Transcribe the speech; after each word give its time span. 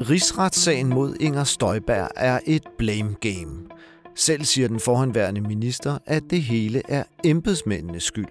Rigsretssagen 0.00 0.88
mod 0.88 1.16
Inger 1.20 1.44
Støjberg 1.44 2.08
er 2.16 2.40
et 2.46 2.62
blame 2.78 3.14
game. 3.20 3.68
Selv 4.14 4.44
siger 4.44 4.68
den 4.68 4.80
forhenværende 4.80 5.40
minister, 5.40 5.98
at 6.06 6.22
det 6.30 6.42
hele 6.42 6.82
er 6.88 7.04
embedsmændenes 7.24 8.02
skyld. 8.02 8.26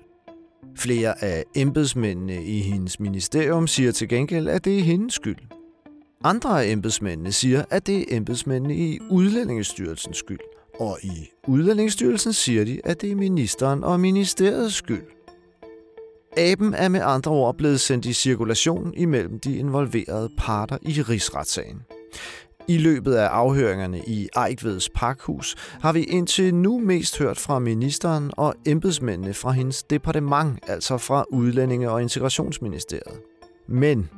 Flere 0.78 1.23
af 1.23 1.43
embedsmændene 1.55 2.46
i 2.46 2.59
hendes 2.59 2.99
ministerium 2.99 3.67
siger 3.67 3.91
til 3.91 4.08
gengæld, 4.09 4.47
at 4.47 4.65
det 4.65 4.79
er 4.79 4.83
hendes 4.83 5.13
skyld. 5.13 5.37
Andre 6.23 6.65
af 6.65 6.72
embedsmændene 6.72 7.31
siger, 7.31 7.65
at 7.69 7.87
det 7.87 8.00
er 8.00 8.18
embedsmændene 8.18 8.76
i 8.76 9.00
Udlændingestyrelsens 9.09 10.18
skyld. 10.18 10.40
Og 10.79 10.97
i 11.04 11.29
Udlændingsstyrelsen 11.47 12.33
siger 12.33 12.65
de, 12.65 12.82
at 12.83 13.01
det 13.01 13.12
er 13.12 13.15
ministeren 13.15 13.83
og 13.83 14.00
ministeriets 14.00 14.76
skyld. 14.76 15.15
Aben 16.38 16.73
er 16.73 16.90
med 16.90 17.02
andre 17.04 17.31
ord 17.31 17.58
blevet 17.58 17.80
sendt 17.80 18.05
i 18.05 18.13
cirkulation 18.13 18.94
imellem 18.94 19.40
de 19.40 19.58
involverede 19.58 20.30
parter 20.38 20.78
i 20.82 21.02
rigsretssagen. 21.02 21.82
I 22.68 22.78
løbet 22.78 23.14
af 23.14 23.28
afhøringerne 23.28 24.02
i 24.08 24.30
Ejtveds 24.36 24.90
Parkhus 24.90 25.56
har 25.82 25.94
vi 25.94 26.04
indtil 26.04 26.56
nu 26.56 26.80
mest 26.80 27.20
hørt 27.20 27.38
fra 27.38 27.59
ministeren 27.59 28.32
og 28.38 28.56
embedsmændene 28.66 29.34
fra 29.34 29.52
hendes 29.52 29.84
departement, 29.84 30.59
altså 30.68 30.98
fra 30.98 31.26
Udlændinge- 31.30 31.92
og 31.92 32.02
Integrationsministeriet. 32.02 33.20
Men 33.67 34.09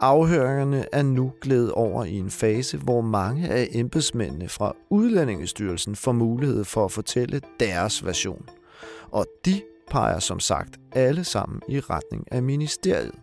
afhøringerne 0.00 0.84
er 0.92 1.02
nu 1.02 1.32
glædet 1.40 1.72
over 1.72 2.04
i 2.04 2.18
en 2.18 2.30
fase, 2.30 2.76
hvor 2.78 3.00
mange 3.00 3.48
af 3.48 3.68
embedsmændene 3.72 4.48
fra 4.48 4.76
Udlændingestyrelsen 4.90 5.96
får 5.96 6.12
mulighed 6.12 6.64
for 6.64 6.84
at 6.84 6.92
fortælle 6.92 7.40
deres 7.60 8.06
version. 8.06 8.48
Og 9.10 9.26
de 9.44 9.60
peger 9.90 10.18
som 10.18 10.40
sagt 10.40 10.78
alle 10.92 11.24
sammen 11.24 11.62
i 11.68 11.80
retning 11.80 12.24
af 12.32 12.42
ministeriet. 12.42 13.14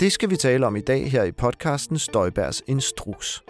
Det 0.00 0.12
skal 0.12 0.30
vi 0.30 0.36
tale 0.36 0.66
om 0.66 0.76
i 0.76 0.80
dag 0.80 1.10
her 1.10 1.22
i 1.22 1.32
podcasten 1.32 1.98
Støjbergs 1.98 2.62
Instruks. 2.66 3.42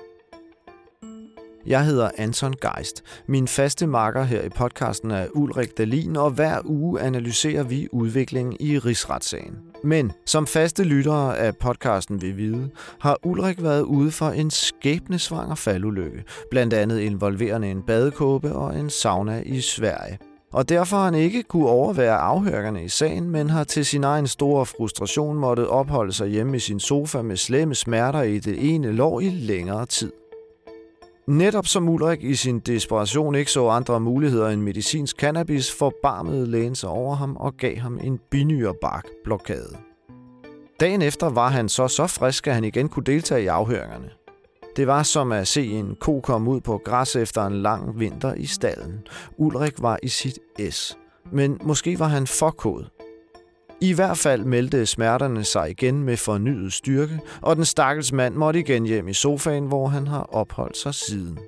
Jeg 1.66 1.84
hedder 1.84 2.10
Anton 2.18 2.54
Geist. 2.60 3.02
Min 3.26 3.48
faste 3.48 3.86
marker 3.86 4.22
her 4.22 4.42
i 4.42 4.48
podcasten 4.48 5.10
er 5.10 5.26
Ulrik 5.34 5.78
Dalin, 5.78 6.16
og 6.16 6.30
hver 6.30 6.60
uge 6.64 7.00
analyserer 7.00 7.62
vi 7.62 7.88
udviklingen 7.92 8.56
i 8.60 8.78
rigsretssagen. 8.78 9.58
Men 9.84 10.12
som 10.26 10.46
faste 10.46 10.84
lyttere 10.84 11.38
af 11.38 11.56
podcasten 11.56 12.22
vil 12.22 12.36
vide, 12.36 12.70
har 13.00 13.18
Ulrik 13.22 13.62
været 13.62 13.82
ude 13.82 14.10
for 14.10 14.28
en 14.28 14.50
skæbnesvanger 14.50 15.54
faldulykke, 15.54 16.24
blandt 16.50 16.74
andet 16.74 17.00
involverende 17.00 17.70
en 17.70 17.82
badekåbe 17.82 18.52
og 18.52 18.78
en 18.78 18.90
sauna 18.90 19.42
i 19.46 19.60
Sverige 19.60 20.18
og 20.52 20.68
derfor 20.68 20.96
har 20.96 21.04
han 21.04 21.14
ikke 21.14 21.42
kunne 21.42 21.68
overvære 21.68 22.16
afhørerne 22.16 22.84
i 22.84 22.88
sagen, 22.88 23.30
men 23.30 23.50
har 23.50 23.64
til 23.64 23.86
sin 23.86 24.04
egen 24.04 24.26
store 24.26 24.66
frustration 24.66 25.36
måttet 25.36 25.66
opholde 25.66 26.12
sig 26.12 26.28
hjemme 26.28 26.56
i 26.56 26.60
sin 26.60 26.80
sofa 26.80 27.22
med 27.22 27.36
slemme 27.36 27.74
smerter 27.74 28.22
i 28.22 28.38
det 28.38 28.74
ene 28.74 28.92
lår 28.92 29.20
i 29.20 29.28
længere 29.28 29.86
tid. 29.86 30.12
Netop 31.26 31.66
som 31.66 31.88
Ulrik 31.88 32.24
i 32.24 32.34
sin 32.34 32.58
desperation 32.58 33.34
ikke 33.34 33.50
så 33.50 33.68
andre 33.68 34.00
muligheder 34.00 34.48
end 34.48 34.62
medicinsk 34.62 35.16
cannabis, 35.16 35.74
forbarmede 35.78 36.46
lægen 36.46 36.74
sig 36.74 36.88
over 36.88 37.14
ham 37.14 37.36
og 37.36 37.56
gav 37.56 37.76
ham 37.76 37.98
en 38.02 38.20
binyrebark 38.30 39.04
blokade. 39.24 39.76
Dagen 40.80 41.02
efter 41.02 41.28
var 41.28 41.48
han 41.48 41.68
så 41.68 41.88
så 41.88 42.06
frisk, 42.06 42.46
at 42.46 42.54
han 42.54 42.64
igen 42.64 42.88
kunne 42.88 43.04
deltage 43.04 43.42
i 43.42 43.46
afhøringerne. 43.46 44.10
Det 44.76 44.86
var 44.86 45.02
som 45.02 45.32
at 45.32 45.48
se 45.48 45.66
en 45.66 45.96
ko 46.00 46.20
komme 46.20 46.50
ud 46.50 46.60
på 46.60 46.80
græs 46.84 47.16
efter 47.16 47.46
en 47.46 47.62
lang 47.62 48.00
vinter 48.00 48.34
i 48.34 48.46
stallen. 48.46 49.06
Ulrik 49.36 49.82
var 49.82 49.98
i 50.02 50.08
sit 50.08 50.38
S. 50.70 50.98
Men 51.32 51.58
måske 51.62 51.98
var 51.98 52.06
han 52.06 52.26
for 52.26 52.50
kod. 52.50 52.84
I 53.80 53.92
hvert 53.92 54.18
fald 54.18 54.44
meldte 54.44 54.86
smerterne 54.86 55.44
sig 55.44 55.70
igen 55.70 56.02
med 56.02 56.16
fornyet 56.16 56.72
styrke, 56.72 57.20
og 57.40 57.56
den 57.56 57.64
stakkels 57.64 58.12
mand 58.12 58.34
måtte 58.34 58.60
igen 58.60 58.86
hjem 58.86 59.08
i 59.08 59.14
sofaen, 59.14 59.66
hvor 59.66 59.86
han 59.86 60.06
har 60.06 60.22
opholdt 60.22 60.76
sig 60.76 60.94
siden. 60.94 61.38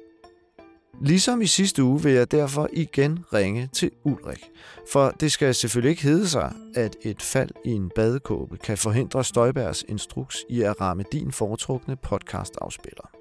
Ligesom 1.00 1.42
i 1.42 1.46
sidste 1.46 1.82
uge 1.82 2.02
vil 2.02 2.12
jeg 2.12 2.30
derfor 2.30 2.68
igen 2.72 3.18
ringe 3.32 3.68
til 3.72 3.90
Ulrik. 4.04 4.50
For 4.92 5.10
det 5.20 5.32
skal 5.32 5.54
selvfølgelig 5.54 5.90
ikke 5.90 6.02
hedde 6.02 6.28
sig, 6.28 6.52
at 6.76 6.96
et 7.02 7.22
fald 7.22 7.50
i 7.64 7.70
en 7.70 7.90
badekåbe 7.94 8.56
kan 8.56 8.78
forhindre 8.78 9.24
Støjbergs 9.24 9.84
instruks 9.88 10.36
i 10.48 10.62
at 10.62 10.80
ramme 10.80 11.04
din 11.12 11.32
foretrukne 11.32 11.96
podcastafspiller. 11.96 13.13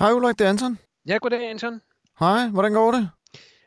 Hej 0.00 0.12
Ulrik, 0.12 0.38
det 0.38 0.44
er 0.44 0.48
Anton. 0.50 0.78
Ja, 1.06 1.18
goddag 1.22 1.50
Anton. 1.50 1.80
Hej, 2.20 2.48
hvordan 2.48 2.72
går 2.72 2.90
det? 2.92 3.10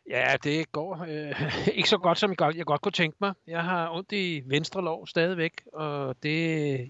Ja, 0.09 0.35
det 0.43 0.71
går 0.71 1.05
øh, 1.09 1.67
ikke 1.77 1.89
så 1.89 1.97
godt, 1.97 2.17
som 2.19 2.29
jeg 2.29 2.37
godt, 2.37 2.55
jeg 2.55 2.65
godt 2.65 2.81
kunne 2.81 2.91
tænke 2.91 3.17
mig. 3.21 3.33
Jeg 3.47 3.63
har 3.63 3.89
ondt 3.89 4.11
i 4.11 4.41
venstre 4.47 4.81
lov 4.83 5.07
stadigvæk, 5.07 5.51
og 5.73 6.15
det 6.23 6.37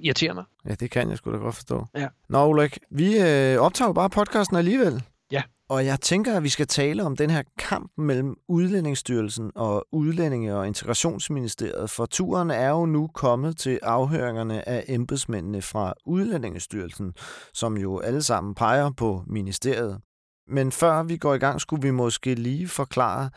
irriterer 0.04 0.34
mig. 0.34 0.44
Ja, 0.66 0.76
det 0.76 0.92
kan 0.92 1.10
jeg 1.10 1.18
sgu 1.18 1.32
da 1.32 1.38
godt 1.38 1.56
forstå. 1.56 1.86
Ja. 1.96 2.08
Nå, 2.30 2.48
Ulrik, 2.48 2.78
vi 2.92 3.20
øh, 3.20 3.60
optager 3.60 3.94
bare 3.94 4.10
podcasten 4.10 4.58
alligevel. 4.58 5.04
Og 5.70 5.86
jeg 5.86 6.02
tænker, 6.02 6.38
at 6.38 6.44
vi 6.44 6.50
skal 6.50 6.68
tale 6.68 7.04
om 7.04 7.16
den 7.16 7.30
her 7.30 7.44
kamp 7.58 7.92
mellem 7.98 8.36
Udlændingsstyrelsen 8.48 9.52
og 9.56 9.86
Udlændinge- 9.92 10.56
og 10.56 10.68
Integrationsministeriet, 10.68 11.90
for 11.90 12.06
turen 12.06 12.52
er 12.52 12.70
jo 12.70 12.86
nu 12.86 13.08
kommet 13.08 13.58
til 13.58 13.80
afhøringerne 13.84 14.70
af 14.70 14.86
embedsmændene 14.88 15.62
fra 15.62 15.94
Udlændingestyrelsen, 16.06 17.14
som 17.54 17.78
jo 17.78 18.00
alle 18.00 18.24
sammen 18.24 18.56
peger 18.56 18.92
på 18.98 19.24
ministeriet. 19.28 20.00
Men 20.48 20.72
før 20.72 21.04
vi 21.04 21.18
går 21.18 21.34
i 21.34 21.38
gang, 21.38 21.62
skulle 21.62 21.82
vi 21.82 21.92
måske 21.92 22.36
lige 22.36 22.68
forklare, 22.68 23.30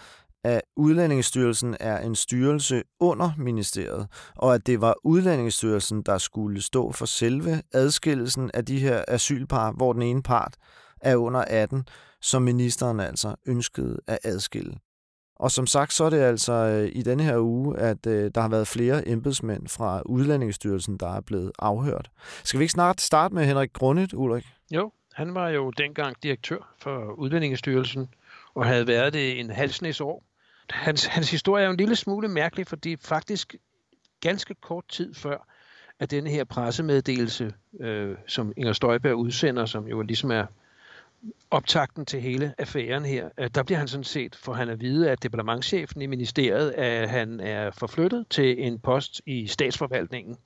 at 0.45 0.61
Udlændingsstyrelsen 0.77 1.77
er 1.81 1.99
en 1.99 2.15
styrelse 2.15 2.83
under 3.01 3.31
ministeriet, 3.39 4.07
og 4.37 4.55
at 4.55 4.67
det 4.67 4.81
var 4.81 4.95
Udlændingsstyrelsen, 5.05 6.03
der 6.03 6.19
skulle 6.19 6.63
stå 6.63 6.93
for 6.93 7.07
selve 7.07 7.63
adskillelsen 7.73 8.51
af 8.55 8.65
de 8.65 8.79
her 8.79 9.05
asylpar, 9.09 9.73
hvor 9.73 9.93
den 9.93 10.03
ene 10.03 10.23
part 10.23 10.55
er 11.01 11.17
under 11.17 11.45
18, 11.49 11.85
som 12.27 12.43
ministeren 12.43 13.01
altså 13.01 13.35
ønskede 13.47 14.01
at 14.07 14.19
adskille. 14.25 14.75
Og 15.37 15.51
som 15.51 15.67
sagt, 15.67 15.93
så 15.93 16.05
er 16.05 16.11
det 16.11 16.21
altså 16.21 16.53
øh, 16.53 16.91
i 16.93 17.03
denne 17.03 17.23
her 17.23 17.39
uge, 17.39 17.79
at 17.79 18.07
øh, 18.07 18.31
der 18.35 18.41
har 18.41 18.49
været 18.49 18.69
flere 18.69 19.09
embedsmænd 19.09 19.69
fra 19.69 20.03
Udlændingsstyrelsen, 20.07 20.97
der 20.97 21.17
er 21.17 21.21
blevet 21.21 21.53
afhørt. 21.59 22.11
Skal 22.45 22.61
vi 22.61 22.65
ikke 22.65 22.73
snart 22.73 23.01
starte 23.01 23.35
med 23.35 23.45
Henrik 23.45 23.73
Grundet, 23.73 24.13
Ulrik? 24.15 24.47
Jo, 24.71 24.93
han 25.13 25.35
var 25.35 25.49
jo 25.49 25.71
dengang 25.71 26.23
direktør 26.23 26.75
for 26.79 27.13
Udlændingsstyrelsen 27.19 28.09
og 28.55 28.67
havde 28.67 28.87
været 28.87 29.13
det 29.13 29.41
en 29.41 29.51
halvsnæs 29.51 30.01
år. 30.01 30.23
Hans, 30.71 31.07
hans 31.07 31.31
historie 31.31 31.63
er 31.63 31.67
jo 31.67 31.73
en 31.73 31.79
lille 31.79 31.97
smule 31.97 32.29
mærkelig, 32.29 32.67
fordi 32.67 32.97
faktisk 33.01 33.55
ganske 34.21 34.55
kort 34.55 34.85
tid 34.89 35.15
før, 35.15 35.49
at 35.99 36.11
denne 36.11 36.31
her 36.31 36.45
pressemeddelelse, 36.45 37.53
øh, 37.81 38.17
som 38.27 38.53
Inger 38.57 38.73
Støjberg 38.73 39.15
udsender, 39.15 39.67
som 39.67 39.87
jo 39.89 40.03
ligesom 40.03 40.31
er 40.31 40.47
optakten 41.51 42.07
til 42.07 42.21
hele 42.21 42.55
affæren 42.59 43.05
her, 43.05 43.29
øh, 43.39 43.51
der 43.55 43.63
bliver 43.63 43.79
han 43.79 43.89
sådan 43.89 44.05
set, 44.05 44.37
for 44.37 44.53
han 44.53 44.69
at 44.69 44.81
vide 44.81 45.11
at 45.11 45.23
departementchefen 45.23 46.03
i 46.03 46.07
ministeriet, 46.07 46.71
at 46.71 47.11
han 47.11 47.41
er 47.41 47.71
forflyttet 47.71 48.27
til 48.31 48.67
en 48.67 48.79
post 48.79 49.23
i 49.27 49.47
statsforvaltningen. 49.47 50.37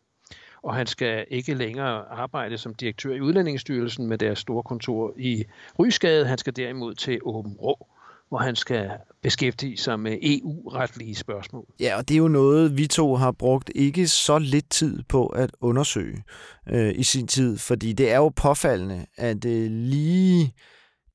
Og 0.62 0.74
han 0.74 0.86
skal 0.86 1.26
ikke 1.28 1.54
længere 1.54 2.08
arbejde 2.08 2.58
som 2.58 2.74
direktør 2.74 3.14
i 3.14 3.20
Udlændingsstyrelsen 3.20 4.06
med 4.06 4.18
deres 4.18 4.38
store 4.38 4.62
kontor 4.62 5.14
i 5.16 5.44
Rysgade. 5.78 6.26
Han 6.26 6.38
skal 6.38 6.56
derimod 6.56 6.94
til 6.94 7.18
Åben 7.22 7.52
Rå, 7.52 7.86
hvor 8.30 8.38
han 8.38 8.56
skal 8.56 8.90
beskæftige 9.22 9.76
sig 9.76 10.00
med 10.00 10.18
EU-retlige 10.22 11.14
spørgsmål. 11.14 11.66
Ja, 11.80 11.96
og 11.96 12.08
det 12.08 12.14
er 12.14 12.18
jo 12.18 12.28
noget, 12.28 12.76
vi 12.76 12.86
to 12.86 13.16
har 13.16 13.32
brugt 13.32 13.70
ikke 13.74 14.08
så 14.08 14.38
lidt 14.38 14.70
tid 14.70 15.02
på 15.08 15.26
at 15.26 15.50
undersøge 15.60 16.24
øh, 16.68 16.92
i 16.96 17.02
sin 17.02 17.26
tid, 17.26 17.58
fordi 17.58 17.92
det 17.92 18.12
er 18.12 18.16
jo 18.16 18.28
påfaldende, 18.28 19.06
at 19.16 19.44
øh, 19.44 19.70
lige 19.70 20.54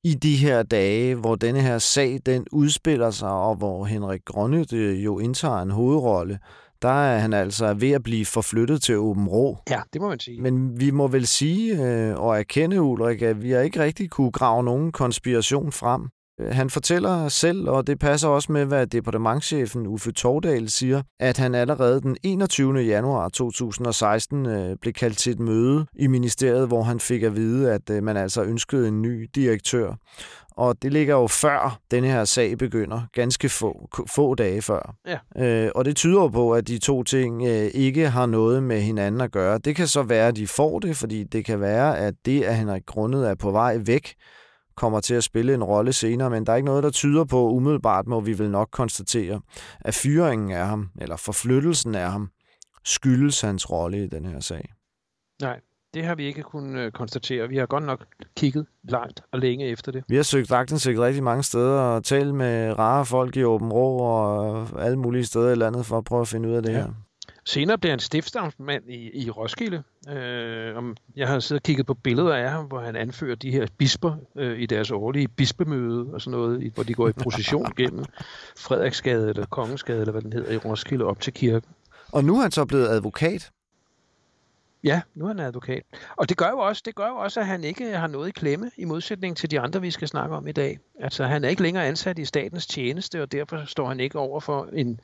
i 0.04 0.14
de 0.14 0.36
her 0.36 0.62
dage, 0.62 1.14
hvor 1.14 1.34
denne 1.34 1.60
her 1.60 1.78
sag 1.78 2.20
den 2.26 2.46
udspiller 2.52 3.10
sig, 3.10 3.30
og 3.30 3.56
hvor 3.56 3.84
Henrik 3.84 4.24
Grønne 4.24 4.66
øh, 4.72 5.04
jo 5.04 5.18
indtager 5.18 5.62
en 5.62 5.70
hovedrolle, 5.70 6.38
der 6.82 6.88
er 6.88 7.18
han 7.18 7.32
altså 7.32 7.74
ved 7.74 7.90
at 7.90 8.02
blive 8.02 8.26
forflyttet 8.26 8.82
til 8.82 8.96
Åben 8.96 9.28
Rå. 9.28 9.58
Ja, 9.70 9.80
det 9.92 10.00
må 10.00 10.08
man 10.08 10.20
sige. 10.20 10.42
Men 10.42 10.80
vi 10.80 10.90
må 10.90 11.08
vel 11.08 11.26
sige 11.26 11.86
øh, 11.86 12.20
og 12.20 12.38
erkende, 12.38 12.82
Ulrik, 12.82 13.22
at 13.22 13.42
vi 13.42 13.50
har 13.50 13.60
ikke 13.60 13.82
rigtig 13.82 14.10
kunne 14.10 14.30
grave 14.30 14.64
nogen 14.64 14.92
konspiration 14.92 15.72
frem. 15.72 16.08
Han 16.40 16.70
fortæller 16.70 17.28
selv, 17.28 17.68
og 17.68 17.86
det 17.86 17.98
passer 17.98 18.28
også 18.28 18.52
med, 18.52 18.64
hvad 18.64 18.86
departementchefen 18.86 19.86
Uffe 19.86 20.12
Tordal 20.12 20.70
siger, 20.70 21.02
at 21.20 21.36
han 21.36 21.54
allerede 21.54 22.00
den 22.00 22.16
21. 22.22 22.78
januar 22.78 23.28
2016 23.28 24.46
øh, 24.46 24.76
blev 24.80 24.92
kaldt 24.92 25.18
til 25.18 25.32
et 25.32 25.40
møde 25.40 25.86
i 25.94 26.06
ministeriet, 26.06 26.68
hvor 26.68 26.82
han 26.82 27.00
fik 27.00 27.22
at 27.22 27.36
vide, 27.36 27.72
at 27.72 27.90
øh, 27.90 28.02
man 28.02 28.16
altså 28.16 28.42
ønskede 28.42 28.88
en 28.88 29.02
ny 29.02 29.30
direktør. 29.34 29.94
Og 30.50 30.82
det 30.82 30.92
ligger 30.92 31.14
jo 31.14 31.26
før 31.26 31.80
denne 31.90 32.08
her 32.08 32.24
sag 32.24 32.58
begynder, 32.58 33.00
ganske 33.12 33.48
få, 33.48 33.88
få 34.14 34.34
dage 34.34 34.62
før. 34.62 34.94
Ja. 35.06 35.18
Øh, 35.44 35.70
og 35.74 35.84
det 35.84 35.96
tyder 35.96 36.28
på, 36.28 36.52
at 36.52 36.68
de 36.68 36.78
to 36.78 37.02
ting 37.02 37.46
øh, 37.46 37.70
ikke 37.74 38.10
har 38.10 38.26
noget 38.26 38.62
med 38.62 38.80
hinanden 38.80 39.20
at 39.20 39.32
gøre. 39.32 39.58
Det 39.58 39.76
kan 39.76 39.86
så 39.86 40.02
være, 40.02 40.28
at 40.28 40.36
de 40.36 40.46
får 40.46 40.78
det, 40.78 40.96
fordi 40.96 41.24
det 41.24 41.44
kan 41.44 41.60
være, 41.60 41.98
at 41.98 42.14
det, 42.26 42.42
at 42.42 42.56
Henrik 42.56 42.86
Grundet 42.86 43.28
er 43.30 43.34
på 43.34 43.50
vej 43.50 43.78
væk, 43.86 44.14
kommer 44.76 45.00
til 45.00 45.14
at 45.14 45.24
spille 45.24 45.54
en 45.54 45.64
rolle 45.64 45.92
senere, 45.92 46.30
men 46.30 46.46
der 46.46 46.52
er 46.52 46.56
ikke 46.56 46.66
noget, 46.66 46.84
der 46.84 46.90
tyder 46.90 47.24
på 47.24 47.50
umiddelbart, 47.50 48.06
må 48.06 48.20
vi 48.20 48.38
vel 48.38 48.50
nok 48.50 48.68
konstatere, 48.72 49.40
at 49.80 49.94
fyringen 49.94 50.50
af 50.50 50.66
ham, 50.66 50.90
eller 51.00 51.16
forflyttelsen 51.16 51.94
af 51.94 52.10
ham, 52.10 52.30
skyldes 52.84 53.40
hans 53.40 53.70
rolle 53.70 54.04
i 54.04 54.06
den 54.06 54.26
her 54.26 54.40
sag? 54.40 54.72
Nej, 55.42 55.60
det 55.94 56.04
har 56.04 56.14
vi 56.14 56.24
ikke 56.24 56.42
kunnet 56.42 56.80
øh, 56.80 56.92
konstatere. 56.92 57.48
Vi 57.48 57.56
har 57.56 57.66
godt 57.66 57.84
nok 57.84 58.06
kigget 58.36 58.66
langt 58.84 59.20
og 59.32 59.38
længe 59.38 59.66
efter 59.66 59.92
det. 59.92 60.04
Vi 60.08 60.16
har 60.16 60.22
søgt 60.22 60.52
aktindsigt 60.52 60.98
rigtig 60.98 61.22
mange 61.22 61.42
steder 61.42 61.80
og 61.80 62.04
talt 62.04 62.34
med 62.34 62.78
rare 62.78 63.06
folk 63.06 63.36
i 63.36 63.44
Åben 63.44 63.72
Rå 63.72 63.98
og 63.98 64.68
alle 64.78 64.98
mulige 64.98 65.24
steder 65.24 65.50
i 65.50 65.54
landet 65.54 65.86
for 65.86 65.98
at 65.98 66.04
prøve 66.04 66.20
at 66.20 66.28
finde 66.28 66.48
ud 66.48 66.54
af 66.54 66.62
det 66.62 66.72
ja. 66.72 66.78
her. 66.78 66.92
Senere 67.46 67.78
blev 67.78 67.90
han 67.90 67.98
stiftsnavnsmand 67.98 68.90
i, 68.90 69.24
i 69.24 69.30
Roskilde. 69.30 69.82
Øh, 70.08 70.76
om, 70.76 70.96
jeg 71.16 71.28
har 71.28 71.40
siddet 71.40 71.60
og 71.60 71.64
kigget 71.64 71.86
på 71.86 71.94
billeder 71.94 72.34
af 72.34 72.50
ham, 72.50 72.64
hvor 72.64 72.80
han 72.80 72.96
anfører 72.96 73.34
de 73.34 73.50
her 73.50 73.66
bisper 73.78 74.16
øh, 74.36 74.58
i 74.58 74.66
deres 74.66 74.90
årlige 74.90 75.28
bispemøde 75.28 76.06
og 76.12 76.20
sådan 76.20 76.38
noget, 76.38 76.72
hvor 76.74 76.82
de 76.82 76.94
går 76.94 77.08
i 77.08 77.12
procession 77.12 77.72
gennem 77.76 78.04
Frederiksgade 78.56 79.28
eller 79.28 79.46
Kongensgade, 79.46 80.00
eller 80.00 80.12
hvad 80.12 80.22
den 80.22 80.32
hedder, 80.32 80.52
i 80.52 80.56
Roskilde 80.56 81.04
op 81.04 81.20
til 81.20 81.32
kirken. 81.32 81.70
Og 82.12 82.24
nu 82.24 82.36
er 82.36 82.42
han 82.42 82.50
så 82.50 82.64
blevet 82.64 82.88
advokat. 82.88 83.50
Ja, 84.84 85.00
nu 85.14 85.24
er 85.24 85.28
han 85.28 85.38
advokat. 85.38 85.82
Og 86.16 86.28
det 86.28 86.36
gør 86.36 86.50
jo 86.50 86.58
også, 86.58 86.82
det 86.84 86.94
gør 86.94 87.08
jo 87.08 87.16
også, 87.16 87.40
at 87.40 87.46
han 87.46 87.64
ikke 87.64 87.96
har 87.96 88.06
noget 88.06 88.28
i 88.28 88.30
klemme, 88.30 88.70
i 88.76 88.84
modsætning 88.84 89.36
til 89.36 89.50
de 89.50 89.60
andre, 89.60 89.80
vi 89.80 89.90
skal 89.90 90.08
snakke 90.08 90.36
om 90.36 90.46
i 90.46 90.52
dag. 90.52 90.78
Altså, 91.00 91.24
han 91.24 91.44
er 91.44 91.48
ikke 91.48 91.62
længere 91.62 91.86
ansat 91.86 92.18
i 92.18 92.24
statens 92.24 92.66
tjeneste, 92.66 93.22
og 93.22 93.32
derfor 93.32 93.64
står 93.66 93.88
han 93.88 94.00
ikke 94.00 94.18
over 94.18 94.40
for 94.40 94.68
en 94.72 95.00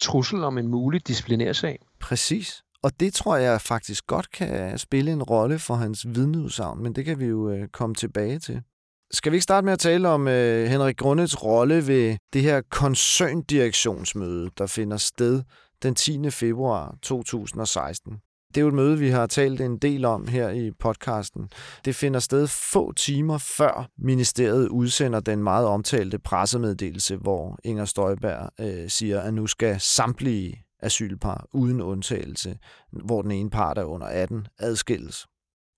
trussel 0.00 0.44
om 0.44 0.58
en 0.58 0.68
mulig 0.68 1.08
disciplinærsag. 1.08 1.78
Præcis. 2.00 2.62
Og 2.82 3.00
det 3.00 3.14
tror 3.14 3.36
jeg 3.36 3.60
faktisk 3.60 4.06
godt 4.06 4.30
kan 4.30 4.78
spille 4.78 5.12
en 5.12 5.22
rolle 5.22 5.58
for 5.58 5.74
hans 5.74 6.06
vidneudsagn, 6.06 6.82
men 6.82 6.94
det 6.94 7.04
kan 7.04 7.18
vi 7.18 7.24
jo 7.24 7.50
øh, 7.50 7.68
komme 7.68 7.94
tilbage 7.94 8.38
til. 8.38 8.62
Skal 9.10 9.32
vi 9.32 9.36
ikke 9.36 9.42
starte 9.42 9.64
med 9.64 9.72
at 9.72 9.78
tale 9.78 10.08
om 10.08 10.28
øh, 10.28 10.66
Henrik 10.66 10.96
Grundets 10.96 11.44
rolle 11.44 11.86
ved 11.86 12.16
det 12.32 12.42
her 12.42 12.62
koncerndirektionsmøde, 12.70 14.50
der 14.58 14.66
finder 14.66 14.96
sted 14.96 15.42
den 15.82 15.94
10. 15.94 16.30
februar 16.30 16.96
2016? 17.02 18.20
Det 18.54 18.60
er 18.60 18.62
jo 18.62 18.68
et 18.68 18.74
møde, 18.74 18.98
vi 18.98 19.08
har 19.08 19.26
talt 19.26 19.60
en 19.60 19.78
del 19.78 20.04
om 20.04 20.26
her 20.26 20.50
i 20.50 20.70
podcasten. 20.70 21.48
Det 21.84 21.94
finder 21.94 22.20
sted 22.20 22.46
få 22.46 22.92
timer 22.92 23.38
før 23.38 23.90
ministeriet 23.98 24.68
udsender 24.68 25.20
den 25.20 25.42
meget 25.42 25.66
omtalte 25.66 26.18
pressemeddelelse, 26.18 27.16
hvor 27.16 27.58
Inger 27.64 27.84
Støjberg 27.84 28.50
øh, 28.60 28.88
siger, 28.88 29.20
at 29.20 29.34
nu 29.34 29.46
skal 29.46 29.80
samtlige 29.80 30.64
asylpar 30.82 31.46
uden 31.52 31.80
undtagelse, 31.80 32.58
hvor 32.92 33.22
den 33.22 33.30
ene 33.30 33.50
part 33.50 33.78
er 33.78 33.84
under 33.84 34.06
18, 34.06 34.46
adskilles. 34.58 35.26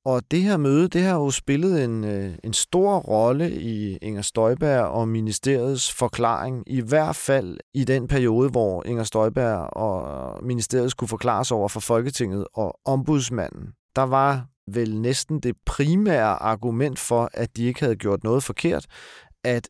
Og 0.07 0.23
det 0.31 0.43
her 0.43 0.57
møde, 0.57 0.89
det 0.89 1.03
har 1.03 1.15
jo 1.15 1.31
spillet 1.31 1.85
en, 1.85 2.05
øh, 2.05 2.35
en 2.45 2.53
stor 2.53 2.99
rolle 2.99 3.51
i 3.51 3.97
Inger 3.97 4.23
Støjberg 4.23 4.85
og 4.85 5.09
ministeriets 5.09 5.93
forklaring, 5.93 6.65
i 6.67 6.81
hvert 6.81 7.17
fald 7.17 7.59
i 7.75 7.85
den 7.85 8.09
periode, 8.09 8.51
hvor 8.51 8.87
Inger 8.87 9.05
Støjberg 9.05 9.77
og 9.77 10.45
ministeriet 10.45 10.91
skulle 10.91 11.09
forklares 11.09 11.53
over 11.53 11.69
for 11.69 11.81
Folketinget 11.81 12.47
og 12.55 12.79
ombudsmanden. 12.85 13.69
Der 13.97 14.03
var 14.03 14.47
vel 14.67 15.01
næsten 15.01 15.41
det 15.41 15.57
primære 15.67 16.43
argument 16.43 16.99
for, 16.99 17.31
at 17.35 17.57
de 17.57 17.65
ikke 17.65 17.81
havde 17.81 17.97
gjort 17.97 18.25
noget 18.25 18.43
forkert, 18.43 18.87
at 19.45 19.69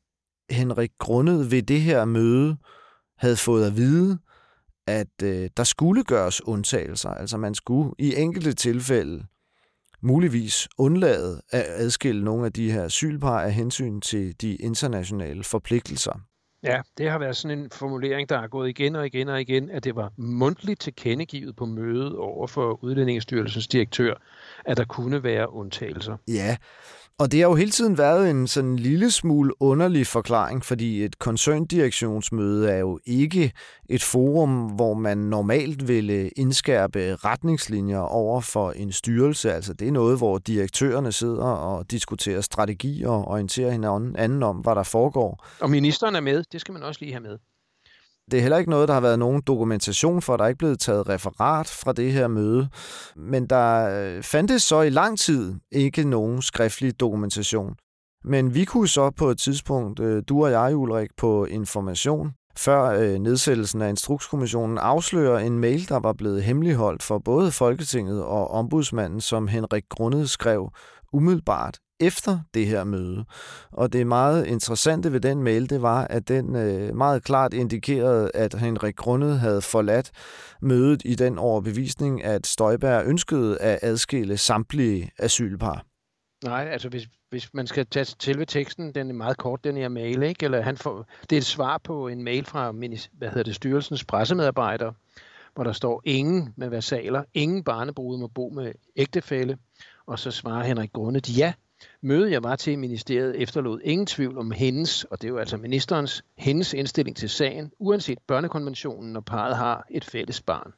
Henrik 0.51 0.91
Grundet 0.99 1.51
ved 1.51 1.63
det 1.63 1.81
her 1.81 2.05
møde 2.05 2.57
havde 3.19 3.37
fået 3.37 3.67
at 3.67 3.77
vide, 3.77 4.19
at 4.87 5.23
øh, 5.23 5.51
der 5.57 5.65
skulle 5.65 6.05
gøres 6.05 6.47
undtagelser. 6.47 7.11
Altså 7.11 7.37
man 7.37 7.55
skulle 7.55 7.95
i 7.99 8.15
enkelte 8.17 8.53
tilfælde 8.53 9.27
muligvis 10.01 10.69
undlade 10.79 11.43
at 11.51 11.65
adskille 11.69 12.25
nogle 12.25 12.47
af 12.47 12.53
de 12.53 12.73
her 12.73 12.85
asylpar 12.85 13.41
af 13.41 13.53
hensyn 13.53 14.01
til 14.01 14.41
de 14.41 14.57
internationale 14.57 15.45
forpligtelser. 15.45 16.21
Ja, 16.63 16.81
det 16.99 17.11
har 17.11 17.19
været 17.19 17.37
sådan 17.37 17.59
en 17.59 17.71
formulering, 17.71 18.29
der 18.29 18.39
er 18.39 18.49
gået 18.49 18.69
igen 18.69 18.97
og 18.97 19.07
igen 19.07 19.29
og 19.29 19.41
igen, 19.41 19.71
at 19.71 19.85
det 19.85 19.97
var 19.97 20.13
mundtligt 20.17 20.81
tilkendegivet 20.81 21.57
på 21.57 21.65
mødet 21.65 22.17
over 22.17 22.47
for 22.47 22.85
Udlændingsstyrelsens 22.85 23.69
direktør, 23.69 24.15
at 24.65 24.77
der 24.77 24.85
kunne 24.85 25.23
være 25.23 25.53
undtagelser. 25.53 26.17
Ja, 26.29 26.57
og 27.19 27.33
det 27.33 27.41
har 27.41 27.49
jo 27.49 27.55
hele 27.55 27.71
tiden 27.71 27.99
været 27.99 28.31
en 28.31 28.47
sådan 28.47 28.77
lille 28.77 29.11
smule 29.11 29.63
underlig 29.63 30.07
forklaring, 30.07 30.65
fordi 30.65 31.05
et 31.05 31.19
koncerndirektionsmøde 31.19 32.71
er 32.71 32.79
jo 32.79 32.99
ikke 33.07 33.53
et 33.89 34.03
forum, 34.03 34.67
hvor 34.67 34.95
man 34.95 35.19
normalt 35.19 35.89
ville 35.89 36.29
indskærpe 36.29 37.15
retningslinjer 37.15 37.99
over 37.99 38.41
for 38.41 38.71
en 38.71 38.93
styrelse. 38.93 39.53
Altså 39.53 39.73
det 39.73 39.89
er 39.89 39.93
noget, 39.93 40.19
hvor 40.19 40.39
direktørerne 40.39 41.13
sidder 41.13 41.45
og 41.45 41.91
diskuterer 41.91 42.41
strategi 42.41 43.03
og 43.03 43.29
orienterer 43.29 43.71
hinanden 43.71 44.43
om, 44.43 44.57
hvad 44.57 44.75
der 44.75 44.83
foregår. 44.83 45.47
Og 45.61 45.71
ministeren 45.71 46.17
er 46.17 46.21
med, 46.21 46.45
det 46.53 46.61
skal 46.61 46.73
man 46.73 46.83
også 46.83 47.01
lige 47.01 47.13
have 47.13 47.23
med. 47.23 47.39
Det 48.31 48.37
er 48.39 48.43
heller 48.43 48.59
ikke 48.59 48.71
noget, 48.71 48.89
der 48.89 48.95
har 48.95 49.01
været 49.01 49.19
nogen 49.19 49.43
dokumentation 49.47 50.23
for. 50.23 50.37
Der 50.37 50.45
er 50.45 50.49
ikke 50.49 50.59
blevet 50.59 50.81
taget 50.81 51.09
referat 51.09 51.69
fra 51.69 51.93
det 51.93 52.13
her 52.13 52.29
møde. 52.29 52.69
Men 53.17 53.47
der 53.47 53.89
øh, 53.89 54.23
fandtes 54.23 54.63
så 54.63 54.81
i 54.81 54.91
lang 54.91 55.19
tid 55.19 55.55
ikke 55.73 56.05
nogen 56.05 56.43
skriftlig 56.43 57.01
dokumentation. 57.01 57.75
Men 58.25 58.55
vi 58.55 58.65
kunne 58.65 58.89
så 58.89 59.11
på 59.11 59.29
et 59.29 59.39
tidspunkt, 59.39 60.01
øh, 60.01 60.23
du 60.29 60.45
og 60.45 60.51
jeg, 60.51 60.77
Ulrik, 60.77 61.11
på 61.17 61.45
information, 61.45 62.33
før 62.57 62.83
øh, 62.83 63.19
nedsættelsen 63.19 63.83
af 63.83 63.89
Instrukskommissionen, 63.89 64.79
afsløre 64.79 65.47
en 65.47 65.59
mail, 65.59 65.89
der 65.89 66.01
var 66.01 66.13
blevet 66.13 66.43
hemmeligholdt 66.43 67.03
for 67.03 67.19
både 67.19 67.53
Folketinget 67.53 68.23
og 68.23 68.51
ombudsmanden, 68.51 69.21
som 69.21 69.49
Henrik 69.49 69.85
Grundet 69.91 70.31
skrev 70.31 70.71
umiddelbart 71.13 71.79
efter 72.01 72.39
det 72.55 72.67
her 72.67 72.85
møde. 72.85 73.25
Og 73.73 73.93
det 73.93 74.07
meget 74.07 74.47
interessante 74.47 75.13
ved 75.13 75.21
den 75.21 75.43
mail, 75.43 75.71
det 75.71 75.83
var, 75.83 76.07
at 76.11 76.29
den 76.29 76.57
øh, 76.57 76.95
meget 76.97 77.25
klart 77.25 77.55
indikerede, 77.55 78.31
at 78.35 78.55
Henrik 78.55 78.97
Grundet 78.97 79.41
havde 79.41 79.63
forladt 79.63 80.11
mødet 80.63 81.03
i 81.05 81.15
den 81.15 81.39
overbevisning, 81.39 82.25
at 82.25 82.47
Støjberg 82.47 83.07
ønskede 83.07 83.59
at 83.59 83.79
adskille 83.83 84.37
samtlige 84.37 85.11
asylpar. 85.19 85.85
Nej, 86.45 86.69
altså 86.71 86.89
hvis, 86.89 87.09
hvis 87.31 87.55
man 87.55 87.67
skal 87.67 87.87
tage 87.87 88.05
til 88.05 88.39
ved 88.39 88.47
teksten, 88.47 88.95
den 88.95 89.11
er 89.11 89.15
meget 89.15 89.37
kort, 89.37 89.65
den 89.65 89.77
her 89.77 89.89
mail, 89.89 90.23
ikke? 90.23 90.45
Eller 90.45 90.63
han 90.63 90.77
får, 90.77 91.07
det 91.31 91.37
er 91.37 91.41
et 91.41 91.47
svar 91.47 91.79
på 91.79 92.09
en 92.09 92.23
mail 92.23 92.45
fra 92.45 92.71
hvad 92.71 93.29
hedder 93.29 93.43
det, 93.43 93.55
styrelsens 93.55 94.05
pressemedarbejder, 94.05 94.93
hvor 95.55 95.65
der 95.65 95.73
står 95.73 96.03
ingen 96.05 96.55
med 96.57 96.69
versaler, 96.69 97.25
ingen 97.35 97.65
barnebrud 97.65 98.19
må 98.19 98.27
bo 98.27 98.49
med 98.55 98.73
ægtefælle, 98.97 99.59
og 100.07 100.19
så 100.19 100.31
svarer 100.31 100.65
Henrik 100.65 100.93
Grundet, 100.93 101.39
ja, 101.39 101.53
møde, 102.03 102.31
jeg 102.31 102.43
var 102.43 102.57
til 102.57 102.73
i 102.73 102.77
ministeriet, 102.77 103.43
efterlod 103.43 103.81
ingen 103.85 104.07
tvivl 104.07 104.39
om 104.39 104.51
hendes, 104.51 105.05
og 105.05 105.23
det 105.23 105.29
er 105.29 105.33
jo 105.33 105.39
altså 105.39 105.57
ministerens, 105.57 106.25
hendes 106.39 106.75
indstilling 106.75 107.17
til 107.17 107.29
sagen, 107.29 107.73
uanset 107.79 108.19
børnekonventionen, 108.29 109.13
når 109.13 109.21
parret 109.21 109.57
har 109.57 109.87
et 109.91 110.05
fælles 110.05 110.41
barn. 110.41 110.73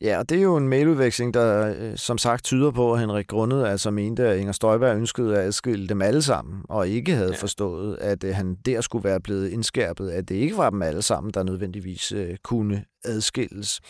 Ja, 0.00 0.18
og 0.18 0.28
det 0.28 0.38
er 0.38 0.42
jo 0.42 0.56
en 0.56 0.68
mailudveksling, 0.68 1.34
der 1.34 1.74
øh, 1.78 1.96
som 1.96 2.18
sagt 2.18 2.44
tyder 2.44 2.70
på, 2.70 2.92
at 2.92 3.00
Henrik 3.00 3.26
Grundet 3.26 3.66
altså 3.66 3.90
mente, 3.90 4.26
at 4.26 4.38
Inger 4.38 4.52
Støjberg 4.52 4.96
ønskede 4.96 5.38
at 5.38 5.44
adskille 5.44 5.88
dem 5.88 6.02
alle 6.02 6.22
sammen, 6.22 6.62
og 6.68 6.88
ikke 6.88 7.12
havde 7.12 7.32
ja. 7.32 7.36
forstået, 7.36 7.98
at 8.00 8.24
øh, 8.24 8.34
han 8.34 8.54
der 8.66 8.80
skulle 8.80 9.04
være 9.04 9.20
blevet 9.20 9.48
indskærpet, 9.48 10.10
at 10.10 10.28
det 10.28 10.34
ikke 10.34 10.56
var 10.56 10.70
dem 10.70 10.82
alle 10.82 11.02
sammen, 11.02 11.32
der 11.32 11.42
nødvendigvis 11.42 12.12
øh, 12.12 12.36
kunne 12.42 12.84
adskilles. 13.04 13.80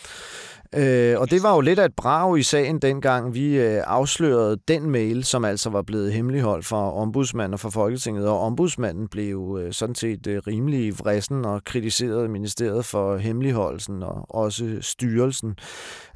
Øh, 0.75 1.19
og 1.19 1.31
det 1.31 1.43
var 1.43 1.55
jo 1.55 1.61
lidt 1.61 1.79
af 1.79 1.85
et 1.85 1.95
brag 1.95 2.37
i 2.37 2.43
sagen 2.43 2.79
dengang, 2.79 3.33
vi 3.33 3.57
øh, 3.57 3.83
afslørede 3.85 4.57
den 4.67 4.89
mail, 4.89 5.23
som 5.23 5.45
altså 5.45 5.69
var 5.69 5.81
blevet 5.81 6.13
hemmeligholdt 6.13 6.65
fra 6.65 6.93
ombudsmanden 6.93 7.53
og 7.53 7.59
fra 7.59 7.69
Folketinget, 7.69 8.27
og 8.27 8.39
ombudsmanden 8.39 9.07
blev 9.07 9.59
øh, 9.61 9.73
sådan 9.73 9.95
set 9.95 10.27
øh, 10.27 10.41
rimelig 10.47 10.99
vrissen 10.99 11.45
og 11.45 11.63
kritiserede 11.63 12.27
ministeriet 12.27 12.85
for 12.85 13.17
hemmeligholdelsen 13.17 14.03
og 14.03 14.35
også 14.35 14.77
styrelsen. 14.81 15.55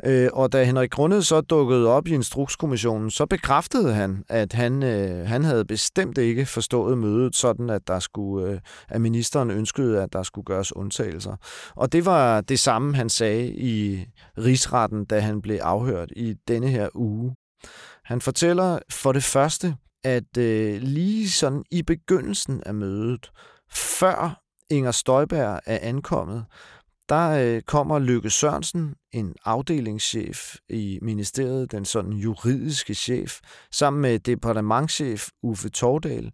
Øh, 0.06 0.30
og 0.34 0.52
da 0.52 0.64
Henrik 0.64 0.92
Grunde 0.92 1.24
så 1.24 1.42
dukkede 1.42 1.88
op 1.88 2.08
i 2.08 2.14
Instrukskommissionen, 2.14 3.12
så 3.12 3.26
bekræftede 3.26 3.94
han, 3.94 4.24
at 4.30 4.54
han, 4.54 4.84
øh, 4.84 5.28
han 5.28 5.44
havde 5.44 5.66
bestemt 5.66 6.18
ikke 6.18 6.46
forstået 6.46 6.98
mødet 6.98 7.36
sådan, 7.36 7.70
at 7.70 7.82
der 7.88 8.00
skulle, 8.00 8.52
øh, 8.52 8.60
at 8.90 9.02
ministeren 9.02 9.52
ønskede, 9.52 10.04
at 10.04 10.14
der 10.14 10.24
skulle 10.24 10.46
gøres 10.46 10.76
undtagelser. 10.76 11.36
Og 11.76 11.92
det 11.92 12.06
var 12.06 12.42
det 12.42 12.60
samme, 12.60 12.96
han 12.96 13.10
sagde 13.10 13.48
i 13.48 14.06
rigsretten, 14.38 15.06
da 15.06 15.20
han 15.20 15.42
blev 15.42 15.60
afhørt 15.62 16.10
i 16.16 16.36
denne 16.48 16.68
her 16.68 16.90
uge. 16.96 17.36
Han 18.06 18.22
fortæller 18.22 18.80
for 18.92 19.12
det 19.12 19.24
første, 19.24 19.76
at 20.04 20.38
øh, 20.38 20.82
lige 20.82 21.30
sådan 21.30 21.64
i 21.72 21.84
begyndelsen 21.84 22.64
af 22.66 22.74
mødet, 22.74 23.32
før 23.72 24.42
Inger 24.70 24.92
Støjberg 24.92 25.60
er 25.66 25.80
ankommet, 25.82 26.46
der 27.12 27.30
øh, 27.30 27.62
kommer 27.62 28.00
Lykke 28.00 28.30
Sørensen, 28.30 28.94
en 29.12 29.36
afdelingschef 29.46 30.56
i 30.70 31.00
ministeriet, 31.02 31.72
den 31.72 31.86
sådan 31.86 32.14
juridiske 32.14 32.94
chef, 32.94 33.40
sammen 33.72 34.02
med 34.02 34.20
departementchef 34.20 35.28
Uffe 35.44 35.70
Tordal. 35.70 36.32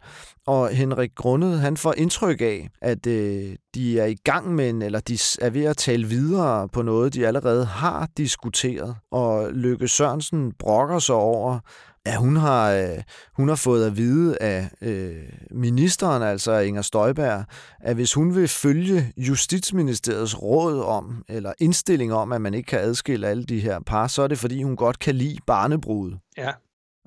Og 0.47 0.69
Henrik 0.69 1.15
Grundet, 1.15 1.59
han 1.59 1.77
får 1.77 1.93
indtryk 1.97 2.41
af, 2.41 2.69
at 2.81 3.07
øh, 3.07 3.55
de 3.75 3.99
er 3.99 4.05
i 4.05 4.15
gang 4.15 4.55
med 4.55 4.69
en, 4.69 4.81
eller 4.81 4.99
de 4.99 5.19
er 5.41 5.49
ved 5.49 5.63
at 5.63 5.77
tale 5.77 6.07
videre 6.07 6.69
på 6.69 6.81
noget, 6.81 7.13
de 7.13 7.27
allerede 7.27 7.65
har 7.65 8.09
diskuteret. 8.17 8.95
Og 9.11 9.51
Lykke 9.53 9.87
Sørensen 9.87 10.51
brokker 10.59 10.99
sig 10.99 11.15
over, 11.15 11.59
at 12.07 12.17
hun 12.17 12.35
har, 12.35 12.71
øh, 12.71 13.03
hun 13.33 13.47
har 13.47 13.55
fået 13.55 13.85
at 13.85 13.97
vide 13.97 14.41
af 14.41 14.69
øh, 14.81 15.15
ministeren, 15.51 16.23
altså 16.23 16.59
Inger 16.59 16.81
Støjberg, 16.81 17.45
at 17.79 17.95
hvis 17.95 18.13
hun 18.13 18.35
vil 18.35 18.47
følge 18.47 19.13
Justitsministeriets 19.17 20.41
råd 20.41 20.81
om, 20.83 21.23
eller 21.29 21.53
indstilling 21.59 22.13
om, 22.13 22.31
at 22.31 22.41
man 22.41 22.53
ikke 22.53 22.67
kan 22.67 22.79
adskille 22.79 23.27
alle 23.27 23.43
de 23.43 23.59
her 23.59 23.79
par, 23.79 24.07
så 24.07 24.21
er 24.21 24.27
det 24.27 24.37
fordi, 24.37 24.63
hun 24.63 24.75
godt 24.75 24.99
kan 24.99 25.15
lide 25.15 25.37
barnebrud. 25.47 26.13
Ja. 26.37 26.51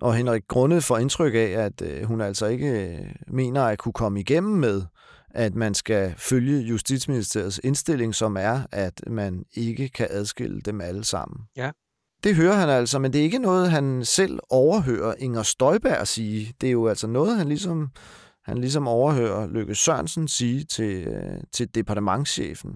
Og 0.00 0.14
Henrik 0.14 0.42
Grunde 0.48 0.80
får 0.80 0.98
indtryk 0.98 1.34
af, 1.34 1.38
at 1.64 1.82
øh, 1.82 2.04
hun 2.04 2.20
altså 2.20 2.46
ikke 2.46 2.68
øh, 2.68 3.06
mener 3.28 3.62
at 3.62 3.78
kunne 3.78 3.92
komme 3.92 4.20
igennem 4.20 4.52
med, 4.52 4.82
at 5.30 5.54
man 5.54 5.74
skal 5.74 6.14
følge 6.16 6.60
Justitsministeriets 6.60 7.60
indstilling, 7.64 8.14
som 8.14 8.36
er, 8.36 8.60
at 8.72 9.00
man 9.06 9.44
ikke 9.54 9.88
kan 9.88 10.06
adskille 10.10 10.60
dem 10.60 10.80
alle 10.80 11.04
sammen. 11.04 11.38
Ja. 11.56 11.70
Det 12.24 12.36
hører 12.36 12.54
han 12.54 12.68
altså, 12.68 12.98
men 12.98 13.12
det 13.12 13.18
er 13.18 13.22
ikke 13.22 13.38
noget, 13.38 13.70
han 13.70 14.04
selv 14.04 14.38
overhører 14.50 15.14
Inger 15.18 15.42
Støjberg 15.42 16.08
sige. 16.08 16.54
Det 16.60 16.66
er 16.66 16.70
jo 16.70 16.88
altså 16.88 17.06
noget, 17.06 17.36
han 17.36 17.48
ligesom, 17.48 17.88
han 18.44 18.58
ligesom 18.58 18.88
overhører 18.88 19.48
Lykke 19.48 19.74
Sørensen 19.74 20.28
sige 20.28 20.64
til, 20.64 21.06
øh, 21.06 21.40
til 21.52 21.74
departementschefen. 21.74 22.72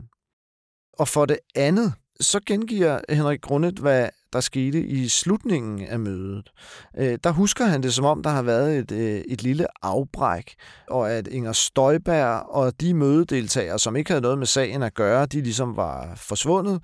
Og 0.99 1.09
for 1.09 1.27
det 1.27 1.39
andet, 1.55 1.93
så 2.21 2.41
gengiver 2.47 3.01
Henrik 3.09 3.41
Grundet, 3.41 3.79
hvad 3.79 4.09
der 4.33 4.41
skete 4.41 4.87
i 4.87 5.09
slutningen 5.09 5.87
af 5.87 6.01
mødet. 6.01 6.51
Øh, 6.99 7.19
der 7.25 7.31
husker 7.31 7.65
han 7.65 7.83
det, 7.83 7.95
som 7.95 8.05
om 8.05 8.23
der 8.23 8.31
har 8.31 8.43
været 8.43 8.79
et, 8.79 8.93
øh, 8.93 9.23
et 9.29 9.43
lille 9.43 9.67
afbræk, 9.83 10.55
og 10.91 11.13
at 11.13 11.29
Inger 11.29 11.53
Støjberg 11.53 12.47
og 12.49 12.81
de 12.81 12.95
mødedeltagere, 12.95 13.79
som 13.79 13.97
ikke 13.97 14.11
havde 14.11 14.23
noget 14.23 14.39
med 14.39 14.47
sagen 14.47 14.83
at 14.83 14.95
gøre, 14.95 15.27
de 15.27 15.41
ligesom 15.41 15.77
var 15.77 16.13
forsvundet, 16.17 16.83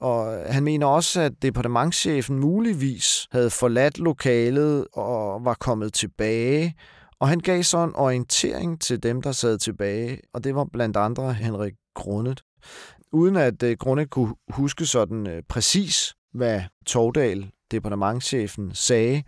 og 0.00 0.44
han 0.52 0.64
mener 0.64 0.86
også, 0.86 1.20
at 1.20 1.32
departementschefen 1.42 2.38
muligvis 2.38 3.26
havde 3.32 3.50
forladt 3.50 3.98
lokalet 3.98 4.86
og 4.92 5.44
var 5.44 5.54
kommet 5.54 5.92
tilbage. 5.92 6.74
Og 7.20 7.28
han 7.28 7.40
gav 7.40 7.62
så 7.62 7.78
en 7.78 7.96
orientering 7.96 8.80
til 8.80 9.02
dem, 9.02 9.22
der 9.22 9.32
sad 9.32 9.58
tilbage, 9.58 10.20
og 10.34 10.44
det 10.44 10.54
var 10.54 10.66
blandt 10.72 10.96
andre 10.96 11.34
Henrik 11.34 11.74
Grundet. 11.94 12.42
Uden 13.12 13.36
at 13.36 13.62
øh, 13.62 13.76
Grundet 13.76 14.10
kunne 14.10 14.34
huske 14.48 14.86
sådan 14.86 15.26
øh, 15.26 15.42
præcis, 15.48 16.14
hvad 16.34 16.62
Tordal, 16.86 17.50
departementchefen, 17.70 18.74
sagde, 18.74 19.22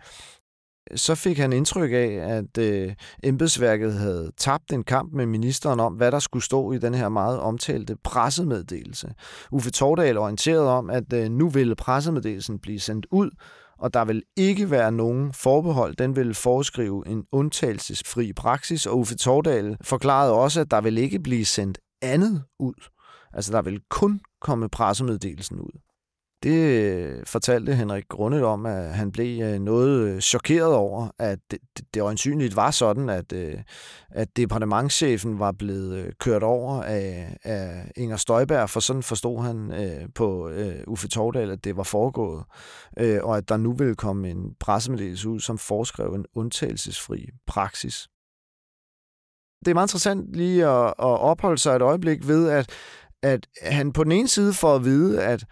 så 0.95 1.15
fik 1.15 1.37
han 1.37 1.53
indtryk 1.53 1.91
af, 1.91 2.19
at 2.37 2.57
øh, 2.57 2.93
embedsværket 3.23 3.93
havde 3.93 4.31
tabt 4.37 4.73
en 4.73 4.83
kamp 4.83 5.13
med 5.13 5.25
ministeren 5.25 5.79
om, 5.79 5.93
hvad 5.93 6.11
der 6.11 6.19
skulle 6.19 6.43
stå 6.43 6.71
i 6.71 6.77
den 6.77 6.93
her 6.93 7.09
meget 7.09 7.39
omtalte 7.39 7.95
pressemeddelelse. 8.03 9.13
Uffe 9.51 9.71
Tordal 9.71 10.17
orienterede 10.17 10.69
om, 10.69 10.89
at 10.89 11.13
øh, 11.13 11.29
nu 11.29 11.49
ville 11.49 11.75
pressemeddelelsen 11.75 12.59
blive 12.59 12.79
sendt 12.79 13.05
ud, 13.11 13.29
og 13.77 13.93
der 13.93 14.05
vil 14.05 14.23
ikke 14.37 14.71
være 14.71 14.91
nogen 14.91 15.33
forbehold. 15.33 15.95
Den 15.95 16.15
vil 16.15 16.33
foreskrive 16.33 17.07
en 17.07 17.23
undtagelsesfri 17.31 18.33
praksis, 18.33 18.85
og 18.85 18.97
Uffe 18.97 19.15
Tordal 19.15 19.77
forklarede 19.81 20.33
også, 20.33 20.61
at 20.61 20.71
der 20.71 20.81
vil 20.81 20.97
ikke 20.97 21.19
blive 21.19 21.45
sendt 21.45 21.79
andet 22.01 22.43
ud. 22.59 22.73
Altså, 23.33 23.51
der 23.51 23.61
vil 23.61 23.79
kun 23.89 24.21
komme 24.41 24.69
pressemeddelelsen 24.69 25.59
ud. 25.59 25.79
Det 26.43 26.93
øh, 26.93 27.25
fortalte 27.25 27.75
Henrik 27.75 28.03
Grundet 28.09 28.43
om, 28.43 28.65
at 28.65 28.95
han 28.95 29.11
blev 29.11 29.41
øh, 29.43 29.59
noget 29.59 30.07
øh, 30.07 30.19
chokeret 30.19 30.73
over, 30.75 31.07
at 31.19 31.39
det, 31.51 31.59
det 31.93 32.01
øjensynligt 32.01 32.55
var 32.55 32.71
sådan, 32.71 33.09
at, 33.09 33.33
at 34.09 34.37
departementchefen 34.37 35.39
var 35.39 35.51
blevet 35.51 36.17
kørt 36.17 36.43
over 36.43 36.83
af, 36.83 37.37
af 37.43 37.91
Inger 37.95 38.17
Støjberg, 38.17 38.69
for 38.69 38.79
sådan 38.79 39.03
forstod 39.03 39.43
han 39.43 39.71
på 40.15 40.51
Uffe 40.87 41.07
Tordal, 41.07 41.51
at 41.51 41.63
det 41.63 41.77
var 41.77 41.83
foregået, 41.83 42.43
og 42.97 43.37
at 43.37 43.49
der 43.49 43.57
nu 43.57 43.73
ville 43.73 43.95
komme 43.95 44.29
en 44.29 44.55
pressemeddelelse 44.59 45.29
ud, 45.29 45.39
som 45.39 45.57
foreskrev 45.57 46.13
en 46.13 46.25
undtagelsesfri 46.35 47.29
praksis. 47.47 48.07
Det 49.65 49.71
er 49.71 49.73
meget 49.73 49.87
interessant 49.87 50.35
lige 50.35 50.65
at, 50.67 50.87
at 50.87 50.93
opholde 50.99 51.57
sig 51.57 51.75
et 51.75 51.81
øjeblik 51.81 52.27
ved, 52.27 52.49
at, 52.49 52.69
at 53.23 53.47
han 53.61 53.93
på 53.93 54.03
den 54.03 54.11
ene 54.11 54.27
side 54.27 54.53
får 54.53 54.75
at 54.75 54.85
vide, 54.85 55.23
at 55.23 55.45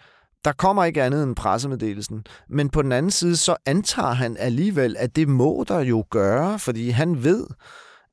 der 0.45 0.51
kommer 0.51 0.83
ikke 0.83 1.03
andet 1.03 1.24
end 1.24 1.36
pressemeddelelsen. 1.36 2.25
Men 2.50 2.69
på 2.69 2.81
den 2.81 2.91
anden 2.91 3.12
side, 3.12 3.36
så 3.36 3.55
antager 3.65 4.13
han 4.13 4.38
alligevel, 4.38 4.95
at 5.00 5.15
det 5.15 5.27
må 5.27 5.65
der 5.67 5.79
jo 5.79 6.03
gøre, 6.10 6.60
fordi 6.60 6.89
han 6.89 7.24
ved, 7.24 7.48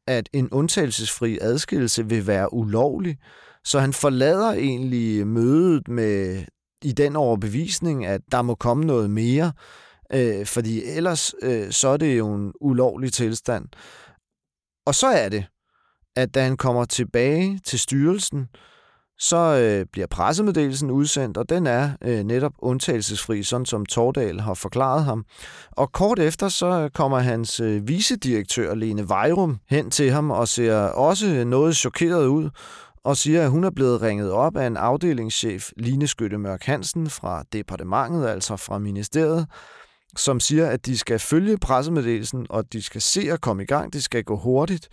at 0.07 0.29
en 0.33 0.51
undtagelsesfri 0.51 1.39
adskillelse 1.41 2.07
vil 2.07 2.27
være 2.27 2.53
ulovlig. 2.53 3.19
Så 3.65 3.81
han 3.81 3.93
forlader 3.93 4.53
egentlig 4.53 5.27
mødet 5.27 5.89
med 5.89 6.45
i 6.83 6.93
den 6.93 7.17
overbevisning, 7.17 8.07
at 8.07 8.21
der 8.33 8.43
må 8.43 8.55
komme 8.55 8.85
noget 8.85 9.11
mere, 9.11 9.53
øh, 10.13 10.47
fordi 10.47 10.85
ellers 10.85 11.35
øh, 11.43 11.73
så 11.73 11.89
er 11.89 11.97
det 11.97 12.19
jo 12.19 12.35
en 12.35 12.53
ulovlig 12.61 13.13
tilstand. 13.13 13.65
Og 14.87 14.95
så 14.95 15.07
er 15.07 15.29
det, 15.29 15.47
at 16.17 16.35
da 16.35 16.43
han 16.43 16.57
kommer 16.57 16.85
tilbage 16.85 17.61
til 17.65 17.79
styrelsen, 17.79 18.49
så 19.19 19.37
øh, 19.37 19.87
bliver 19.93 20.07
pressemeddelelsen 20.07 20.91
udsendt, 20.91 21.37
og 21.37 21.49
den 21.49 21.67
er 21.67 21.91
øh, 22.03 22.25
netop 22.25 22.53
undtagelsesfri, 22.59 23.43
sådan 23.43 23.67
som 23.67 23.87
Tordal 23.87 24.41
har 24.41 24.55
forklaret 24.55 25.05
ham. 25.05 25.25
Og 25.71 25.93
kort 25.93 26.19
efter, 26.19 26.49
så 26.49 26.67
øh, 26.67 26.91
kommer 26.91 27.19
hans 27.19 27.61
øh, 27.61 27.89
vicedirektør, 27.89 28.75
Lene 28.75 29.09
Vejrum, 29.09 29.59
hen 29.71 29.91
til 29.91 30.11
ham 30.11 30.31
og 30.31 30.49
ser 30.49 30.77
også 30.77 31.27
øh, 31.27 31.45
noget 31.45 31.77
chokeret 31.77 32.27
ud, 32.27 32.51
og 33.05 33.17
siger, 33.17 33.43
at 33.43 33.51
hun 33.51 33.65
er 33.65 33.71
blevet 33.71 34.03
ringet 34.03 34.31
op 34.31 34.57
af 34.57 34.67
en 34.67 34.77
afdelingschef, 34.77 35.71
Line 35.77 36.07
Skytte 36.07 36.39
Mørk 36.39 36.65
Hansen 36.65 37.11
fra 37.11 37.43
departementet, 37.53 38.27
altså 38.27 38.57
fra 38.57 38.79
ministeriet, 38.79 39.47
som 40.19 40.41
siger, 40.41 40.67
at 40.67 40.87
de 40.87 40.99
skal 40.99 41.19
følge 41.19 41.59
pressemeddelelsen, 41.59 42.47
og 42.51 42.73
de 42.73 42.83
skal 42.83 43.01
se 43.01 43.21
at 43.33 43.41
komme 43.41 43.63
i 43.63 43.67
gang, 43.67 43.93
de 43.93 44.03
skal 44.03 44.25
gå 44.25 44.37
hurtigt, 44.37 44.89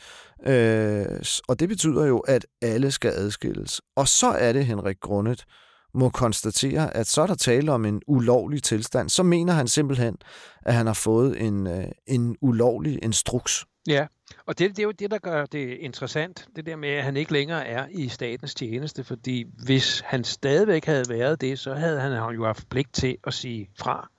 øh, 0.47 1.05
og 1.47 1.59
det 1.59 1.69
betyder 1.69 2.05
jo, 2.05 2.19
at 2.19 2.45
alle 2.61 2.91
skal 2.91 3.11
adskilles. 3.11 3.81
Og 3.95 4.07
så 4.07 4.27
er 4.27 4.53
det 4.53 4.65
Henrik 4.65 4.99
Grundet 4.99 5.45
må 5.93 6.09
konstatere, 6.09 6.97
at 6.97 7.07
så 7.07 7.21
er 7.21 7.27
der 7.27 7.35
tale 7.35 7.71
om 7.71 7.85
en 7.85 8.01
ulovlig 8.07 8.63
tilstand. 8.63 9.09
Så 9.09 9.23
mener 9.23 9.53
han 9.53 9.67
simpelthen, 9.67 10.17
at 10.65 10.73
han 10.73 10.85
har 10.85 10.93
fået 10.93 11.41
en, 11.41 11.67
øh, 11.67 11.85
en 12.07 12.35
ulovlig 12.41 12.99
instruks. 13.03 13.65
Ja, 13.87 14.07
og 14.47 14.59
det, 14.59 14.69
det 14.69 14.79
er 14.79 14.83
jo 14.83 14.91
det, 14.91 15.11
der 15.11 15.17
gør 15.17 15.45
det 15.45 15.77
interessant, 15.77 16.47
det 16.55 16.65
der 16.65 16.75
med, 16.75 16.89
at 16.89 17.03
han 17.03 17.17
ikke 17.17 17.31
længere 17.31 17.67
er 17.67 17.87
i 17.91 18.07
statens 18.07 18.55
tjeneste, 18.55 19.03
fordi 19.03 19.45
hvis 19.65 19.99
han 19.99 20.23
stadigvæk 20.23 20.85
havde 20.85 21.05
været 21.09 21.41
det, 21.41 21.59
så 21.59 21.73
havde 21.73 21.99
han 21.99 22.35
jo 22.35 22.45
haft 22.45 22.69
pligt 22.69 22.93
til 22.93 23.17
at 23.23 23.33
sige 23.33 23.69
fra 23.79 24.09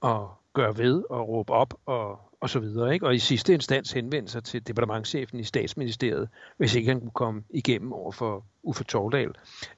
og 0.00 0.37
gøre 0.54 0.78
ved 0.78 1.02
og 1.10 1.28
råbe 1.28 1.52
op 1.52 1.74
og, 1.86 2.20
og 2.40 2.50
så 2.50 2.58
videre. 2.58 2.94
Ikke? 2.94 3.06
Og 3.06 3.14
i 3.14 3.18
sidste 3.18 3.54
instans 3.54 3.92
henvende 3.92 4.28
sig 4.28 4.44
til 4.44 4.66
departementchefen 4.66 5.40
i 5.40 5.44
statsministeriet, 5.44 6.28
hvis 6.56 6.74
ikke 6.74 6.88
han 6.88 7.00
kunne 7.00 7.10
komme 7.10 7.42
igennem 7.50 7.92
over 7.92 8.12
for 8.12 8.44
Uffe 8.62 8.84
Tordal 8.84 9.30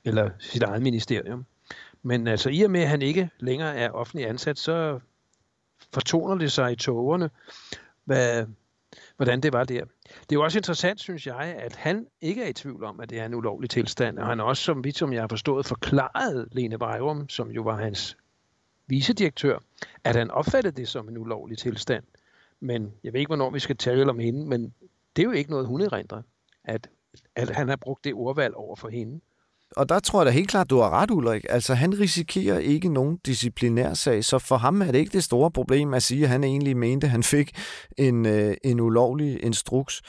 eller 0.04 0.30
sit 0.38 0.62
eget 0.62 0.82
ministerium. 0.82 1.46
Men 2.02 2.26
altså 2.26 2.50
i 2.50 2.62
og 2.62 2.70
med, 2.70 2.80
at 2.80 2.88
han 2.88 3.02
ikke 3.02 3.30
længere 3.38 3.76
er 3.76 3.90
offentlig 3.90 4.28
ansat, 4.28 4.58
så 4.58 5.00
fortoner 5.94 6.34
det 6.34 6.52
sig 6.52 6.72
i 6.72 6.76
togerne, 6.76 7.30
hvad, 8.04 8.46
hvordan 9.16 9.40
det 9.40 9.52
var 9.52 9.64
der. 9.64 9.84
Det 10.04 10.32
er 10.32 10.36
jo 10.36 10.42
også 10.42 10.58
interessant, 10.58 11.00
synes 11.00 11.26
jeg, 11.26 11.56
at 11.58 11.76
han 11.76 12.06
ikke 12.20 12.44
er 12.44 12.48
i 12.48 12.52
tvivl 12.52 12.84
om, 12.84 13.00
at 13.00 13.10
det 13.10 13.20
er 13.20 13.26
en 13.26 13.34
ulovlig 13.34 13.70
tilstand, 13.70 14.18
og 14.18 14.26
han 14.26 14.40
også, 14.40 14.62
som 14.62 14.84
vidt 14.84 14.98
som 14.98 15.12
jeg 15.12 15.22
har 15.22 15.28
forstået, 15.28 15.66
forklaret 15.66 16.48
Lene 16.52 16.80
Vejrum, 16.80 17.28
som 17.28 17.50
jo 17.50 17.62
var 17.62 17.76
hans 17.76 18.16
vicedirektør, 18.90 19.58
at 20.04 20.16
han 20.16 20.30
opfattede 20.30 20.76
det 20.76 20.88
som 20.88 21.08
en 21.08 21.18
ulovlig 21.18 21.58
tilstand. 21.58 22.04
Men 22.60 22.92
jeg 23.04 23.12
ved 23.12 23.20
ikke, 23.20 23.28
hvornår 23.28 23.50
vi 23.50 23.58
skal 23.58 23.76
tale 23.76 24.10
om 24.10 24.18
hende, 24.18 24.46
men 24.46 24.74
det 25.16 25.22
er 25.22 25.26
jo 25.26 25.30
ikke 25.30 25.50
noget, 25.50 25.66
hun 25.66 25.80
erindrer, 25.80 26.22
at, 26.64 26.90
at 27.36 27.50
han 27.50 27.68
har 27.68 27.76
brugt 27.76 28.04
det 28.04 28.14
ordvalg 28.14 28.54
over 28.54 28.76
for 28.76 28.88
hende. 28.88 29.20
Og 29.76 29.88
der 29.88 29.98
tror 29.98 30.20
jeg 30.20 30.26
da 30.26 30.30
helt 30.30 30.50
klart, 30.50 30.70
du 30.70 30.78
har 30.78 30.90
ret, 30.90 31.10
Ulrik. 31.10 31.44
Altså, 31.48 31.74
han 31.74 32.00
risikerer 32.00 32.58
ikke 32.58 32.88
nogen 32.88 33.18
disciplinær 33.26 33.94
sag, 33.94 34.24
så 34.24 34.38
for 34.38 34.56
ham 34.56 34.82
er 34.82 34.92
det 34.92 34.98
ikke 34.98 35.12
det 35.12 35.24
store 35.24 35.50
problem 35.50 35.94
at 35.94 36.02
sige, 36.02 36.22
at 36.22 36.28
han 36.28 36.44
egentlig 36.44 36.76
mente, 36.76 37.06
at 37.06 37.10
han 37.10 37.22
fik 37.22 37.50
en, 37.98 38.26
øh, 38.26 38.56
en 38.64 38.80
ulovlig 38.80 39.44
instruks. 39.44 40.02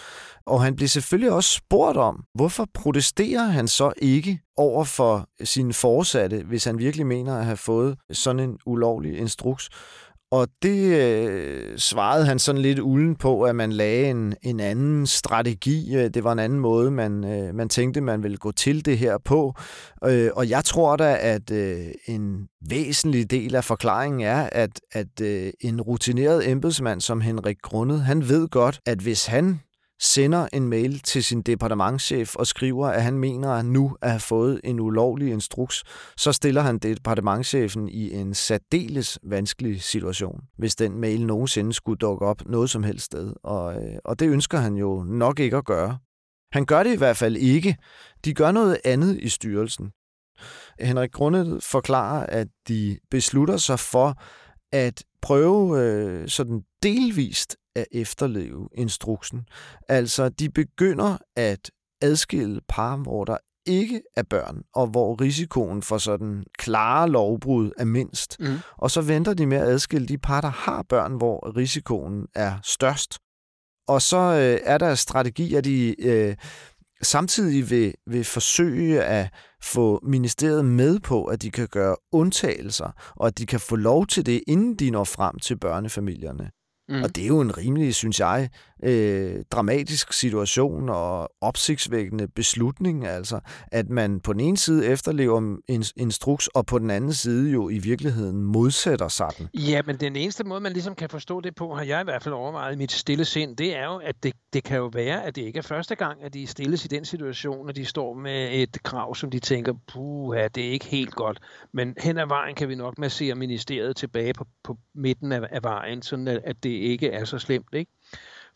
Og 0.45 0.63
han 0.63 0.75
bliver 0.75 0.89
selvfølgelig 0.89 1.31
også 1.31 1.51
spurgt 1.51 1.97
om, 1.97 2.23
hvorfor 2.35 2.67
protesterer 2.73 3.43
han 3.43 3.67
så 3.67 3.93
ikke 3.97 4.39
over 4.57 4.83
for 4.83 5.27
sine 5.43 5.73
forsatte, 5.73 6.43
hvis 6.47 6.63
han 6.63 6.79
virkelig 6.79 7.05
mener 7.05 7.37
at 7.37 7.45
have 7.45 7.57
fået 7.57 7.97
sådan 8.11 8.39
en 8.39 8.57
ulovlig 8.65 9.17
instruks. 9.17 9.69
Og 10.31 10.47
det 10.61 10.95
øh, 10.97 11.77
svarede 11.77 12.25
han 12.25 12.39
sådan 12.39 12.61
lidt 12.61 12.79
ulden 12.79 13.15
på, 13.15 13.43
at 13.43 13.55
man 13.55 13.71
lagde 13.71 14.09
en, 14.09 14.35
en 14.41 14.59
anden 14.59 15.07
strategi. 15.07 15.95
Øh, 15.95 16.09
det 16.09 16.23
var 16.23 16.31
en 16.31 16.39
anden 16.39 16.59
måde, 16.59 16.91
man, 16.91 17.23
øh, 17.23 17.55
man 17.55 17.69
tænkte, 17.69 18.01
man 18.01 18.23
ville 18.23 18.37
gå 18.37 18.51
til 18.51 18.85
det 18.85 18.97
her 18.97 19.17
på. 19.25 19.53
Øh, 20.05 20.29
og 20.35 20.49
jeg 20.49 20.65
tror 20.65 20.95
da, 20.95 21.17
at 21.19 21.51
øh, 21.51 21.87
en 22.05 22.47
væsentlig 22.69 23.31
del 23.31 23.55
af 23.55 23.63
forklaringen 23.63 24.21
er, 24.21 24.49
at, 24.51 24.81
at 24.91 25.21
øh, 25.21 25.53
en 25.61 25.81
rutineret 25.81 26.49
embedsmand 26.49 27.01
som 27.01 27.21
Henrik 27.21 27.57
Grundet, 27.61 28.01
han 28.01 28.29
ved 28.29 28.47
godt, 28.47 28.79
at 28.85 28.99
hvis 28.99 29.25
han 29.25 29.59
sender 30.01 30.47
en 30.53 30.67
mail 30.67 30.99
til 30.99 31.23
sin 31.23 31.41
departementschef 31.41 32.35
og 32.35 32.47
skriver, 32.47 32.87
at 32.87 33.03
han 33.03 33.17
mener 33.17 33.49
at 33.49 33.65
nu 33.65 33.97
at 34.01 34.09
have 34.09 34.19
fået 34.19 34.61
en 34.63 34.79
ulovlig 34.79 35.31
instruks, 35.31 35.83
så 36.17 36.31
stiller 36.31 36.61
han 36.61 36.77
departementschefen 36.77 37.89
i 37.89 38.13
en 38.13 38.33
særdeles 38.33 39.19
vanskelig 39.23 39.81
situation, 39.81 40.41
hvis 40.57 40.75
den 40.75 40.99
mail 40.99 41.25
nogensinde 41.25 41.73
skulle 41.73 41.97
dukke 41.97 42.25
op 42.25 42.45
noget 42.45 42.69
som 42.69 42.83
helst 42.83 43.05
sted. 43.05 43.33
Og, 43.43 43.75
øh, 43.75 43.97
og 44.05 44.19
det 44.19 44.29
ønsker 44.29 44.57
han 44.57 44.75
jo 44.75 45.03
nok 45.03 45.39
ikke 45.39 45.57
at 45.57 45.65
gøre. 45.65 45.97
Han 46.51 46.65
gør 46.65 46.83
det 46.83 46.93
i 46.93 46.97
hvert 46.97 47.17
fald 47.17 47.37
ikke. 47.37 47.77
De 48.25 48.33
gør 48.33 48.51
noget 48.51 48.77
andet 48.85 49.19
i 49.19 49.29
styrelsen. 49.29 49.91
Henrik 50.79 51.11
Grundet 51.11 51.63
forklarer, 51.63 52.25
at 52.25 52.47
de 52.67 52.97
beslutter 53.11 53.57
sig 53.57 53.79
for 53.79 54.21
at 54.71 55.03
prøve 55.21 55.79
øh, 55.79 56.29
sådan 56.29 56.61
delvist 56.83 57.57
at 57.75 57.85
efterleve 57.91 58.69
instruksen. 58.75 59.41
Altså, 59.87 60.29
de 60.29 60.49
begynder 60.49 61.17
at 61.35 61.71
adskille 62.01 62.61
par, 62.67 62.95
hvor 62.97 63.25
der 63.25 63.37
ikke 63.65 64.01
er 64.15 64.23
børn, 64.23 64.63
og 64.73 64.87
hvor 64.87 65.21
risikoen 65.21 65.81
for 65.81 65.97
sådan 65.97 66.43
klare 66.57 67.09
lovbrud 67.09 67.71
er 67.77 67.85
mindst. 67.85 68.37
Mm. 68.39 68.57
Og 68.77 68.91
så 68.91 69.01
venter 69.01 69.33
de 69.33 69.45
med 69.45 69.57
at 69.57 69.67
adskille 69.67 70.07
de 70.07 70.17
par, 70.17 70.41
der 70.41 70.49
har 70.49 70.85
børn, 70.89 71.13
hvor 71.13 71.57
risikoen 71.57 72.27
er 72.35 72.53
størst. 72.63 73.19
Og 73.87 74.01
så 74.01 74.17
øh, 74.17 74.59
er 74.63 74.77
der 74.77 74.95
strategi, 74.95 75.55
at 75.55 75.63
de 75.65 76.01
øh, 76.01 76.35
samtidig 77.01 77.69
vil, 77.69 77.93
vil 78.07 78.23
forsøge 78.23 79.03
at 79.03 79.29
få 79.63 79.99
ministeriet 80.03 80.65
med 80.65 80.99
på, 80.99 81.25
at 81.25 81.41
de 81.41 81.51
kan 81.51 81.67
gøre 81.67 81.95
undtagelser, 82.11 82.91
og 83.15 83.27
at 83.27 83.37
de 83.37 83.45
kan 83.45 83.59
få 83.59 83.75
lov 83.75 84.07
til 84.07 84.25
det, 84.25 84.43
inden 84.47 84.75
de 84.75 84.91
når 84.91 85.03
frem 85.03 85.39
til 85.39 85.59
børnefamilierne. 85.59 86.51
Mm. 86.89 87.03
Og 87.03 87.15
det 87.15 87.23
er 87.23 87.27
jo 87.27 87.41
en 87.41 87.57
rimelig, 87.57 87.95
synes 87.95 88.19
jeg, 88.19 88.49
øh, 88.83 89.43
dramatisk 89.51 90.13
situation 90.13 90.89
og 90.89 91.29
opsigtsvækkende 91.41 92.27
beslutning, 92.27 93.07
altså 93.07 93.39
at 93.71 93.89
man 93.89 94.19
på 94.19 94.33
den 94.33 94.41
ene 94.41 94.57
side 94.57 94.87
efterlever 94.87 95.57
en 95.67 95.83
instruks, 95.95 96.47
og 96.47 96.65
på 96.65 96.79
den 96.79 96.89
anden 96.89 97.13
side 97.13 97.51
jo 97.51 97.69
i 97.69 97.77
virkeligheden 97.77 98.43
modsætter 98.43 99.07
sig 99.07 99.29
den. 99.37 99.49
Ja, 99.53 99.81
men 99.85 99.95
den 99.95 100.15
eneste 100.15 100.43
måde, 100.43 100.61
man 100.61 100.73
ligesom 100.73 100.95
kan 100.95 101.09
forstå 101.09 101.41
det 101.41 101.55
på, 101.55 101.75
har 101.75 101.83
jeg 101.83 102.01
i 102.01 102.03
hvert 102.03 102.23
fald 102.23 102.35
overvejet 102.35 102.73
i 102.73 102.77
mit 102.77 102.91
stille 102.91 103.25
sind, 103.25 103.57
det 103.57 103.77
er 103.77 103.85
jo, 103.85 103.97
at 103.97 104.15
det, 104.23 104.33
det 104.53 104.63
kan 104.63 104.77
jo 104.77 104.89
være, 104.93 105.23
at 105.23 105.35
det 105.35 105.41
ikke 105.41 105.57
er 105.57 105.63
første 105.63 105.95
gang, 105.95 106.23
at 106.23 106.33
de 106.33 106.47
stilles 106.47 106.85
i 106.85 106.87
den 106.87 107.05
situation, 107.05 107.69
at 107.69 107.75
de 107.75 107.85
står 107.85 108.13
med 108.13 108.49
et 108.51 108.83
krav, 108.83 109.15
som 109.15 109.31
de 109.31 109.39
tænker, 109.39 109.73
puh, 109.93 110.37
det 110.55 110.67
er 110.67 110.71
ikke 110.71 110.85
helt 110.85 111.15
godt. 111.15 111.39
Men 111.73 111.95
hen 111.97 112.17
ad 112.17 112.27
vejen 112.27 112.55
kan 112.55 112.69
vi 112.69 112.75
nok 112.75 112.97
massere 112.97 113.35
ministeriet 113.35 113.95
tilbage 113.95 114.33
på, 114.33 114.45
på 114.63 114.77
midten 114.95 115.31
af, 115.31 115.41
af 115.51 115.63
vejen, 115.63 116.01
sådan 116.01 116.27
at, 116.27 116.41
at 116.43 116.63
det 116.63 116.69
ikke 116.69 117.09
er 117.09 117.25
så 117.25 117.39
slemt, 117.39 117.73
ikke? 117.73 117.91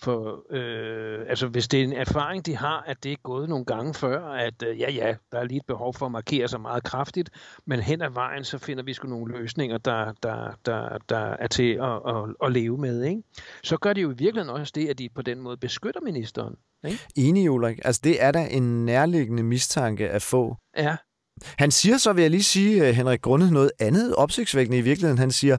For 0.01 0.43
øh, 0.49 1.25
altså, 1.29 1.47
hvis 1.47 1.67
det 1.67 1.79
er 1.79 1.83
en 1.83 1.93
erfaring, 1.93 2.45
de 2.45 2.55
har, 2.55 2.83
at 2.87 3.03
det 3.03 3.11
er 3.11 3.15
gået 3.23 3.49
nogle 3.49 3.65
gange 3.65 3.93
før, 3.93 4.25
at 4.25 4.63
øh, 4.63 4.79
ja, 4.79 4.91
ja, 4.91 5.15
der 5.31 5.39
er 5.39 5.43
lige 5.43 5.57
et 5.57 5.65
behov 5.67 5.93
for 5.93 6.05
at 6.05 6.11
markere 6.11 6.47
sig 6.47 6.61
meget 6.61 6.83
kraftigt, 6.83 7.29
men 7.65 7.79
hen 7.79 8.01
ad 8.01 8.09
vejen, 8.09 8.43
så 8.43 8.57
finder 8.57 8.83
vi 8.83 8.93
sgu 8.93 9.07
nogle 9.07 9.37
løsninger, 9.39 9.77
der, 9.77 10.13
der, 10.23 10.51
der, 10.65 10.97
der 11.09 11.17
er 11.17 11.47
til 11.47 11.73
at, 11.73 12.15
at, 12.15 12.35
at 12.43 12.51
leve 12.51 12.77
med. 12.77 13.03
Ikke? 13.03 13.23
Så 13.63 13.77
gør 13.77 13.93
det 13.93 14.03
jo 14.03 14.11
i 14.11 14.15
virkeligheden 14.17 14.49
også 14.49 14.71
det, 14.75 14.87
at 14.87 14.97
de 14.97 15.09
på 15.09 15.21
den 15.21 15.41
måde 15.41 15.57
beskytter 15.57 16.01
ministeren. 16.01 16.55
Ikke? 16.85 16.99
Enig, 17.15 17.51
Ulrik. 17.51 17.79
Altså, 17.85 18.01
det 18.03 18.23
er 18.23 18.31
da 18.31 18.47
en 18.51 18.85
nærliggende 18.85 19.43
mistanke 19.43 20.09
at 20.09 20.21
få. 20.21 20.55
Ja, 20.77 20.95
han 21.43 21.71
siger 21.71 21.97
så, 21.97 22.13
vil 22.13 22.21
jeg 22.21 22.31
lige 22.31 22.43
sige, 22.43 22.87
øh, 22.87 22.95
Henrik 22.95 23.21
Grundet, 23.21 23.51
noget 23.51 23.71
andet 23.79 24.15
opsigtsvækkende 24.15 24.77
i 24.77 24.81
virkeligheden. 24.81 25.17
Han 25.17 25.31
siger, 25.31 25.57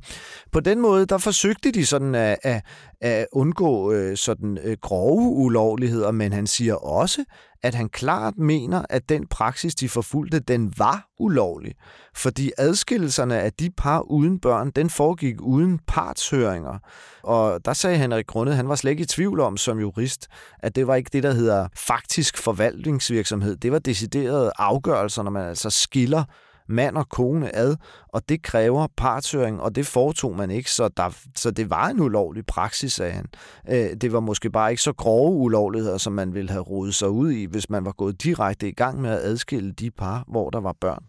på 0.53 0.61
den 0.61 0.81
måde, 0.81 1.07
der 1.07 1.19
forsøgte 1.19 1.71
de 1.71 1.87
sådan 1.87 2.15
at, 2.15 2.39
at, 2.43 2.63
at 3.01 3.27
undgå 3.33 3.93
øh, 3.93 4.17
sådan 4.17 4.59
øh, 4.65 4.77
grove 4.83 5.23
ulovligheder, 5.23 6.11
men 6.11 6.33
han 6.33 6.47
siger 6.47 6.75
også, 6.75 7.25
at 7.67 7.75
han 7.75 7.89
klart 7.89 8.39
mener, 8.39 8.83
at 8.91 9.09
den 9.09 9.27
praksis, 9.27 9.75
de 9.75 9.89
forfulgte, 9.89 10.39
den 10.39 10.73
var 10.79 11.09
ulovlig. 11.19 11.75
Fordi 12.15 12.53
adskillelserne 12.59 13.41
af 13.41 13.53
de 13.53 13.71
par 13.71 14.01
uden 14.01 14.41
børn, 14.41 14.71
den 14.71 14.91
foregik 14.91 15.41
uden 15.41 15.81
partshøringer. 15.87 16.79
Og 17.23 17.65
der 17.65 17.73
sagde 17.73 17.99
Henrik 17.99 18.27
Grundet, 18.27 18.57
han 18.57 18.69
var 18.69 18.75
slet 18.75 18.91
ikke 18.91 19.03
i 19.03 19.07
tvivl 19.07 19.41
om 19.41 19.57
som 19.57 19.79
jurist, 19.79 20.29
at 20.59 20.77
det 20.77 20.87
var 20.87 20.95
ikke 20.95 21.11
det, 21.13 21.23
der 21.23 21.33
hedder 21.33 21.69
faktisk 21.77 22.39
forvaltningsvirksomhed. 22.39 23.57
Det 23.57 23.73
var 23.73 23.79
deciderede 23.79 24.53
afgørelser, 24.59 25.23
når 25.23 25.31
man 25.31 25.49
altså 25.49 25.71
skiller 25.71 26.25
mand 26.69 26.97
og 26.97 27.09
kone 27.09 27.57
ad, 27.57 27.77
og 28.09 28.29
det 28.29 28.43
kræver 28.43 28.87
partshøring, 28.97 29.61
og 29.61 29.75
det 29.75 29.87
foretog 29.87 30.37
man 30.37 30.51
ikke, 30.51 30.71
så, 30.71 30.89
der, 30.89 31.17
så 31.37 31.51
det 31.51 31.71
var 31.71 31.89
en 31.89 32.01
ulovlig 32.01 32.47
praksis, 32.47 32.93
sagde 32.93 33.13
han. 33.13 33.27
Øh, 33.69 33.97
det 34.01 34.13
var 34.13 34.21
måske 34.21 34.51
bare 34.51 34.71
ikke 34.71 34.83
så 34.83 34.93
grove 34.93 35.37
ulovligheder, 35.37 35.99
som 35.99 36.13
man 36.13 36.35
ville 36.35 36.51
have 36.51 36.63
rodet 36.63 36.95
sig 36.95 37.09
ud 37.09 37.31
i, 37.31 37.45
hvis 37.45 37.71
man 37.71 37.85
var 37.85 37.93
gået 37.93 38.23
direkte 38.23 38.69
i 38.69 38.73
gang 38.73 39.01
med 39.01 39.11
at 39.11 39.19
adskille 39.19 39.73
de 39.73 39.91
par, 39.91 40.25
hvor 40.29 40.51
der 40.51 40.61
var 40.61 40.75
børn. 40.81 41.05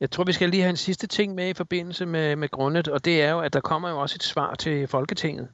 Jeg 0.00 0.10
tror, 0.10 0.24
vi 0.24 0.32
skal 0.32 0.50
lige 0.50 0.62
have 0.62 0.70
en 0.70 0.76
sidste 0.76 1.06
ting 1.06 1.34
med 1.34 1.48
i 1.48 1.54
forbindelse 1.54 2.06
med, 2.06 2.36
med 2.36 2.48
grundet, 2.48 2.88
og 2.88 3.04
det 3.04 3.22
er 3.22 3.30
jo, 3.30 3.40
at 3.40 3.52
der 3.52 3.60
kommer 3.60 3.90
jo 3.90 3.98
også 3.98 4.14
et 4.16 4.22
svar 4.22 4.54
til 4.54 4.88
Folketinget 4.88 5.48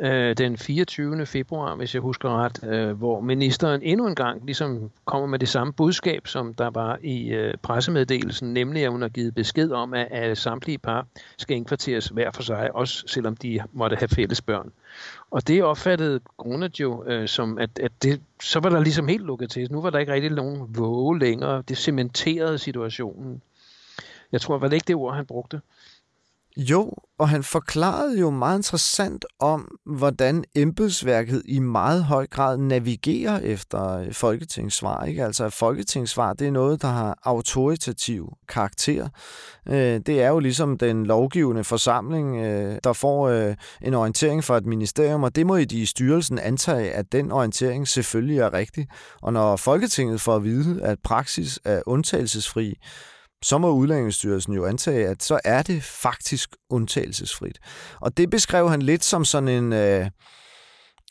øh, 0.00 0.36
den 0.36 0.56
24. 0.56 1.26
februar, 1.26 1.74
hvis 1.74 1.94
jeg 1.94 2.02
husker 2.02 2.44
ret, 2.44 2.64
øh, 2.64 2.98
hvor 2.98 3.20
ministeren 3.20 3.82
endnu 3.82 4.06
en 4.06 4.14
gang 4.14 4.44
ligesom 4.44 4.90
kommer 5.04 5.28
med 5.28 5.38
det 5.38 5.48
samme 5.48 5.72
budskab, 5.72 6.26
som 6.26 6.54
der 6.54 6.70
var 6.70 6.98
i 7.02 7.28
øh, 7.28 7.54
pressemeddelelsen, 7.62 8.52
nemlig 8.52 8.84
at 8.84 8.90
hun 8.90 9.02
har 9.02 9.08
givet 9.08 9.34
besked 9.34 9.70
om, 9.70 9.94
at, 9.94 10.08
at 10.10 10.38
samtlige 10.38 10.78
par 10.78 11.06
skal 11.38 11.56
indkvarteres 11.56 12.06
hver 12.06 12.30
for 12.30 12.42
sig, 12.42 12.74
også 12.74 13.04
selvom 13.06 13.36
de 13.36 13.60
måtte 13.72 13.96
have 13.96 14.08
fælles 14.08 14.40
børn. 14.42 14.72
Og 15.30 15.48
det 15.48 15.62
opfattede 15.62 16.20
Grunet 16.36 16.80
jo 16.80 17.04
øh, 17.04 17.28
som, 17.28 17.58
at, 17.58 17.78
at 17.78 17.92
det, 18.02 18.20
så 18.42 18.60
var 18.60 18.68
der 18.68 18.80
ligesom 18.80 19.08
helt 19.08 19.24
lukket 19.24 19.50
til. 19.50 19.72
Nu 19.72 19.82
var 19.82 19.90
der 19.90 19.98
ikke 19.98 20.12
rigtig 20.12 20.30
nogen 20.30 20.76
våge 20.76 21.18
længere. 21.18 21.62
Det 21.68 21.78
cementerede 21.78 22.58
situationen. 22.58 23.42
Jeg 24.32 24.40
tror, 24.40 24.58
var 24.58 24.68
det 24.68 24.74
ikke 24.76 24.86
det 24.86 24.96
ord, 24.96 25.14
han 25.14 25.26
brugte? 25.26 25.60
Jo, 26.56 26.94
og 27.18 27.28
han 27.28 27.42
forklarede 27.42 28.20
jo 28.20 28.30
meget 28.30 28.58
interessant 28.58 29.24
om, 29.38 29.78
hvordan 29.86 30.44
embedsværket 30.54 31.42
i 31.44 31.58
meget 31.58 32.04
høj 32.04 32.26
grad 32.26 32.56
navigerer 32.58 33.38
efter 33.38 34.12
folketingssvar. 34.12 35.04
Ikke? 35.04 35.24
Altså, 35.24 35.44
at 35.44 35.52
folketingssvar, 35.52 36.32
det 36.32 36.46
er 36.46 36.50
noget, 36.50 36.82
der 36.82 36.88
har 36.88 37.18
autoritativ 37.22 38.32
karakter. 38.48 39.08
Øh, 39.68 40.00
det 40.06 40.22
er 40.22 40.28
jo 40.28 40.38
ligesom 40.38 40.78
den 40.78 41.06
lovgivende 41.06 41.64
forsamling, 41.64 42.36
øh, 42.36 42.78
der 42.84 42.92
får 42.92 43.28
øh, 43.28 43.54
en 43.82 43.94
orientering 43.94 44.44
fra 44.44 44.56
et 44.56 44.66
ministerium, 44.66 45.22
og 45.22 45.36
det 45.36 45.46
må 45.46 45.58
de 45.58 45.80
i 45.80 45.86
styrelsen 45.86 46.38
antage, 46.38 46.92
at 46.92 47.12
den 47.12 47.32
orientering 47.32 47.88
selvfølgelig 47.88 48.38
er 48.38 48.52
rigtig. 48.52 48.88
Og 49.22 49.32
når 49.32 49.56
Folketinget 49.56 50.20
får 50.20 50.36
at 50.36 50.44
vide, 50.44 50.82
at 50.82 50.98
praksis 51.04 51.60
er 51.64 51.82
undtagelsesfri, 51.86 52.74
så 53.42 53.58
må 53.58 53.70
Udlændingsstyrelsen 53.70 54.52
jo 54.52 54.64
antage, 54.64 55.06
at 55.06 55.22
så 55.22 55.40
er 55.44 55.62
det 55.62 55.82
faktisk 55.82 56.56
undtagelsesfrit. 56.70 57.58
Og 58.00 58.16
det 58.16 58.30
beskrev 58.30 58.70
han 58.70 58.82
lidt 58.82 59.04
som 59.04 59.24
sådan 59.24 59.48
en... 59.48 59.72
Øh, 59.72 60.10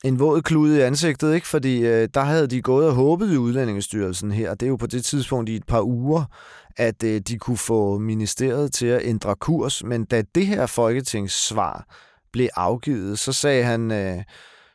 en 0.03 0.19
våd 0.19 0.41
klud 0.41 0.75
i 0.75 0.79
ansigtet, 0.79 1.33
ikke? 1.35 1.47
fordi 1.47 1.77
øh, 1.77 2.09
der 2.13 2.21
havde 2.21 2.47
de 2.47 2.61
gået 2.61 2.87
og 2.87 2.93
håbet 2.93 3.33
i 3.33 3.37
Udlændingestyrelsen 3.37 4.31
her, 4.31 4.49
og 4.49 4.59
det 4.59 4.65
er 4.65 4.69
jo 4.69 4.75
på 4.75 4.87
det 4.87 5.05
tidspunkt 5.05 5.49
i 5.49 5.55
et 5.55 5.67
par 5.67 5.81
uger, 5.81 6.23
at 6.77 7.03
øh, 7.03 7.21
de 7.21 7.37
kunne 7.37 7.57
få 7.57 7.97
ministeriet 7.97 8.73
til 8.73 8.85
at 8.85 9.01
ændre 9.03 9.35
kurs, 9.35 9.83
men 9.83 10.05
da 10.05 10.23
det 10.35 10.47
her 10.47 10.65
folketingssvar 10.65 11.85
blev 12.33 12.47
afgivet, 12.55 13.19
så 13.19 13.33
sagde 13.33 13.63
han, 13.63 13.91
øh, 13.91 14.23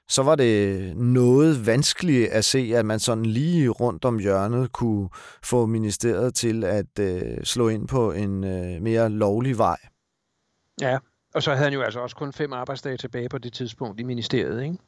så 0.09 0.23
var 0.23 0.35
det 0.35 0.97
noget 0.97 1.67
vanskeligt 1.67 2.31
at 2.31 2.45
se, 2.45 2.73
at 2.75 2.87
man 2.87 2.99
sådan 2.99 3.27
lige 3.27 3.69
rundt 3.69 4.05
om 4.05 4.19
hjørnet 4.19 4.73
kunne 4.73 5.09
få 5.43 5.67
ministeriet 5.67 6.35
til 6.35 6.65
at 6.65 6.99
øh, 7.01 7.45
slå 7.45 7.69
ind 7.69 7.89
på 7.89 8.13
en 8.13 8.45
øh, 8.45 8.83
mere 8.83 9.09
lovlig 9.09 9.59
vej. 9.59 9.79
Ja, 10.81 10.99
og 11.35 11.43
så 11.43 11.51
havde 11.51 11.65
han 11.65 11.73
jo 11.73 11.83
altså 11.83 12.01
også 12.01 12.17
kun 12.17 12.33
fem 12.33 12.53
arbejdsdage 12.53 12.97
tilbage 12.97 13.29
på 13.29 13.39
det 13.39 13.53
tidspunkt 13.53 14.01
i 14.01 14.03
ministeriet, 14.03 14.63
ikke? 14.63 14.79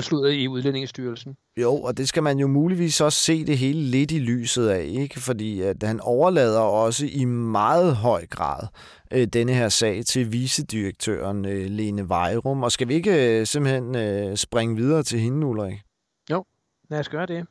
Sluttede 0.00 0.36
i 0.36 0.48
Udlændingsstyrelsen. 0.48 1.36
Jo, 1.60 1.74
og 1.74 1.96
det 1.96 2.08
skal 2.08 2.22
man 2.22 2.38
jo 2.38 2.46
muligvis 2.46 3.00
også 3.00 3.18
se 3.18 3.44
det 3.44 3.58
hele 3.58 3.80
lidt 3.80 4.10
i 4.10 4.18
lyset 4.18 4.68
af, 4.68 4.84
ikke? 4.84 5.20
Fordi 5.20 5.60
at 5.60 5.82
han 5.82 6.00
overlader 6.00 6.60
også 6.60 7.06
i 7.12 7.24
meget 7.24 7.96
høj 7.96 8.26
grad 8.26 8.66
øh, 9.12 9.26
denne 9.26 9.54
her 9.54 9.68
sag 9.68 10.04
til 10.04 10.32
vicedirektøren 10.32 11.44
øh, 11.44 11.66
Lene 11.66 12.08
Vejrum. 12.08 12.62
Og 12.62 12.72
skal 12.72 12.88
vi 12.88 12.94
ikke 12.94 13.40
øh, 13.40 13.46
simpelthen 13.46 13.96
øh, 13.96 14.36
springe 14.36 14.76
videre 14.76 15.02
til 15.02 15.18
hende, 15.20 15.46
Ulrik? 15.46 15.80
Jo, 16.30 16.44
lad 16.90 17.00
os 17.00 17.08
gøre 17.08 17.26
det. 17.26 17.46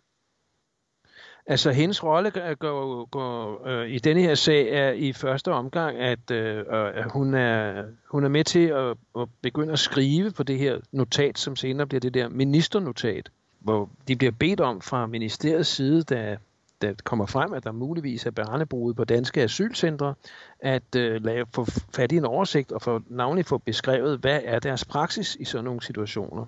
Altså, 1.52 1.72
hendes 1.72 2.04
rolle 2.04 2.50
øh, 2.50 2.58
går, 2.58 3.06
går, 3.06 3.68
øh, 3.68 3.90
i 3.90 4.00
denne 4.00 4.22
her 4.22 4.36
sag 4.36 4.70
er 4.70 4.92
i 4.92 5.14
første 5.14 5.52
omgang, 5.52 5.98
at 5.98 6.32
øh, 6.32 6.66
at 6.70 6.98
øh, 6.98 7.12
hun, 7.14 7.34
er, 7.34 7.84
hun 8.12 8.24
er 8.24 8.30
med 8.30 8.44
til 8.44 8.68
at, 8.68 8.98
at 9.20 9.28
begynde 9.42 9.74
at 9.74 9.80
skrive 9.80 10.32
på 10.32 10.44
det 10.44 10.60
her 10.60 10.80
notat, 10.92 11.38
som 11.38 11.56
senere 11.56 11.88
bliver 11.88 12.00
det 12.00 12.14
der 12.14 12.30
ministernotat, 12.30 13.30
hvor 13.60 13.90
de 14.08 14.16
bliver 14.16 14.32
bedt 14.32 14.60
om 14.60 14.82
fra 14.82 15.06
ministeriets 15.08 15.70
side, 15.70 16.04
da 16.04 16.38
der 16.82 16.94
kommer 17.04 17.26
frem, 17.26 17.54
at 17.54 17.64
der 17.64 17.72
muligvis 17.72 18.26
er 18.26 18.32
barnebrud 18.32 18.94
på 18.94 19.04
danske 19.04 19.42
asylcentre, 19.42 20.14
at 20.60 20.96
øh, 20.96 21.26
lave, 21.26 21.46
få 21.54 21.66
fat 21.96 22.12
i 22.12 22.18
en 22.18 22.26
oversigt 22.26 22.72
og 22.72 22.82
få 22.82 23.02
navnlig 23.10 23.46
få 23.46 23.58
beskrevet, 23.58 24.20
hvad 24.20 24.40
er 24.44 24.60
deres 24.60 24.86
praksis 24.86 25.38
i 25.40 25.46
sådan 25.46 25.66
nogle 25.66 25.82
situationer. 25.82 26.46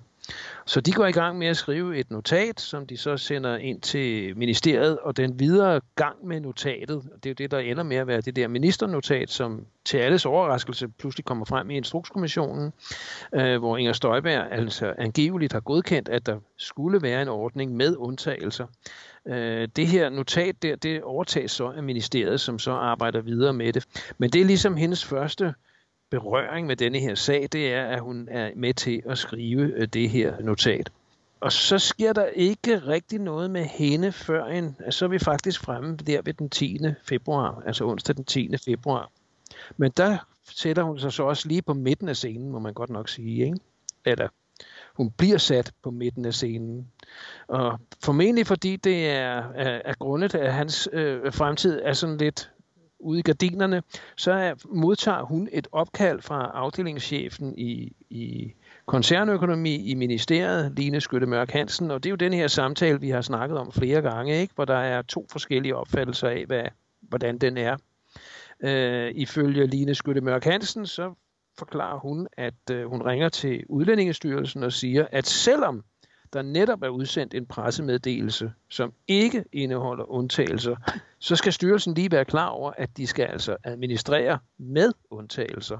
Så 0.65 0.81
de 0.81 0.91
går 0.91 1.05
i 1.05 1.11
gang 1.11 1.37
med 1.37 1.47
at 1.47 1.57
skrive 1.57 1.97
et 1.97 2.11
notat, 2.11 2.59
som 2.59 2.87
de 2.87 2.97
så 2.97 3.17
sender 3.17 3.57
ind 3.57 3.81
til 3.81 4.37
ministeriet, 4.37 4.99
og 4.99 5.17
den 5.17 5.39
videre 5.39 5.81
gang 5.95 6.27
med 6.27 6.39
notatet, 6.39 7.03
det 7.23 7.25
er 7.25 7.29
jo 7.29 7.33
det, 7.33 7.51
der 7.51 7.59
ender 7.59 7.83
med 7.83 7.97
at 7.97 8.07
være 8.07 8.21
det 8.21 8.35
der 8.35 8.47
ministernotat, 8.47 9.29
som 9.29 9.65
til 9.85 9.97
alles 9.97 10.25
overraskelse 10.25 10.87
pludselig 10.87 11.25
kommer 11.25 11.45
frem 11.45 11.69
i 11.69 11.77
Instrukskommissionen, 11.77 12.73
øh, 13.35 13.57
hvor 13.59 13.77
Inger 13.77 13.93
Støjberg 13.93 14.51
altså 14.51 14.93
angiveligt 14.97 15.53
har 15.53 15.59
godkendt, 15.59 16.09
at 16.09 16.25
der 16.25 16.39
skulle 16.57 17.01
være 17.01 17.21
en 17.21 17.27
ordning 17.27 17.75
med 17.75 17.95
undtagelser. 17.97 18.67
Øh, 19.27 19.67
det 19.75 19.87
her 19.87 20.09
notat 20.09 20.61
der, 20.61 20.75
det 20.75 21.03
overtages 21.03 21.51
så 21.51 21.67
af 21.67 21.83
ministeriet, 21.83 22.41
som 22.41 22.59
så 22.59 22.71
arbejder 22.71 23.21
videre 23.21 23.53
med 23.53 23.73
det. 23.73 23.85
Men 24.17 24.29
det 24.29 24.41
er 24.41 24.45
ligesom 24.45 24.75
hendes 24.75 25.05
første 25.05 25.53
berøring 26.13 26.67
med 26.67 26.75
denne 26.75 26.99
her 26.99 27.15
sag, 27.15 27.47
det 27.51 27.73
er, 27.73 27.85
at 27.85 27.99
hun 27.99 28.27
er 28.31 28.51
med 28.55 28.73
til 28.73 29.01
at 29.09 29.17
skrive 29.17 29.73
øh, 29.75 29.87
det 29.87 30.09
her 30.09 30.41
notat. 30.41 30.91
Og 31.39 31.51
så 31.51 31.79
sker 31.79 32.13
der 32.13 32.25
ikke 32.25 32.77
rigtig 32.79 33.19
noget 33.19 33.51
med 33.51 33.65
hende 33.65 34.11
før 34.11 34.45
en, 34.45 34.75
altså, 34.85 34.97
så 34.97 35.05
er 35.05 35.09
vi 35.09 35.19
faktisk 35.19 35.61
fremme 35.61 35.95
der 35.95 36.21
ved 36.21 36.33
den 36.33 36.49
10. 36.49 36.79
februar, 37.03 37.63
altså 37.65 37.85
onsdag 37.85 38.15
den 38.15 38.25
10. 38.25 38.57
februar. 38.65 39.11
Men 39.77 39.91
der 39.97 40.17
sætter 40.49 40.83
hun 40.83 40.99
sig 40.99 41.13
så 41.13 41.23
også 41.23 41.47
lige 41.47 41.61
på 41.61 41.73
midten 41.73 42.09
af 42.09 42.15
scenen, 42.15 42.49
må 42.49 42.59
man 42.59 42.73
godt 42.73 42.89
nok 42.89 43.09
sige, 43.09 43.45
ikke? 43.45 43.57
Eller 44.05 44.27
hun 44.95 45.11
bliver 45.11 45.37
sat 45.37 45.71
på 45.83 45.91
midten 45.91 46.25
af 46.25 46.33
scenen. 46.33 46.87
Og 47.47 47.79
formentlig 48.03 48.47
fordi 48.47 48.75
det 48.75 49.09
er, 49.09 49.43
er, 49.55 49.81
er 49.85 49.93
grundet, 49.99 50.35
at 50.35 50.53
hans 50.53 50.89
øh, 50.93 51.33
fremtid 51.33 51.79
er 51.83 51.93
sådan 51.93 52.17
lidt 52.17 52.49
ude 53.03 53.19
i 53.19 53.21
gardinerne, 53.21 53.83
så 54.17 54.31
er, 54.31 54.53
modtager 54.65 55.21
hun 55.21 55.49
et 55.51 55.67
opkald 55.71 56.21
fra 56.21 56.51
afdelingschefen 56.53 57.53
i, 57.57 57.95
i 58.09 58.53
koncernøkonomi 58.85 59.75
i 59.75 59.93
ministeriet, 59.93 60.73
Line 60.77 61.01
Skytte 61.01 61.27
Mørk 61.27 61.51
Hansen, 61.51 61.91
og 61.91 62.03
det 62.03 62.09
er 62.09 62.11
jo 62.11 62.15
den 62.15 62.33
her 62.33 62.47
samtale, 62.47 63.01
vi 63.01 63.09
har 63.09 63.21
snakket 63.21 63.57
om 63.57 63.71
flere 63.71 64.01
gange, 64.01 64.41
ikke? 64.41 64.53
hvor 64.55 64.65
der 64.65 64.77
er 64.77 65.01
to 65.01 65.27
forskellige 65.31 65.75
opfattelser 65.75 66.27
af, 66.27 66.45
hvad, 66.45 66.63
hvordan 67.01 67.37
den 67.37 67.57
er. 67.57 67.77
Øh, 68.63 69.11
ifølge 69.15 69.67
Line 69.67 69.95
Skytte 69.95 70.21
Mørk 70.21 70.43
Hansen, 70.43 70.85
så 70.87 71.13
forklarer 71.57 71.99
hun, 71.99 72.27
at 72.37 72.69
øh, 72.71 72.85
hun 72.85 73.01
ringer 73.01 73.29
til 73.29 73.63
Udlændingestyrelsen 73.69 74.63
og 74.63 74.71
siger, 74.71 75.07
at 75.11 75.27
selvom 75.27 75.83
der 76.33 76.41
netop 76.41 76.83
er 76.83 76.89
udsendt 76.89 77.33
en 77.33 77.45
pressemeddelelse, 77.45 78.53
som 78.69 78.93
ikke 79.07 79.45
indeholder 79.51 80.11
undtagelser, 80.11 80.75
så 81.19 81.35
skal 81.35 81.53
styrelsen 81.53 81.93
lige 81.93 82.11
være 82.11 82.25
klar 82.25 82.47
over, 82.47 82.71
at 82.77 82.97
de 82.97 83.07
skal 83.07 83.25
altså 83.25 83.57
administrere 83.63 84.39
med 84.57 84.91
undtagelser. 85.09 85.77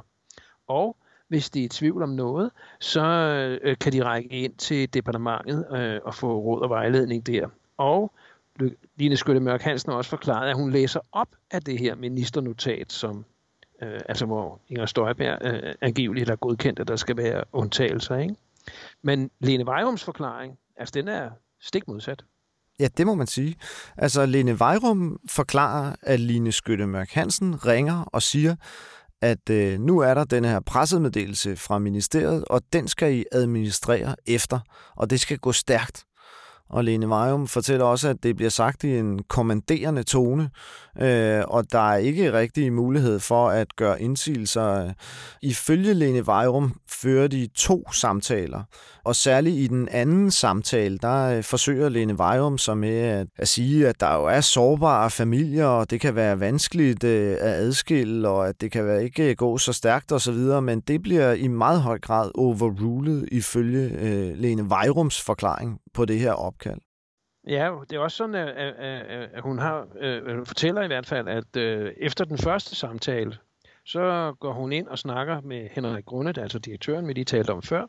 Og 0.68 0.98
hvis 1.28 1.50
de 1.50 1.60
er 1.60 1.66
i 1.66 1.68
tvivl 1.68 2.04
om 2.04 2.10
noget, 2.10 2.52
så 2.80 3.06
øh, 3.64 3.78
kan 3.78 3.94
de 3.94 4.04
række 4.04 4.30
ind 4.30 4.56
til 4.56 4.94
departementet 4.94 5.66
øh, 5.76 6.00
og 6.04 6.16
få 6.16 6.38
råd 6.38 6.62
og 6.62 6.70
vejledning 6.70 7.28
der. 7.28 7.48
Og 7.78 8.12
Line 8.96 9.18
Skytte 9.18 9.40
Mørk 9.40 9.62
Hansen 9.62 9.92
har 9.92 9.98
også 9.98 10.10
forklaret, 10.10 10.50
at 10.50 10.56
hun 10.56 10.72
læser 10.72 11.00
op 11.12 11.28
af 11.52 11.62
det 11.62 11.80
her 11.80 11.96
ministernotat, 11.96 12.92
som 12.92 13.26
øh, 13.82 14.00
altså 14.10 14.26
hvor 14.26 14.60
Inger 14.70 14.86
Støjberg 14.86 15.38
øh, 15.42 15.74
angiveligt 15.82 16.30
har 16.30 16.36
godkendt, 16.36 16.80
at 16.80 16.88
der 16.88 16.96
skal 16.96 17.18
være 17.18 17.44
undtagelser. 17.54 18.18
Ikke? 18.18 18.36
Men 19.04 19.30
Lene 19.40 19.66
Vejrums 19.66 20.04
forklaring, 20.04 20.58
altså 20.78 20.92
den 20.94 21.08
er 21.08 21.30
stik 21.62 21.88
modsat. 21.88 22.24
Ja, 22.80 22.88
det 22.98 23.06
må 23.06 23.16
man 23.16 23.28
sige. 23.28 23.56
Altså, 23.98 24.26
Lene 24.26 24.60
Vejrum 24.60 25.20
forklarer, 25.30 25.96
at 26.02 26.20
Line 26.20 26.52
Skytte 26.52 26.88
Mørk 26.88 27.10
Hansen 27.12 27.66
ringer 27.66 28.04
og 28.04 28.22
siger, 28.22 28.56
at 29.22 29.50
øh, 29.50 29.80
nu 29.80 30.00
er 30.00 30.14
der 30.14 30.24
den 30.24 30.46
her 30.46 30.60
pressemeddelelse 30.60 31.56
fra 31.56 31.80
ministeriet, 31.80 32.46
og 32.46 32.62
den 32.74 32.88
skal 32.88 33.16
I 33.16 33.26
administrere 33.32 34.16
efter, 34.26 34.60
og 34.96 35.10
det 35.10 35.20
skal 35.20 35.38
gå 35.38 35.52
stærkt. 35.52 36.06
Og 36.70 36.84
Lene 36.84 37.10
Vejum 37.10 37.48
fortæller 37.48 37.86
også, 37.86 38.10
at 38.10 38.24
det 38.24 38.36
bliver 38.36 38.50
sagt 38.50 38.84
i 38.84 38.98
en 38.98 39.24
kommanderende 39.24 40.04
tone, 40.04 40.50
øh, 41.02 41.44
og 41.48 41.72
der 41.72 41.92
er 41.92 41.98
ikke 41.98 42.34
rigtig 42.34 42.74
mulighed 42.74 43.20
for 43.20 43.50
at 43.50 43.76
gøre 43.76 44.02
indsigelser. 44.02 44.94
Ifølge 45.42 45.94
Lene 45.94 46.28
Vejrum 46.28 46.76
fører 46.90 47.28
de 47.28 47.50
to 47.56 47.92
samtaler, 47.92 48.64
og 49.06 49.16
særligt 49.16 49.56
i 49.56 49.68
den 49.68 49.90
anden 49.90 50.32
samtale, 50.32 50.98
der 50.98 51.38
øh, 51.38 51.44
forsøger 51.44 51.90
Lene 51.90 52.18
Vejrum 52.18 52.58
sig 52.58 52.78
med 52.78 52.98
at, 52.98 53.28
at 53.38 53.48
sige, 53.48 53.88
at 53.88 54.00
der 54.00 54.16
jo 54.16 54.26
er 54.26 54.42
sårbare 54.42 55.10
familier, 55.10 55.66
og 55.66 55.90
det 55.90 56.02
kan 56.02 56.16
være 56.16 56.40
vanskeligt 56.40 57.04
øh, 57.04 57.32
at 57.32 57.54
adskille, 57.54 58.30
og 58.30 58.48
at 58.48 58.62
det 58.62 58.72
kan 58.72 58.86
være 58.86 59.04
ikke 59.04 59.30
øh, 59.30 59.36
gå 59.36 59.58
så 59.58 59.74
stærkt 59.74 60.12
osv., 60.12 60.62
men 60.62 60.80
det 60.80 61.02
bliver 61.02 61.34
i 61.34 61.48
meget 61.48 61.82
høj 61.82 62.00
grad 62.00 62.32
overrulet 62.36 63.30
ifølge 63.32 63.90
øh, 64.00 64.38
Lene 64.38 64.70
Vejrums 64.70 65.22
forklaring 65.22 65.80
på 65.94 66.06
det 66.06 66.20
her 66.20 66.34
opkald. 66.34 66.80
Ja, 67.48 67.72
det 67.90 67.96
er 67.96 68.00
også 68.00 68.18
sådan, 68.18 68.36
at, 68.36 68.48
at, 68.48 69.30
at 69.34 69.42
hun 69.44 69.60
har, 69.60 69.88
øh, 70.00 70.46
fortæller 70.46 70.82
i 70.82 70.88
hvert 70.88 71.06
fald, 71.06 71.28
at 71.28 71.58
øh, 71.58 71.92
efter 71.98 72.26
den 72.26 72.38
første 72.38 72.76
samtale, 72.76 73.38
så 73.86 74.34
går 74.40 74.54
hun 74.54 74.72
ind 74.72 74.88
og 74.88 75.00
snakker 75.00 75.42
med 75.42 75.70
Henrik 75.72 76.06
Grundet, 76.06 76.38
altså 76.38 76.60
direktøren, 76.60 77.08
vi 77.08 77.14
lige 77.14 77.26
talte 77.26 77.52
om 77.52 77.62
før. 77.62 77.86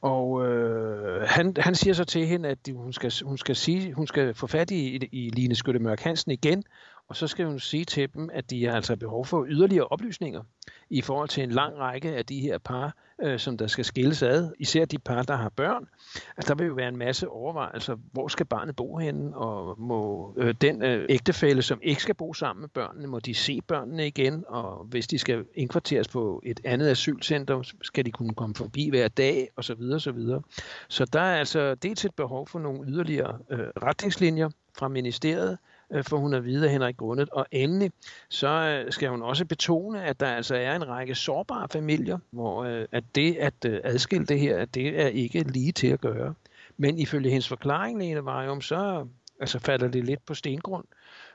Og 0.00 0.46
øh, 0.46 1.22
han, 1.22 1.56
han 1.58 1.74
siger 1.74 1.94
så 1.94 2.04
til 2.04 2.26
hende, 2.26 2.48
at 2.48 2.58
hun 2.74 2.92
skal, 2.92 3.12
hun 3.24 3.38
skal, 3.38 3.56
sige, 3.56 3.92
hun 3.92 4.06
skal 4.06 4.34
få 4.34 4.46
fat 4.46 4.70
i, 4.70 4.96
i 4.96 5.30
Line 5.30 5.54
Skytte 5.54 5.80
Mørk 5.80 6.00
Hansen 6.00 6.32
igen, 6.32 6.64
og 7.10 7.16
så 7.16 7.26
skal 7.26 7.46
hun 7.46 7.60
sige 7.60 7.84
til 7.84 8.14
dem, 8.14 8.30
at 8.32 8.50
de 8.50 8.56
altså 8.56 8.70
har 8.70 8.76
altså 8.76 8.96
behov 8.96 9.26
for 9.26 9.46
yderligere 9.48 9.86
oplysninger 9.86 10.42
i 10.90 11.00
forhold 11.00 11.28
til 11.28 11.42
en 11.42 11.50
lang 11.50 11.78
række 11.78 12.16
af 12.16 12.26
de 12.26 12.40
her 12.40 12.58
par, 12.58 12.96
øh, 13.22 13.38
som 13.38 13.58
der 13.58 13.66
skal 13.66 13.84
skilles 13.84 14.22
ad. 14.22 14.52
Især 14.58 14.84
de 14.84 14.98
par, 14.98 15.22
der 15.22 15.36
har 15.36 15.48
børn. 15.48 15.88
Altså, 16.36 16.54
der 16.54 16.58
vil 16.58 16.66
jo 16.66 16.74
være 16.74 16.88
en 16.88 16.96
masse 16.96 17.28
overvejelser. 17.28 17.96
Hvor 18.12 18.28
skal 18.28 18.46
barnet 18.46 18.76
bo 18.76 18.96
henne? 18.96 19.36
Og 19.36 19.80
må 19.80 20.34
øh, 20.36 20.54
den 20.60 20.82
øh, 20.82 21.06
ægtefælle, 21.08 21.62
som 21.62 21.78
ikke 21.82 22.02
skal 22.02 22.14
bo 22.14 22.32
sammen 22.34 22.60
med 22.60 22.68
børnene, 22.68 23.06
må 23.06 23.18
de 23.18 23.34
se 23.34 23.60
børnene 23.60 24.06
igen? 24.06 24.44
Og 24.48 24.84
hvis 24.84 25.06
de 25.06 25.18
skal 25.18 25.44
indkvarteres 25.54 26.08
på 26.08 26.42
et 26.46 26.60
andet 26.64 26.88
asylcenter, 26.88 27.72
skal 27.82 28.06
de 28.06 28.10
kunne 28.10 28.34
komme 28.34 28.54
forbi 28.54 28.88
hver 28.88 29.08
dag, 29.08 29.48
og 29.56 29.64
så 29.64 29.74
videre, 29.74 30.00
så 30.00 30.12
videre. 30.12 30.42
Så 30.88 31.04
der 31.04 31.20
er 31.20 31.38
altså 31.38 31.74
dels 31.74 32.04
et 32.04 32.14
behov 32.14 32.46
for 32.46 32.58
nogle 32.58 32.90
yderligere 32.90 33.38
øh, 33.50 33.58
retningslinjer 33.58 34.50
fra 34.78 34.88
ministeriet, 34.88 35.58
øh, 35.92 36.04
for 36.04 36.16
hun 36.16 36.34
er 36.34 36.40
videre 36.40 36.70
Henrik 36.70 36.96
Grundet. 36.96 37.28
Og 37.30 37.46
endelig 37.50 37.92
så 38.28 38.48
øh, 38.48 38.92
skal 38.92 39.08
hun 39.08 39.22
også 39.22 39.44
betone, 39.44 40.04
at 40.04 40.20
der 40.20 40.26
altså 40.26 40.54
er 40.54 40.76
en 40.76 40.88
række 40.88 41.14
sårbare 41.14 41.68
familier, 41.68 42.18
hvor 42.30 42.64
øh, 42.64 42.86
at 42.92 43.04
det 43.14 43.36
at 43.36 43.64
øh, 43.66 43.80
adskille 43.84 44.26
det 44.26 44.40
her, 44.40 44.58
at 44.58 44.74
det 44.74 45.00
er 45.00 45.06
ikke 45.06 45.42
lige 45.42 45.72
til 45.72 45.86
at 45.86 46.00
gøre. 46.00 46.34
Men 46.76 46.98
ifølge 46.98 47.30
hendes 47.30 47.48
forklaring, 47.48 47.98
Lene 47.98 48.24
Vejum, 48.24 48.60
så 48.60 49.06
altså 49.40 49.58
falder 49.58 49.88
det 49.88 50.04
lidt 50.04 50.26
på 50.26 50.34
stengrund, 50.34 50.84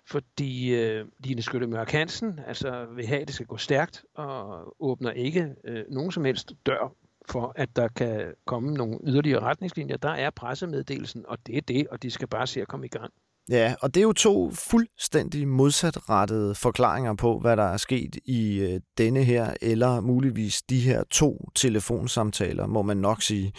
fordi 0.05 0.75
øh, 0.75 1.05
Line 1.19 1.41
Skytte 1.41 1.67
Mørk 1.67 1.91
Hansen 1.91 2.39
altså, 2.47 2.85
vil 2.95 3.07
have, 3.07 3.21
at 3.21 3.27
det 3.27 3.35
skal 3.35 3.45
gå 3.45 3.57
stærkt, 3.57 4.05
og 4.13 4.75
åbner 4.79 5.11
ikke 5.11 5.55
øh, 5.63 5.83
nogen 5.89 6.11
som 6.11 6.25
helst 6.25 6.53
dør 6.65 6.95
for, 7.29 7.53
at 7.55 7.75
der 7.75 7.87
kan 7.87 8.33
komme 8.45 8.73
nogle 8.73 8.99
yderligere 9.03 9.39
retningslinjer. 9.39 9.97
Der 9.97 10.09
er 10.09 10.29
pressemeddelelsen, 10.29 11.25
og 11.27 11.37
det 11.47 11.57
er 11.57 11.61
det, 11.61 11.87
og 11.87 12.03
de 12.03 12.11
skal 12.11 12.27
bare 12.27 12.47
se 12.47 12.61
at 12.61 12.67
komme 12.67 12.85
i 12.85 12.89
gang. 12.89 13.13
Ja, 13.49 13.75
og 13.81 13.93
det 13.93 13.99
er 13.99 14.03
jo 14.03 14.13
to 14.13 14.51
fuldstændig 14.51 15.47
modsatrettede 15.47 16.55
forklaringer 16.55 17.13
på, 17.13 17.39
hvad 17.39 17.57
der 17.57 17.63
er 17.63 17.77
sket 17.77 18.15
i 18.25 18.59
øh, 18.59 18.79
denne 18.97 19.23
her, 19.23 19.53
eller 19.61 19.99
muligvis 19.99 20.61
de 20.61 20.79
her 20.79 21.03
to 21.11 21.49
telefonsamtaler, 21.55 22.67
må 22.67 22.81
man 22.81 22.97
nok 22.97 23.21
sige. 23.21 23.53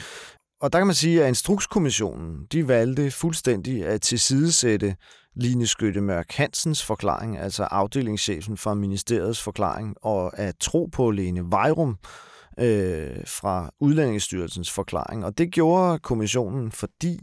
Og 0.60 0.72
der 0.72 0.78
kan 0.78 0.86
man 0.86 0.94
sige, 0.94 1.22
at 1.22 1.28
Instrukskommissionen, 1.28 2.46
de 2.52 2.68
valgte 2.68 3.10
fuldstændig 3.10 3.86
at 3.86 4.02
tilsidesætte 4.02 4.96
Line 5.36 5.66
Skytte 5.66 6.00
Mørk 6.00 6.32
Hansens 6.32 6.84
forklaring, 6.84 7.38
altså 7.38 7.62
afdelingschefen 7.62 8.56
fra 8.56 8.74
ministeriets 8.74 9.42
forklaring, 9.42 9.94
og 10.02 10.38
at 10.38 10.54
tro 10.60 10.88
på 10.92 11.10
Lene 11.10 11.50
Vejrum 11.50 11.96
øh, 12.60 13.16
fra 13.26 13.70
Udlændingsstyrelsens 13.80 14.72
forklaring. 14.72 15.24
Og 15.24 15.38
det 15.38 15.52
gjorde 15.52 15.98
kommissionen, 15.98 16.72
fordi 16.72 17.20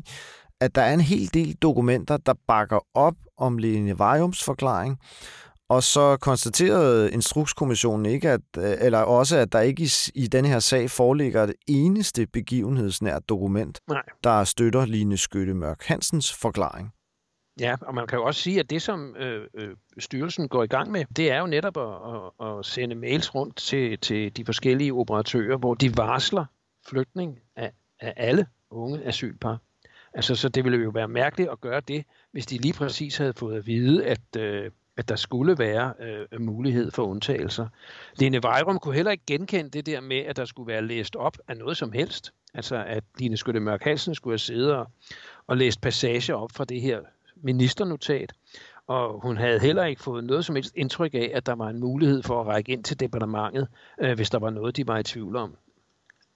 at 0.63 0.76
der 0.76 0.82
er 0.82 0.93
en 0.93 1.02
hel 1.02 1.34
del 1.34 1.54
dokumenter, 1.54 2.17
der 2.17 2.34
bakker 2.47 2.80
op 2.93 3.15
om 3.38 3.58
Lene 3.58 3.99
Vejums 3.99 4.43
forklaring, 4.43 4.99
og 5.69 5.84
så 5.84 6.17
konstaterede 6.17 7.12
Instrukskommissionen 7.12 8.06
ikke, 8.06 8.30
at, 8.30 8.41
øh, 8.58 8.76
eller 8.80 8.99
også, 8.99 9.38
at 9.38 9.52
der 9.52 9.60
ikke 9.60 9.84
i, 9.84 9.89
i 10.15 10.28
den 10.28 10.45
her 10.45 10.60
sag 10.60 10.89
foreligger 10.89 11.43
et 11.43 11.54
eneste 11.67 12.28
begivenhedsnært 12.28 13.30
dokument, 13.30 13.80
Nej. 13.89 14.04
der 14.23 14.43
støtter 14.43 14.86
Line 14.86 15.17
Skytte 15.17 15.54
Mørk 15.54 15.84
Hansens 15.84 16.34
forklaring. 16.34 16.93
Ja, 17.60 17.76
og 17.82 17.95
man 17.95 18.08
kan 18.08 18.17
jo 18.17 18.26
også 18.26 18.41
sige, 18.41 18.60
at 18.60 18.69
det, 18.69 18.82
som 18.82 19.15
øh, 19.15 19.47
øh, 19.54 19.76
styrelsen 19.99 20.47
går 20.47 20.63
i 20.63 20.67
gang 20.67 20.91
med, 20.91 21.06
det 21.15 21.32
er 21.32 21.39
jo 21.39 21.47
netop 21.47 21.78
at, 21.78 22.47
at, 22.47 22.58
at 22.60 22.65
sende 22.65 22.95
mails 22.95 23.36
rundt 23.36 23.56
til, 23.56 23.99
til 23.99 24.38
de 24.38 24.45
forskellige 24.45 24.93
operatører, 24.93 25.58
hvor 25.58 25.73
de 25.73 25.97
varsler 25.97 26.45
flytning 26.88 27.39
af, 27.56 27.71
af 27.99 28.13
alle 28.17 28.45
unge 28.71 29.06
asylpar. 29.06 29.58
Altså, 30.13 30.36
så 30.36 30.49
det 30.49 30.63
ville 30.63 30.84
jo 30.84 30.89
være 30.89 31.08
mærkeligt 31.08 31.49
at 31.49 31.62
gøre 31.62 31.80
det, 31.80 32.06
hvis 32.32 32.45
de 32.45 32.58
lige 32.58 32.73
præcis 32.73 33.17
havde 33.17 33.34
fået 33.34 33.58
at 33.58 33.67
vide, 33.67 34.06
at, 34.06 34.36
øh, 34.38 34.71
at 34.97 35.10
der 35.10 35.15
skulle 35.15 35.58
være 35.58 35.93
øh, 35.99 36.41
mulighed 36.41 36.91
for 36.91 37.04
undtagelser. 37.04 37.67
Lene 38.15 38.43
Vejrum 38.43 38.80
kunne 38.80 38.95
heller 38.95 39.12
ikke 39.12 39.23
genkende 39.28 39.69
det 39.69 39.86
der 39.86 40.02
med, 40.02 40.17
at 40.17 40.38
der 40.38 40.45
skulle 40.45 40.67
være 40.67 40.82
læst 40.82 41.15
op 41.15 41.38
af 41.47 41.58
noget 41.58 41.78
som 41.78 41.91
helst. 41.91 42.34
Altså 42.54 42.84
at 42.88 43.04
Line 43.19 43.38
Skytte 43.38 43.60
Mørk 43.60 43.84
Hansen 43.84 44.15
skulle 44.15 44.32
have 44.32 44.39
siddet 44.39 44.76
og, 44.76 44.88
og 45.47 45.58
læst 45.58 45.82
passager 45.82 46.36
op 46.36 46.52
fra 46.52 46.65
det 46.65 46.82
her 46.82 46.99
ministernotat. 47.36 48.34
Og 48.88 49.21
hun 49.21 49.38
havde 49.38 49.60
heller 49.60 49.86
ikke 49.86 50.04
fået 50.04 50.23
noget 50.23 50.45
som 50.45 50.56
helst 50.56 50.73
indtryk 50.76 51.13
af, 51.13 51.32
at 51.34 51.45
der 51.45 51.56
var 51.56 51.69
en 51.69 51.80
mulighed 51.80 52.23
for 52.23 52.41
at 52.41 52.47
række 52.47 52.71
ind 52.71 52.84
til 52.84 52.99
departementet, 52.99 53.67
øh, 54.02 54.15
hvis 54.15 54.30
der 54.30 54.39
var 54.39 54.49
noget, 54.49 54.78
de 54.78 54.88
var 54.88 54.97
i 54.97 55.04
tvivl 55.04 55.36
om. 55.36 55.58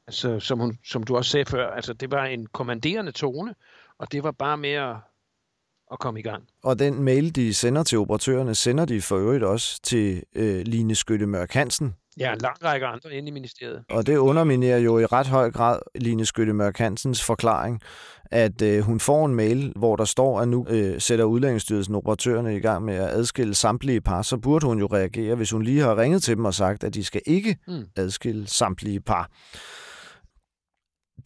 Altså, 0.07 0.39
som, 0.39 0.59
hun, 0.59 0.77
som 0.85 1.03
du 1.03 1.17
også 1.17 1.31
sagde 1.31 1.45
før, 1.45 1.69
altså, 1.69 1.93
det 1.93 2.11
var 2.11 2.25
en 2.25 2.47
kommanderende 2.53 3.11
tone, 3.11 3.55
og 3.99 4.11
det 4.11 4.23
var 4.23 4.31
bare 4.31 4.57
med 4.57 4.71
at, 4.71 4.95
at 5.91 5.99
komme 5.99 6.19
i 6.19 6.23
gang. 6.23 6.43
Og 6.63 6.79
den 6.79 7.03
mail, 7.03 7.35
de 7.35 7.53
sender 7.53 7.83
til 7.83 7.97
operatørerne, 7.97 8.55
sender 8.55 8.85
de 8.85 9.01
for 9.01 9.17
øvrigt 9.17 9.43
også 9.43 9.81
til 9.83 10.23
øh, 10.35 10.61
Line 10.65 10.95
Skytte 10.95 11.25
Mørk 11.25 11.53
Hansen. 11.53 11.95
Ja, 12.19 12.33
en 12.33 12.39
lang 12.39 12.63
række 12.63 12.85
andre 12.85 13.13
inde 13.13 13.27
i 13.27 13.31
ministeriet. 13.31 13.83
Og 13.89 14.07
det 14.07 14.17
underminerer 14.17 14.77
jo 14.77 14.99
i 14.99 15.05
ret 15.05 15.27
høj 15.27 15.51
grad 15.51 15.79
Line 15.95 16.25
Skytte 16.25 16.53
Mørk 16.53 16.77
Hansens 16.77 17.23
forklaring, 17.23 17.81
at 18.31 18.61
øh, 18.61 18.81
hun 18.81 18.99
får 18.99 19.25
en 19.25 19.35
mail, 19.35 19.73
hvor 19.75 19.95
der 19.95 20.05
står, 20.05 20.39
at 20.39 20.47
nu 20.47 20.65
øh, 20.69 21.01
sætter 21.01 21.25
Udlændingsstyrelsen 21.25 21.95
operatørerne 21.95 22.55
i 22.55 22.59
gang 22.59 22.85
med 22.85 22.95
at 22.95 23.09
adskille 23.09 23.55
samtlige 23.55 24.01
par, 24.01 24.21
så 24.21 24.37
burde 24.37 24.67
hun 24.67 24.79
jo 24.79 24.85
reagere, 24.85 25.35
hvis 25.35 25.51
hun 25.51 25.63
lige 25.63 25.81
har 25.81 25.97
ringet 25.97 26.23
til 26.23 26.35
dem 26.35 26.45
og 26.45 26.53
sagt, 26.53 26.83
at 26.83 26.93
de 26.93 27.03
skal 27.03 27.21
ikke 27.25 27.57
mm. 27.67 27.85
adskille 27.95 28.47
samtlige 28.47 28.99
par 28.99 29.29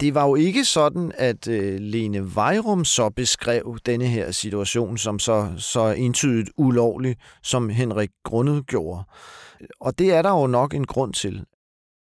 det 0.00 0.14
var 0.14 0.26
jo 0.26 0.34
ikke 0.34 0.64
sådan, 0.64 1.12
at 1.14 1.48
øh, 1.48 1.80
Lene 1.80 2.34
Vejrum 2.34 2.84
så 2.84 3.10
beskrev 3.10 3.78
denne 3.86 4.06
her 4.06 4.30
situation 4.30 4.98
som 4.98 5.18
så, 5.18 5.48
så 5.56 5.86
entydigt 5.86 6.50
ulovlig, 6.56 7.16
som 7.42 7.68
Henrik 7.68 8.10
Grundet 8.24 8.66
gjorde. 8.66 9.04
Og 9.80 9.98
det 9.98 10.14
er 10.14 10.22
der 10.22 10.30
jo 10.30 10.46
nok 10.46 10.74
en 10.74 10.86
grund 10.86 11.12
til. 11.12 11.44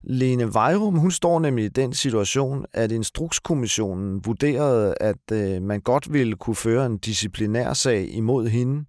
Lene 0.04 0.54
Vejrum, 0.54 0.96
hun 0.96 1.12
står 1.12 1.40
nemlig 1.40 1.66
i 1.66 1.70
den 1.70 1.94
situation, 1.94 2.66
at 2.74 2.92
Instrukskommissionen 2.92 4.26
vurderede, 4.26 4.96
at 5.00 5.32
øh, 5.32 5.62
man 5.62 5.82
godt 5.82 6.14
ville 6.14 6.36
kunne 6.36 6.56
føre 6.56 6.86
en 6.86 6.98
disciplinær 6.98 7.74
sag 7.74 8.10
imod 8.14 8.48
hende, 8.48 8.86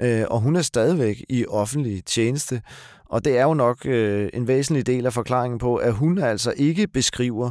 øh, 0.00 0.24
og 0.30 0.40
hun 0.40 0.56
er 0.56 0.62
stadigvæk 0.62 1.24
i 1.28 1.46
offentlig 1.46 2.04
tjeneste. 2.04 2.62
Og 3.06 3.24
det 3.24 3.38
er 3.38 3.42
jo 3.42 3.54
nok 3.54 3.86
øh, 3.86 4.28
en 4.34 4.48
væsentlig 4.48 4.86
del 4.86 5.06
af 5.06 5.12
forklaringen 5.12 5.58
på, 5.58 5.76
at 5.76 5.92
hun 5.92 6.18
altså 6.18 6.54
ikke 6.56 6.86
beskriver 6.86 7.50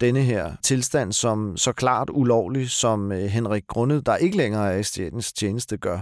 denne 0.00 0.22
her 0.22 0.52
tilstand 0.62 1.12
som 1.12 1.56
så 1.56 1.72
klart 1.72 2.10
ulovlig, 2.10 2.70
som 2.70 3.12
øh, 3.12 3.18
Henrik 3.18 3.66
Grundet, 3.66 4.06
der 4.06 4.16
ikke 4.16 4.36
længere 4.36 4.72
er 4.72 4.78
i 4.78 4.82
statens 4.82 5.32
tjeneste, 5.32 5.76
gør. 5.76 5.98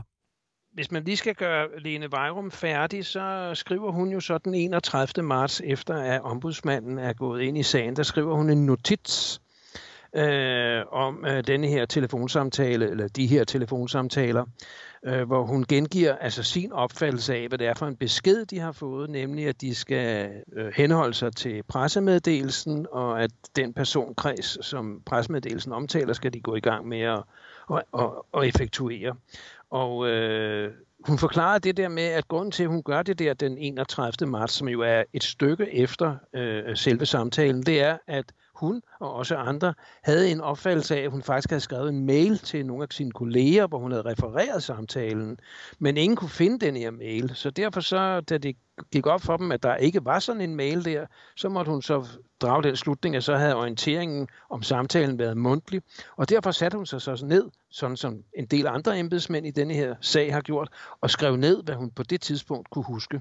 Hvis 0.74 0.90
man 0.90 1.04
lige 1.04 1.16
skal 1.16 1.34
gøre 1.34 1.66
Lene 1.78 2.10
Vejrum 2.10 2.50
færdig, 2.50 3.06
så 3.06 3.50
skriver 3.54 3.92
hun 3.92 4.08
jo 4.08 4.20
så 4.20 4.38
den 4.38 4.54
31. 4.54 5.24
marts, 5.24 5.62
efter 5.64 5.94
at 5.94 6.22
ombudsmanden 6.22 6.98
er 6.98 7.12
gået 7.12 7.42
ind 7.42 7.58
i 7.58 7.62
sagen, 7.62 7.96
der 7.96 8.02
skriver 8.02 8.34
hun 8.34 8.50
en 8.50 8.66
notits 8.66 9.40
øh, 10.14 10.82
om 10.92 11.24
øh, 11.26 11.46
denne 11.46 11.66
her 11.66 11.86
telefonsamtale, 11.86 12.90
eller 12.90 13.08
de 13.08 13.26
her 13.26 13.44
telefonsamtaler, 13.44 14.44
øh, 15.04 15.26
hvor 15.26 15.42
hun 15.42 15.64
gengiver 15.68 16.16
altså 16.16 16.42
sin 16.42 16.72
opfattelse 16.72 17.34
af, 17.34 17.48
hvad 17.48 17.58
det 17.58 17.66
er 17.66 17.74
for 17.74 17.86
en 17.86 17.96
besked, 17.96 18.44
de 18.46 18.58
har 18.58 18.72
fået, 18.72 19.10
nemlig 19.10 19.46
at 19.46 19.60
de 19.60 19.74
skal 19.74 20.30
øh, 20.52 20.72
henholde 20.76 21.14
sig 21.14 21.36
til 21.36 21.62
pressemeddelelsen, 21.62 22.86
og 22.92 23.22
at 23.22 23.30
den 23.56 23.74
personkreds, 23.74 24.66
som 24.66 25.02
pressemeddelelsen 25.06 25.72
omtaler, 25.72 26.12
skal 26.12 26.32
de 26.34 26.40
gå 26.40 26.54
i 26.54 26.60
gang 26.60 26.88
med 26.88 27.00
at, 27.00 27.22
at, 27.72 27.82
at, 27.98 28.10
at 28.34 28.48
effektuere. 28.48 29.14
Og 29.70 30.08
øh, 30.08 30.72
hun 31.06 31.18
forklarer 31.18 31.58
det 31.58 31.76
der 31.76 31.88
med, 31.88 32.02
at 32.02 32.28
grunden 32.28 32.50
til, 32.50 32.62
at 32.62 32.68
hun 32.68 32.82
gør 32.82 33.02
det 33.02 33.18
der 33.18 33.34
den 33.34 33.58
31. 33.58 34.30
marts, 34.30 34.52
som 34.52 34.68
jo 34.68 34.80
er 34.80 35.02
et 35.12 35.22
stykke 35.22 35.74
efter 35.74 36.16
øh, 36.34 36.76
selve 36.76 37.06
samtalen, 37.06 37.62
det 37.62 37.80
er, 37.82 37.98
at 38.06 38.32
hun 38.58 38.82
og 39.00 39.14
også 39.14 39.36
andre 39.36 39.74
havde 40.02 40.30
en 40.30 40.40
opfattelse 40.40 40.96
af, 40.96 41.00
at 41.00 41.10
hun 41.10 41.22
faktisk 41.22 41.50
havde 41.50 41.60
skrevet 41.60 41.88
en 41.88 42.06
mail 42.06 42.38
til 42.38 42.66
nogle 42.66 42.82
af 42.82 42.88
sine 42.90 43.10
kolleger, 43.10 43.66
hvor 43.66 43.78
hun 43.78 43.90
havde 43.90 44.04
refereret 44.04 44.62
samtalen, 44.62 45.38
men 45.78 45.96
ingen 45.96 46.16
kunne 46.16 46.30
finde 46.30 46.66
den 46.66 46.76
her 46.76 46.90
mail. 46.90 47.32
Så 47.34 47.50
derfor 47.50 47.80
så, 47.80 48.20
da 48.20 48.38
det 48.38 48.56
gik 48.92 49.06
op 49.06 49.20
for 49.20 49.36
dem, 49.36 49.52
at 49.52 49.62
der 49.62 49.76
ikke 49.76 50.04
var 50.04 50.18
sådan 50.18 50.40
en 50.40 50.54
mail 50.54 50.84
der, 50.84 51.06
så 51.36 51.48
måtte 51.48 51.70
hun 51.70 51.82
så 51.82 52.06
drage 52.40 52.62
den 52.62 52.76
slutning, 52.76 53.16
at 53.16 53.24
så 53.24 53.36
havde 53.36 53.56
orienteringen 53.56 54.28
om 54.50 54.62
samtalen 54.62 55.18
været 55.18 55.36
mundtlig, 55.36 55.82
og 56.16 56.28
derfor 56.28 56.50
satte 56.50 56.76
hun 56.76 56.86
sig 56.86 57.00
så 57.02 57.26
ned, 57.26 57.44
sådan 57.70 57.96
som 57.96 58.22
en 58.34 58.46
del 58.46 58.66
andre 58.66 58.98
embedsmænd 58.98 59.46
i 59.46 59.50
denne 59.50 59.74
her 59.74 59.94
sag 60.00 60.32
har 60.34 60.40
gjort, 60.40 60.68
og 61.00 61.10
skrev 61.10 61.36
ned, 61.36 61.62
hvad 61.62 61.74
hun 61.74 61.90
på 61.90 62.02
det 62.02 62.20
tidspunkt 62.20 62.70
kunne 62.70 62.84
huske. 62.84 63.20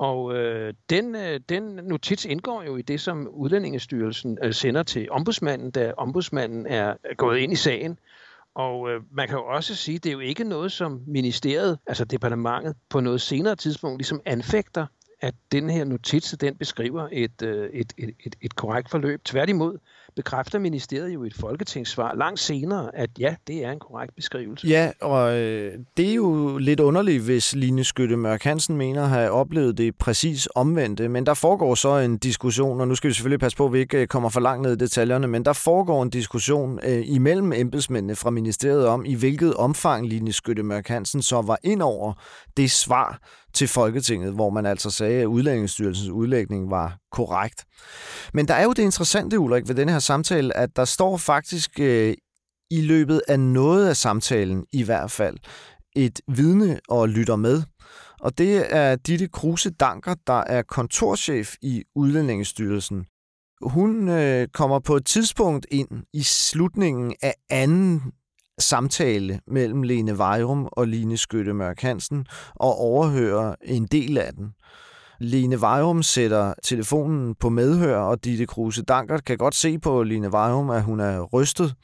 Og 0.00 0.34
øh, 0.34 0.74
den, 0.90 1.14
øh, 1.14 1.40
den 1.48 1.62
notits 1.62 2.24
indgår 2.24 2.62
jo 2.62 2.76
i 2.76 2.82
det, 2.82 3.00
som 3.00 3.28
Udlændingestyrelsen 3.28 4.38
øh, 4.42 4.54
sender 4.54 4.82
til 4.82 5.10
ombudsmanden, 5.10 5.70
da 5.70 5.92
ombudsmanden 5.96 6.66
er 6.66 6.94
gået 7.16 7.38
ind 7.38 7.52
i 7.52 7.56
sagen. 7.56 7.98
Og 8.54 8.90
øh, 8.90 9.02
man 9.12 9.28
kan 9.28 9.36
jo 9.36 9.44
også 9.46 9.74
sige, 9.74 9.96
at 9.96 10.04
det 10.04 10.10
er 10.10 10.12
jo 10.12 10.20
ikke 10.20 10.44
noget, 10.44 10.72
som 10.72 11.02
ministeriet, 11.06 11.78
altså 11.86 12.04
departementet, 12.04 12.76
på 12.88 13.00
noget 13.00 13.20
senere 13.20 13.56
tidspunkt 13.56 13.98
ligesom 13.98 14.20
anfægter, 14.24 14.86
at 15.20 15.34
den 15.52 15.70
her 15.70 15.84
notits, 15.84 16.36
den 16.40 16.56
beskriver 16.56 17.08
et, 17.12 17.42
øh, 17.42 17.70
et, 17.72 17.92
et, 17.98 18.10
et, 18.20 18.36
et 18.40 18.56
korrekt 18.56 18.90
forløb. 18.90 19.24
Tværtimod, 19.24 19.78
bekræfter 20.22 20.58
ministeriet 20.58 21.14
jo 21.14 21.24
i 21.24 21.26
et 21.26 21.34
folketingssvar 21.34 22.14
langt 22.14 22.40
senere, 22.40 22.90
at 22.96 23.10
ja, 23.18 23.34
det 23.46 23.64
er 23.64 23.70
en 23.70 23.78
korrekt 23.78 24.14
beskrivelse. 24.16 24.66
Ja, 24.66 24.90
og 25.00 25.38
øh, 25.38 25.78
det 25.96 26.10
er 26.10 26.14
jo 26.14 26.58
lidt 26.58 26.80
underligt, 26.80 27.22
hvis 27.22 27.54
Line 27.54 27.84
Skytte 27.84 28.16
Mørk 28.16 28.42
Hansen 28.42 28.76
mener 28.76 29.02
at 29.02 29.08
have 29.08 29.30
oplevet 29.30 29.78
det 29.78 29.96
præcis 29.96 30.48
omvendte, 30.54 31.08
men 31.08 31.26
der 31.26 31.34
foregår 31.34 31.74
så 31.74 31.98
en 31.98 32.18
diskussion, 32.18 32.80
og 32.80 32.88
nu 32.88 32.94
skal 32.94 33.08
vi 33.08 33.14
selvfølgelig 33.14 33.40
passe 33.40 33.56
på, 33.56 33.66
at 33.66 33.72
vi 33.72 33.78
ikke 33.78 34.00
øh, 34.00 34.06
kommer 34.06 34.28
for 34.28 34.40
langt 34.40 34.62
ned 34.62 34.72
i 34.72 34.76
detaljerne, 34.76 35.26
men 35.26 35.44
der 35.44 35.52
foregår 35.52 36.02
en 36.02 36.10
diskussion 36.10 36.78
øh, 36.82 37.02
imellem 37.04 37.52
embedsmændene 37.52 38.16
fra 38.16 38.30
ministeriet 38.30 38.86
om, 38.86 39.04
i 39.04 39.14
hvilket 39.14 39.54
omfang 39.54 40.06
Line 40.06 40.32
Skytte 40.32 40.62
Mørk 40.62 40.88
Hansen 40.88 41.22
så 41.22 41.42
var 41.42 41.58
ind 41.62 41.82
over 41.82 42.12
det 42.56 42.70
svar, 42.70 43.18
til 43.54 43.68
Folketinget, 43.68 44.32
hvor 44.32 44.50
man 44.50 44.66
altså 44.66 44.90
sagde, 44.90 45.20
at 45.20 45.26
Udlændingsstyrelsens 45.26 46.08
udlægning 46.08 46.70
var 46.70 46.98
korrekt. 47.12 47.64
Men 48.34 48.48
der 48.48 48.54
er 48.54 48.64
jo 48.64 48.72
det 48.72 48.82
interessante, 48.82 49.38
Ulrik, 49.38 49.68
ved 49.68 49.74
denne 49.74 49.92
her 49.92 49.98
samtale, 49.98 50.56
at 50.56 50.76
der 50.76 50.84
står 50.84 51.16
faktisk 51.16 51.80
øh, 51.80 52.14
i 52.70 52.80
løbet 52.80 53.22
af 53.28 53.40
noget 53.40 53.88
af 53.88 53.96
samtalen 53.96 54.66
i 54.72 54.82
hvert 54.82 55.10
fald 55.10 55.36
et 55.96 56.20
vidne 56.28 56.80
og 56.88 57.08
lytter 57.08 57.36
med. 57.36 57.62
Og 58.20 58.38
det 58.38 58.76
er 58.76 58.96
Ditte 58.96 59.28
Kruse 59.28 59.70
Danker, 59.70 60.14
der 60.26 60.44
er 60.46 60.62
kontorchef 60.62 61.54
i 61.62 61.82
Udlændingestyrelsen. 61.94 63.06
Hun 63.62 64.08
øh, 64.08 64.48
kommer 64.48 64.78
på 64.78 64.96
et 64.96 65.06
tidspunkt 65.06 65.66
ind 65.70 65.88
i 66.12 66.22
slutningen 66.22 67.14
af 67.22 67.34
anden 67.50 68.12
samtale 68.62 69.40
mellem 69.46 69.82
Lene 69.82 70.18
Vejrum 70.18 70.68
og 70.72 70.88
Line 70.88 71.16
Skytte 71.16 71.54
Mørk 71.54 71.80
Hansen 71.80 72.26
og 72.54 72.78
overhører 72.78 73.54
en 73.62 73.86
del 73.86 74.18
af 74.18 74.32
den. 74.32 74.52
Line 75.20 75.60
Vejrum 75.60 76.02
sætter 76.02 76.54
telefonen 76.62 77.34
på 77.34 77.48
medhør, 77.48 77.98
og 77.98 78.24
Ditte 78.24 78.46
Kruse 78.46 78.82
Dankert 78.82 79.24
kan 79.24 79.38
godt 79.38 79.54
se 79.54 79.78
på 79.78 80.02
Line 80.02 80.32
Vejrum, 80.32 80.70
at 80.70 80.82
hun 80.82 81.00
er 81.00 81.20
rystet 81.20 81.74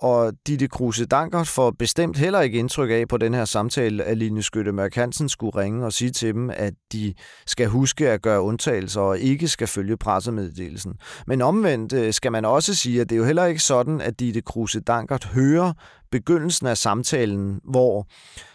og 0.00 0.32
Ditte 0.46 0.68
Kruse 0.68 1.06
Dankert 1.06 1.48
får 1.48 1.70
bestemt 1.70 2.16
heller 2.16 2.40
ikke 2.40 2.58
indtryk 2.58 2.90
af 2.90 3.08
på 3.08 3.16
den 3.16 3.34
her 3.34 3.44
samtale, 3.44 4.04
at 4.04 4.18
Line 4.18 4.42
Skytte 4.42 4.72
Mørk 4.72 4.94
Hansen 4.94 5.28
skulle 5.28 5.56
ringe 5.56 5.86
og 5.86 5.92
sige 5.92 6.10
til 6.10 6.34
dem, 6.34 6.50
at 6.50 6.74
de 6.92 7.14
skal 7.46 7.68
huske 7.68 8.10
at 8.10 8.22
gøre 8.22 8.40
undtagelser 8.40 9.00
og 9.00 9.18
ikke 9.18 9.48
skal 9.48 9.66
følge 9.66 9.96
pressemeddelelsen. 9.96 10.94
Men 11.26 11.42
omvendt 11.42 11.92
øh, 11.92 12.12
skal 12.12 12.32
man 12.32 12.44
også 12.44 12.74
sige, 12.74 13.00
at 13.00 13.08
det 13.08 13.16
er 13.16 13.18
jo 13.18 13.24
heller 13.24 13.44
ikke 13.44 13.62
sådan, 13.62 14.00
at 14.00 14.20
Ditte 14.20 14.40
Kruse 14.40 14.80
Dankert 14.80 15.24
hører 15.24 15.72
begyndelsen 16.10 16.66
af 16.66 16.76
samtalen, 16.76 17.60
hvor 17.64 18.06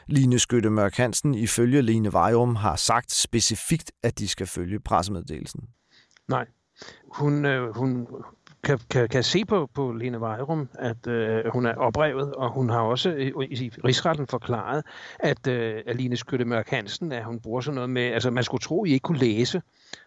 Line 0.08 0.40
Skytte 0.40 0.70
Mørk 0.70 0.96
Hansen 0.96 1.36
ifølge 1.36 1.82
Line 1.82 2.14
Vejrum 2.14 2.56
har 2.56 2.76
sagt 2.76 3.12
specifikt, 3.12 3.92
at 4.04 4.20
de 4.20 4.28
skal 4.28 4.48
følge 4.48 4.80
pressemeddelelsen. 4.80 5.62
Nej, 6.28 6.46
hun, 7.14 7.46
øh, 7.46 7.76
hun, 7.76 8.08
kan, 8.66 8.80
kan, 8.90 9.10
kan 9.10 9.24
se 9.24 9.46
på, 9.46 9.70
på 9.74 9.92
Lene 9.92 10.22
Vejrum, 10.22 10.70
at 10.80 11.08
øh, 11.08 11.44
hun 11.54 11.66
er 11.66 11.76
oprevet, 11.76 12.34
og 12.34 12.52
hun 12.52 12.70
har 12.70 12.80
også 12.80 13.10
i, 13.10 13.28
i 13.28 13.72
rigsretten 13.84 14.28
forklaret, 14.28 14.84
at 15.20 15.48
øh, 15.48 15.82
Aline 15.86 16.18
Skytte 16.18 16.46
Mørk 16.46 16.70
Hansen, 16.70 17.12
at 17.12 17.26
hun 17.26 17.40
bruger 17.40 17.62
sådan 17.62 17.76
noget 17.76 17.90
med, 17.90 18.02
altså 18.02 18.32
man 18.32 18.44
skulle 18.44 18.62
tro, 18.62 18.86
I 18.86 18.92
ikke 18.92 19.04
kunne 19.04 19.18
læse, 19.18 19.62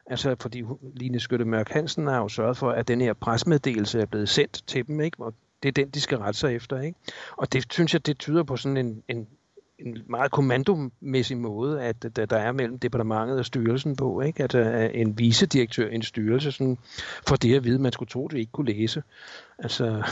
altså 0.07 0.37
fordi 0.41 0.63
Line 0.95 1.21
Skytte 1.21 1.45
Mørk 1.45 1.69
Hansen 1.69 2.07
har 2.07 2.19
jo 2.19 2.29
sørget 2.29 2.57
for, 2.57 2.71
at 2.71 2.89
den 2.89 3.01
her 3.01 3.13
presmeddelelse 3.13 4.01
er 4.01 4.07
blevet 4.07 4.29
sendt 4.29 4.63
til 4.67 4.87
dem, 4.87 5.01
ikke? 5.01 5.17
og 5.21 5.35
det 5.63 5.69
er 5.69 5.73
den, 5.73 5.91
de 5.91 6.01
skal 6.01 6.19
rette 6.19 6.39
sig 6.41 6.55
efter. 6.55 6.81
Ikke? 6.81 6.99
Og 7.37 7.53
det 7.53 7.73
synes 7.73 7.93
jeg, 7.93 8.07
det 8.07 8.19
tyder 8.19 8.43
på 8.43 8.57
sådan 8.57 8.77
en, 8.77 9.03
en 9.09 9.27
en 9.79 9.99
meget 10.07 10.31
kommandomæssig 10.31 11.39
måde, 11.39 11.83
at 11.83 12.17
der, 12.17 12.27
der 12.27 12.37
er 12.37 12.53
mellem 12.53 12.79
departementet 12.79 13.39
og 13.39 13.47
styrelsen 13.47 13.97
på, 13.97 14.21
ikke? 14.21 14.45
at 14.45 14.55
uh, 14.55 15.01
en 15.01 15.19
vicedirektør 15.19 15.89
i 15.89 15.95
en 15.95 16.03
styrelse 16.03 16.53
sådan, 16.53 16.79
for 17.29 17.37
det 17.37 17.57
at 17.57 17.65
vide, 17.65 17.79
man 17.79 17.93
skulle 17.93 18.09
tro, 18.09 18.29
det 18.29 18.39
ikke 18.39 18.53
kunne 18.53 18.73
læse. 18.73 19.03
Altså, 19.59 20.03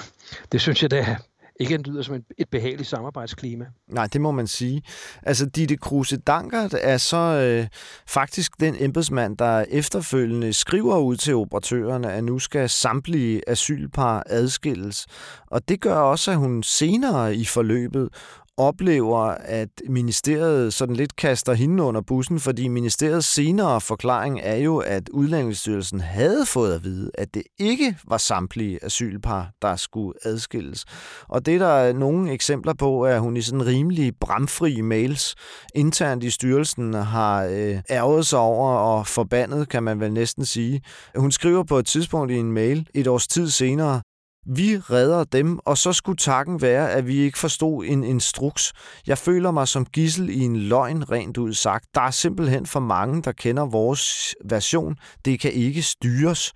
det 0.52 0.60
synes 0.60 0.82
jeg, 0.82 0.90
da 0.90 1.00
er 1.00 1.16
ikke 1.60 1.76
lyder 1.76 2.02
som 2.02 2.14
et, 2.14 2.24
et 2.38 2.48
behageligt 2.48 2.88
samarbejdsklima. 2.88 3.66
Nej, 3.88 4.06
det 4.06 4.20
må 4.20 4.30
man 4.30 4.46
sige. 4.46 4.82
Altså, 5.22 5.46
Ditte 5.46 5.76
Kruse 5.76 6.16
Dankert 6.16 6.74
er 6.80 6.96
så 6.96 7.16
øh, 7.16 7.66
faktisk 8.06 8.60
den 8.60 8.76
embedsmand, 8.78 9.36
der 9.36 9.64
efterfølgende 9.68 10.52
skriver 10.52 10.98
ud 10.98 11.16
til 11.16 11.34
operatørerne, 11.34 12.12
at 12.12 12.24
nu 12.24 12.38
skal 12.38 12.68
samtlige 12.68 13.50
asylpar 13.50 14.22
adskilles. 14.26 15.06
Og 15.46 15.68
det 15.68 15.80
gør 15.80 15.96
også, 15.96 16.30
at 16.30 16.36
hun 16.36 16.62
senere 16.62 17.36
i 17.36 17.44
forløbet 17.44 18.08
oplever, 18.56 19.20
at 19.40 19.68
ministeriet 19.88 20.74
sådan 20.74 20.96
lidt 20.96 21.16
kaster 21.16 21.54
hende 21.54 21.82
under 21.82 22.00
bussen, 22.00 22.40
fordi 22.40 22.68
ministeriets 22.68 23.26
senere 23.26 23.80
forklaring 23.80 24.40
er 24.42 24.56
jo, 24.56 24.78
at 24.78 25.08
Udlændingsstyrelsen 25.08 26.00
havde 26.00 26.46
fået 26.46 26.74
at 26.74 26.84
vide, 26.84 27.10
at 27.14 27.34
det 27.34 27.42
ikke 27.58 27.96
var 28.08 28.18
samtlige 28.18 28.84
asylpar, 28.84 29.50
der 29.62 29.76
skulle 29.76 30.12
adskilles. 30.24 30.84
Og 31.28 31.46
det 31.46 31.60
der 31.60 31.66
er 31.66 31.92
nogle 31.92 32.32
eksempler 32.32 32.74
på, 32.74 33.04
er, 33.04 33.14
at 33.14 33.20
hun 33.20 33.36
i 33.36 33.42
sådan 33.42 33.66
rimelig 33.66 34.12
bramfri 34.20 34.80
mails 34.80 35.34
internt 35.74 36.24
i 36.24 36.30
styrelsen 36.30 36.94
har 36.94 37.44
øh, 37.44 37.78
ærget 37.90 38.26
sig 38.26 38.38
over 38.38 38.70
og 38.70 39.06
forbandet, 39.06 39.68
kan 39.68 39.82
man 39.82 40.00
vel 40.00 40.12
næsten 40.12 40.44
sige. 40.44 40.80
Hun 41.16 41.32
skriver 41.32 41.62
på 41.62 41.78
et 41.78 41.86
tidspunkt 41.86 42.32
i 42.32 42.36
en 42.36 42.52
mail 42.52 42.88
et 42.94 43.06
års 43.06 43.26
tid 43.26 43.50
senere, 43.50 44.00
vi 44.46 44.76
redder 44.76 45.24
dem, 45.24 45.58
og 45.64 45.78
så 45.78 45.92
skulle 45.92 46.16
takken 46.16 46.62
være, 46.62 46.92
at 46.92 47.06
vi 47.06 47.16
ikke 47.16 47.38
forstod 47.38 47.84
en 47.84 48.04
instruks. 48.04 48.72
Jeg 49.06 49.18
føler 49.18 49.50
mig 49.50 49.68
som 49.68 49.84
gissel 49.84 50.28
i 50.28 50.40
en 50.40 50.56
løgn, 50.56 51.10
rent 51.10 51.36
ud 51.36 51.52
sagt. 51.52 51.86
Der 51.94 52.00
er 52.00 52.10
simpelthen 52.10 52.66
for 52.66 52.80
mange, 52.80 53.22
der 53.22 53.32
kender 53.32 53.66
vores 53.66 54.34
version. 54.44 54.96
Det 55.24 55.40
kan 55.40 55.52
ikke 55.52 55.82
styres 55.82 56.52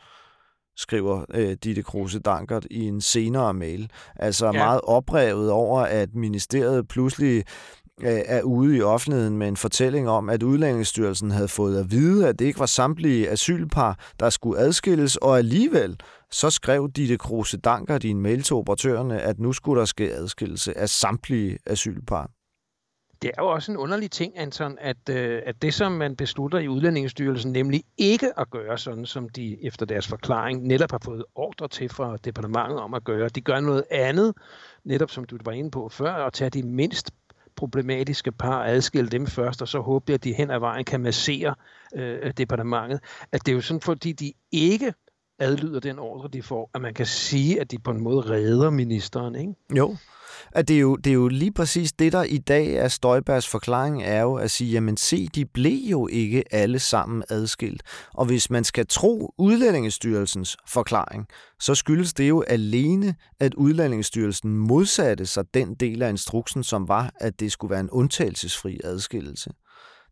skriver 0.76 1.24
øh, 1.34 1.56
Ditte 1.64 1.82
Kruse 1.82 2.18
Dankert 2.18 2.66
i 2.70 2.84
en 2.84 3.00
senere 3.00 3.54
mail. 3.54 3.90
Altså 4.16 4.46
ja. 4.46 4.52
meget 4.52 4.80
oprevet 4.84 5.50
over, 5.50 5.80
at 5.80 6.14
ministeriet 6.14 6.88
pludselig 6.88 7.44
øh, 8.02 8.20
er 8.26 8.42
ude 8.42 8.76
i 8.76 8.82
offentligheden 8.82 9.38
med 9.38 9.48
en 9.48 9.56
fortælling 9.56 10.08
om, 10.08 10.28
at 10.28 10.42
Udlændingsstyrelsen 10.42 11.30
havde 11.30 11.48
fået 11.48 11.78
at 11.78 11.90
vide, 11.90 12.28
at 12.28 12.38
det 12.38 12.44
ikke 12.44 12.60
var 12.60 12.66
samtlige 12.66 13.30
asylpar, 13.30 13.98
der 14.20 14.30
skulle 14.30 14.60
adskilles, 14.60 15.16
og 15.16 15.38
alligevel 15.38 16.00
så 16.30 16.50
skrev 16.50 16.90
Ditte 16.90 17.16
Kruse 17.16 17.56
Danker 17.56 17.98
din 17.98 18.20
mail 18.20 18.42
til 18.42 18.56
operatørerne, 18.56 19.22
at 19.22 19.38
nu 19.38 19.52
skulle 19.52 19.80
der 19.80 19.86
ske 19.86 20.14
adskillelse 20.14 20.78
af 20.78 20.88
samtlige 20.88 21.58
asylpar. 21.66 22.30
Det 23.22 23.30
er 23.38 23.42
jo 23.42 23.48
også 23.48 23.72
en 23.72 23.78
underlig 23.78 24.10
ting, 24.10 24.38
Anton, 24.38 24.78
at, 24.80 25.08
øh, 25.10 25.42
at 25.46 25.62
det, 25.62 25.74
som 25.74 25.92
man 25.92 26.16
beslutter 26.16 26.58
i 26.58 26.68
Udlændingsstyrelsen, 26.68 27.52
nemlig 27.52 27.82
ikke 27.98 28.38
at 28.38 28.50
gøre 28.50 28.78
sådan, 28.78 29.06
som 29.06 29.28
de 29.28 29.64
efter 29.64 29.86
deres 29.86 30.08
forklaring 30.08 30.66
netop 30.66 30.90
har 30.90 31.00
fået 31.04 31.24
ordre 31.34 31.68
til 31.68 31.88
fra 31.88 32.16
departementet 32.16 32.78
om 32.78 32.94
at 32.94 33.04
gøre. 33.04 33.28
De 33.28 33.40
gør 33.40 33.60
noget 33.60 33.84
andet, 33.90 34.34
netop 34.84 35.10
som 35.10 35.24
du 35.24 35.38
var 35.44 35.52
inde 35.52 35.70
på 35.70 35.88
før, 35.88 36.12
at 36.12 36.32
tage 36.32 36.50
de 36.50 36.62
mindst 36.62 37.10
problematiske 37.56 38.32
par, 38.32 38.64
adskille 38.64 39.10
dem 39.10 39.26
først, 39.26 39.62
og 39.62 39.68
så 39.68 39.80
håbe, 39.80 40.12
at 40.12 40.24
de 40.24 40.32
hen 40.32 40.50
ad 40.50 40.58
vejen 40.58 40.84
kan 40.84 41.00
massere 41.00 41.54
øh, 41.94 42.32
departementet. 42.36 43.00
At 43.32 43.46
det 43.46 43.52
er 43.52 43.56
jo 43.56 43.60
sådan, 43.60 43.80
fordi 43.80 44.12
de 44.12 44.32
ikke 44.52 44.94
adlyder 45.40 45.80
den 45.80 45.98
ordre, 45.98 46.28
de 46.32 46.42
får, 46.42 46.70
at 46.74 46.80
man 46.80 46.94
kan 46.94 47.06
sige, 47.06 47.60
at 47.60 47.70
de 47.70 47.78
på 47.78 47.90
en 47.90 48.00
måde 48.00 48.20
redder 48.20 48.70
ministeren, 48.70 49.34
ikke? 49.34 49.54
Jo, 49.76 49.96
at 50.52 50.68
det, 50.68 50.76
er 50.76 50.80
jo, 50.80 50.96
det 50.96 51.10
er 51.10 51.14
jo 51.14 51.28
lige 51.28 51.52
præcis 51.52 51.92
det, 51.92 52.12
der 52.12 52.22
i 52.22 52.38
dag 52.38 52.74
er 52.74 52.88
Støjbergs 52.88 53.48
forklaring, 53.48 54.02
er 54.02 54.20
jo 54.20 54.34
at 54.34 54.50
sige, 54.50 54.72
jamen 54.72 54.96
se, 54.96 55.28
de 55.34 55.44
blev 55.44 55.78
jo 55.90 56.06
ikke 56.06 56.44
alle 56.50 56.78
sammen 56.78 57.22
adskilt. 57.28 57.82
Og 58.14 58.26
hvis 58.26 58.50
man 58.50 58.64
skal 58.64 58.86
tro 58.86 59.34
Udlændingestyrelsens 59.38 60.56
forklaring, 60.68 61.26
så 61.60 61.74
skyldes 61.74 62.14
det 62.14 62.28
jo 62.28 62.42
alene, 62.42 63.14
at 63.40 63.54
Udlændingestyrelsen 63.54 64.58
modsatte 64.58 65.26
sig 65.26 65.44
den 65.54 65.74
del 65.74 66.02
af 66.02 66.10
instruksen, 66.10 66.64
som 66.64 66.88
var, 66.88 67.12
at 67.20 67.40
det 67.40 67.52
skulle 67.52 67.70
være 67.70 67.80
en 67.80 67.90
undtagelsesfri 67.90 68.80
adskillelse. 68.84 69.50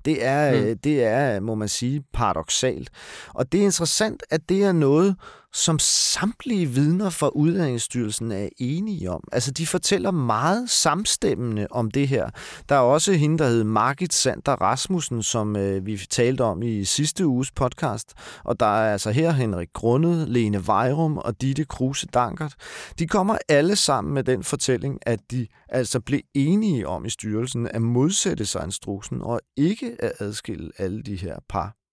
Det 0.09 0.25
er, 0.25 0.71
mm. 0.71 0.79
det 0.79 1.05
er, 1.05 1.41
må 1.41 1.55
man 1.55 1.69
sige, 1.69 2.03
paradoxalt. 2.13 2.91
Og 3.29 3.53
det 3.53 3.61
er 3.61 3.65
interessant, 3.65 4.23
at 4.31 4.49
det 4.49 4.65
er 4.65 4.73
noget, 4.73 5.17
som 5.59 5.79
samtlige 5.79 6.67
vidner 6.67 7.11
fra 7.11 7.29
Udlændingsstyrelsen 7.29 8.33
er 8.33 8.49
enige 8.59 9.11
om. 9.11 9.25
Altså, 9.33 9.51
de 9.51 9.67
fortæller 9.67 10.11
meget 10.11 10.71
samstemmende 10.71 11.67
om 11.71 11.91
det 11.91 12.09
her. 12.09 12.31
Der 12.69 12.75
er 12.75 12.81
også 12.81 13.13
hende, 13.13 13.39
der 13.39 13.49
hedder 13.49 13.65
Margit 13.65 14.15
Sander 14.15 14.53
Rasmussen, 14.53 15.23
som 15.23 15.57
øh, 15.57 15.87
vi 15.87 15.97
talte 16.11 16.45
om 16.45 16.63
i 16.63 16.85
sidste 16.85 17.27
uges 17.27 17.51
podcast. 17.51 18.15
Og 18.45 18.61
der 18.61 18.67
er 18.67 18.93
altså 18.93 19.11
her 19.11 19.31
Henrik 19.31 19.69
Grundet, 19.75 20.29
Lene 20.29 20.67
Vejrum 20.67 21.19
og 21.19 21.41
Ditte 21.41 21.65
Kruse 21.65 22.07
Dankert. 22.07 22.55
De 22.99 23.07
kommer 23.07 23.39
alle 23.49 23.77
sammen 23.77 24.15
med 24.15 24.25
den 24.25 24.45
fortælling, 24.45 24.99
at 25.03 25.21
de 25.31 25.47
altså 25.69 26.01
blev 26.01 26.21
enige 26.35 26.89
om 26.89 27.05
i 27.05 27.11
styrelsen 27.11 27.69
at 27.69 27.83
modsætte 27.83 28.47
sig 28.47 28.65
instruksen 28.65 29.23
og 29.23 29.41
ikke 29.57 29.97
at 29.99 30.13
adskille 30.19 30.71
alle 30.79 31.03
de 31.03 31.17
her 31.17 31.37
par. 31.49 31.88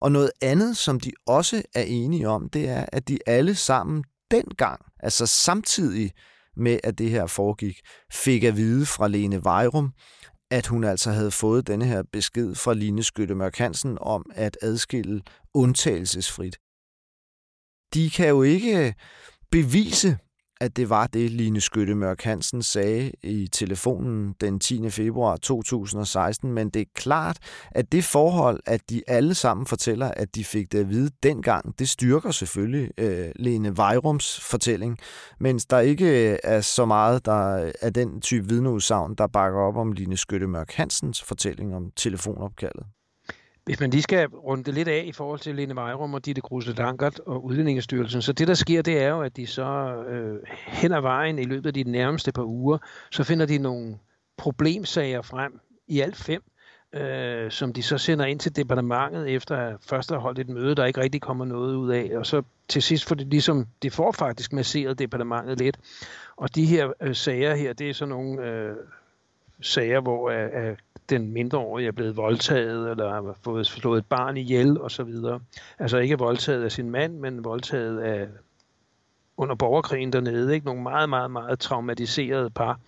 Og 0.00 0.12
noget 0.12 0.30
andet, 0.42 0.76
som 0.76 1.00
de 1.00 1.12
også 1.26 1.62
er 1.74 1.82
enige 1.82 2.28
om, 2.28 2.48
det 2.48 2.68
er, 2.68 2.86
at 2.92 3.08
de 3.08 3.18
alle 3.26 3.54
sammen 3.54 4.04
dengang, 4.30 4.80
altså 5.00 5.26
samtidig 5.26 6.12
med, 6.56 6.78
at 6.84 6.98
det 6.98 7.10
her 7.10 7.26
foregik, 7.26 7.80
fik 8.12 8.44
at 8.44 8.56
vide 8.56 8.86
fra 8.86 9.08
Lene 9.08 9.44
Vejrum, 9.44 9.92
at 10.50 10.66
hun 10.66 10.84
altså 10.84 11.10
havde 11.10 11.30
fået 11.30 11.66
denne 11.66 11.84
her 11.84 12.02
besked 12.12 12.54
fra 12.54 12.74
Line 12.74 13.02
Skytte 13.02 13.50
Hansen 13.54 13.98
om 14.00 14.30
at 14.34 14.58
adskille 14.62 15.22
undtagelsesfrit. 15.54 16.56
De 17.94 18.10
kan 18.10 18.28
jo 18.28 18.42
ikke 18.42 18.94
bevise, 19.50 20.18
at 20.60 20.76
det 20.76 20.90
var 20.90 21.06
det, 21.06 21.30
Line 21.30 21.60
Skytte 21.60 21.94
Mørk 21.94 22.22
Hansen 22.22 22.62
sagde 22.62 23.12
i 23.22 23.48
telefonen 23.52 24.34
den 24.40 24.60
10. 24.60 24.90
februar 24.90 25.36
2016, 25.36 26.52
men 26.52 26.70
det 26.70 26.82
er 26.82 26.86
klart, 26.94 27.38
at 27.70 27.92
det 27.92 28.04
forhold, 28.04 28.60
at 28.66 28.90
de 28.90 29.02
alle 29.06 29.34
sammen 29.34 29.66
fortæller, 29.66 30.10
at 30.16 30.34
de 30.34 30.44
fik 30.44 30.72
det 30.72 30.78
at 30.78 30.90
vide 30.90 31.10
dengang, 31.22 31.78
det 31.78 31.88
styrker 31.88 32.30
selvfølgelig 32.30 32.90
øh, 32.98 33.30
Lene 33.36 33.76
Vejrums 33.76 34.40
fortælling, 34.40 34.98
mens 35.40 35.66
der 35.66 35.78
ikke 35.78 36.32
øh, 36.32 36.38
er 36.44 36.60
så 36.60 36.84
meget 36.86 37.26
der 37.26 37.72
er 37.82 37.90
den 37.90 38.20
type 38.20 38.48
vidneudsagn, 38.48 39.14
der 39.14 39.26
bakker 39.26 39.60
op 39.60 39.76
om 39.76 39.92
Line 39.92 40.16
Skytte 40.16 40.46
Mørk 40.46 40.72
Hansens 40.72 41.22
fortælling 41.22 41.76
om 41.76 41.90
telefonopkaldet. 41.96 42.86
Hvis 43.68 43.80
man 43.80 43.90
lige 43.90 44.02
skal 44.02 44.28
runde 44.28 44.64
det 44.64 44.74
lidt 44.74 44.88
af 44.88 45.04
i 45.06 45.12
forhold 45.12 45.40
til 45.40 45.54
Lene 45.54 45.76
Vejrum 45.76 46.14
og 46.14 46.26
Ditte 46.26 46.40
Kruse 46.40 46.72
Dankert 46.72 47.20
og 47.20 47.44
Udlændingestyrelsen, 47.44 48.22
så 48.22 48.32
det 48.32 48.48
der 48.48 48.54
sker, 48.54 48.82
det 48.82 49.02
er 49.02 49.08
jo, 49.08 49.22
at 49.22 49.36
de 49.36 49.46
så 49.46 49.94
øh, 50.08 50.38
hen 50.66 50.92
ad 50.92 51.00
vejen 51.00 51.38
i 51.38 51.44
løbet 51.44 51.66
af 51.66 51.74
de 51.74 51.82
nærmeste 51.84 52.32
par 52.32 52.42
uger, 52.42 52.78
så 53.10 53.24
finder 53.24 53.46
de 53.46 53.58
nogle 53.58 53.98
problemsager 54.36 55.22
frem 55.22 55.60
i 55.88 56.00
alt 56.00 56.16
fem, 56.16 56.42
øh, 56.92 57.50
som 57.50 57.72
de 57.72 57.82
så 57.82 57.98
sender 57.98 58.24
ind 58.24 58.40
til 58.40 58.56
departementet 58.56 59.28
efter 59.28 59.56
at 59.56 59.76
først 59.88 60.10
have 60.10 60.20
holdt 60.20 60.38
et 60.38 60.48
møde, 60.48 60.74
der 60.74 60.84
ikke 60.84 61.00
rigtig 61.00 61.20
kommer 61.20 61.44
noget 61.44 61.74
ud 61.74 61.90
af, 61.90 62.10
og 62.16 62.26
så 62.26 62.42
til 62.68 62.82
sidst 62.82 63.04
får 63.08 63.14
det 63.14 63.26
ligesom, 63.26 63.66
det 63.82 63.92
får 63.92 64.12
faktisk 64.12 64.52
masseret 64.52 64.98
departementet 64.98 65.58
lidt. 65.58 65.78
Og 66.36 66.54
de 66.54 66.64
her 66.64 66.92
øh, 67.00 67.14
sager 67.14 67.54
her, 67.54 67.72
det 67.72 67.90
er 67.90 67.94
så 67.94 68.06
nogle 68.06 68.42
øh, 68.46 68.76
sager, 69.60 70.00
hvor 70.00 70.30
øh, 70.30 70.76
den 71.10 71.32
mindreårige 71.32 71.88
er 71.88 71.92
blevet 71.92 72.16
voldtaget, 72.16 72.90
eller 72.90 73.10
har 73.10 73.36
fået 73.44 73.66
slået 73.66 73.98
et 73.98 74.06
barn 74.06 74.36
ihjel, 74.36 74.80
og 74.80 74.90
så 74.90 75.02
videre. 75.02 75.40
Altså 75.78 75.98
ikke 75.98 76.18
voldtaget 76.18 76.64
af 76.64 76.72
sin 76.72 76.90
mand, 76.90 77.18
men 77.18 77.44
voldtaget 77.44 78.00
af 78.00 78.28
under 79.38 79.54
borgerkrigen 79.54 80.12
dernede, 80.12 80.54
ikke? 80.54 80.66
Nogle 80.66 80.82
meget, 80.82 81.08
meget, 81.08 81.30
meget 81.30 81.58
traumatiserede 81.58 82.50
par, 82.50 82.80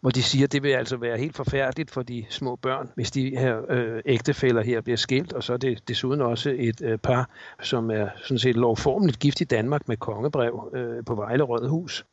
hvor 0.00 0.10
de 0.10 0.22
siger, 0.22 0.44
at 0.44 0.52
det 0.52 0.62
vil 0.62 0.70
altså 0.70 0.96
være 0.96 1.18
helt 1.18 1.36
forfærdeligt 1.36 1.90
for 1.90 2.02
de 2.02 2.24
små 2.30 2.56
børn, 2.56 2.90
hvis 2.94 3.10
de 3.10 3.36
her 3.36 3.60
øh, 3.68 4.02
ægtefælder 4.06 4.62
her 4.62 4.80
bliver 4.80 4.96
skilt, 4.96 5.32
og 5.32 5.42
så 5.42 5.52
er 5.52 5.56
det 5.56 5.88
desuden 5.88 6.20
også 6.20 6.54
et 6.58 6.82
øh, 6.82 6.98
par, 6.98 7.30
som 7.62 7.90
er 7.90 8.08
sådan 8.22 8.38
set 8.38 8.56
lovformeligt 8.56 9.18
gift 9.18 9.40
i 9.40 9.44
Danmark 9.44 9.88
med 9.88 9.96
kongebrev 9.96 10.70
øh, 10.74 11.04
på 11.04 11.14
Vejle 11.14 11.42
Rødhus 11.42 12.04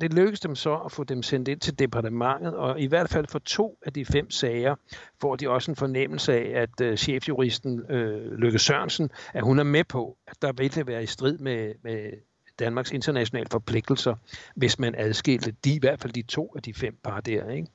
det 0.00 0.14
lykkedes 0.14 0.40
dem 0.40 0.54
så 0.54 0.76
at 0.76 0.92
få 0.92 1.04
dem 1.04 1.22
sendt 1.22 1.48
ind 1.48 1.60
til 1.60 1.78
departementet, 1.78 2.54
og 2.54 2.80
i 2.80 2.86
hvert 2.86 3.08
fald 3.10 3.26
for 3.26 3.38
to 3.38 3.78
af 3.86 3.92
de 3.92 4.04
fem 4.04 4.30
sager 4.30 4.74
får 5.20 5.36
de 5.36 5.50
også 5.50 5.70
en 5.70 5.76
fornemmelse 5.76 6.32
af, 6.32 6.62
at 6.62 6.80
øh, 6.82 6.96
chefjuristen 6.96 7.82
øh, 7.90 8.32
Lykke 8.32 8.58
Sørensen, 8.58 9.10
at 9.34 9.42
hun 9.42 9.58
er 9.58 9.64
med 9.64 9.84
på, 9.84 10.16
at 10.26 10.42
der 10.42 10.52
vil 10.52 10.74
det 10.74 10.86
være 10.86 11.02
i 11.02 11.06
strid 11.06 11.38
med, 11.38 11.74
med 11.82 12.10
Danmarks 12.58 12.90
internationale 12.90 13.46
forpligtelser, 13.50 14.14
hvis 14.56 14.78
man 14.78 14.94
adskilte 14.98 15.54
de, 15.64 15.74
i 15.74 15.78
hvert 15.78 16.00
fald 16.00 16.12
de 16.12 16.22
to 16.22 16.52
af 16.56 16.62
de 16.62 16.74
fem 16.74 16.96
par 17.04 17.20
der. 17.20 17.50
Ikke? 17.50 17.68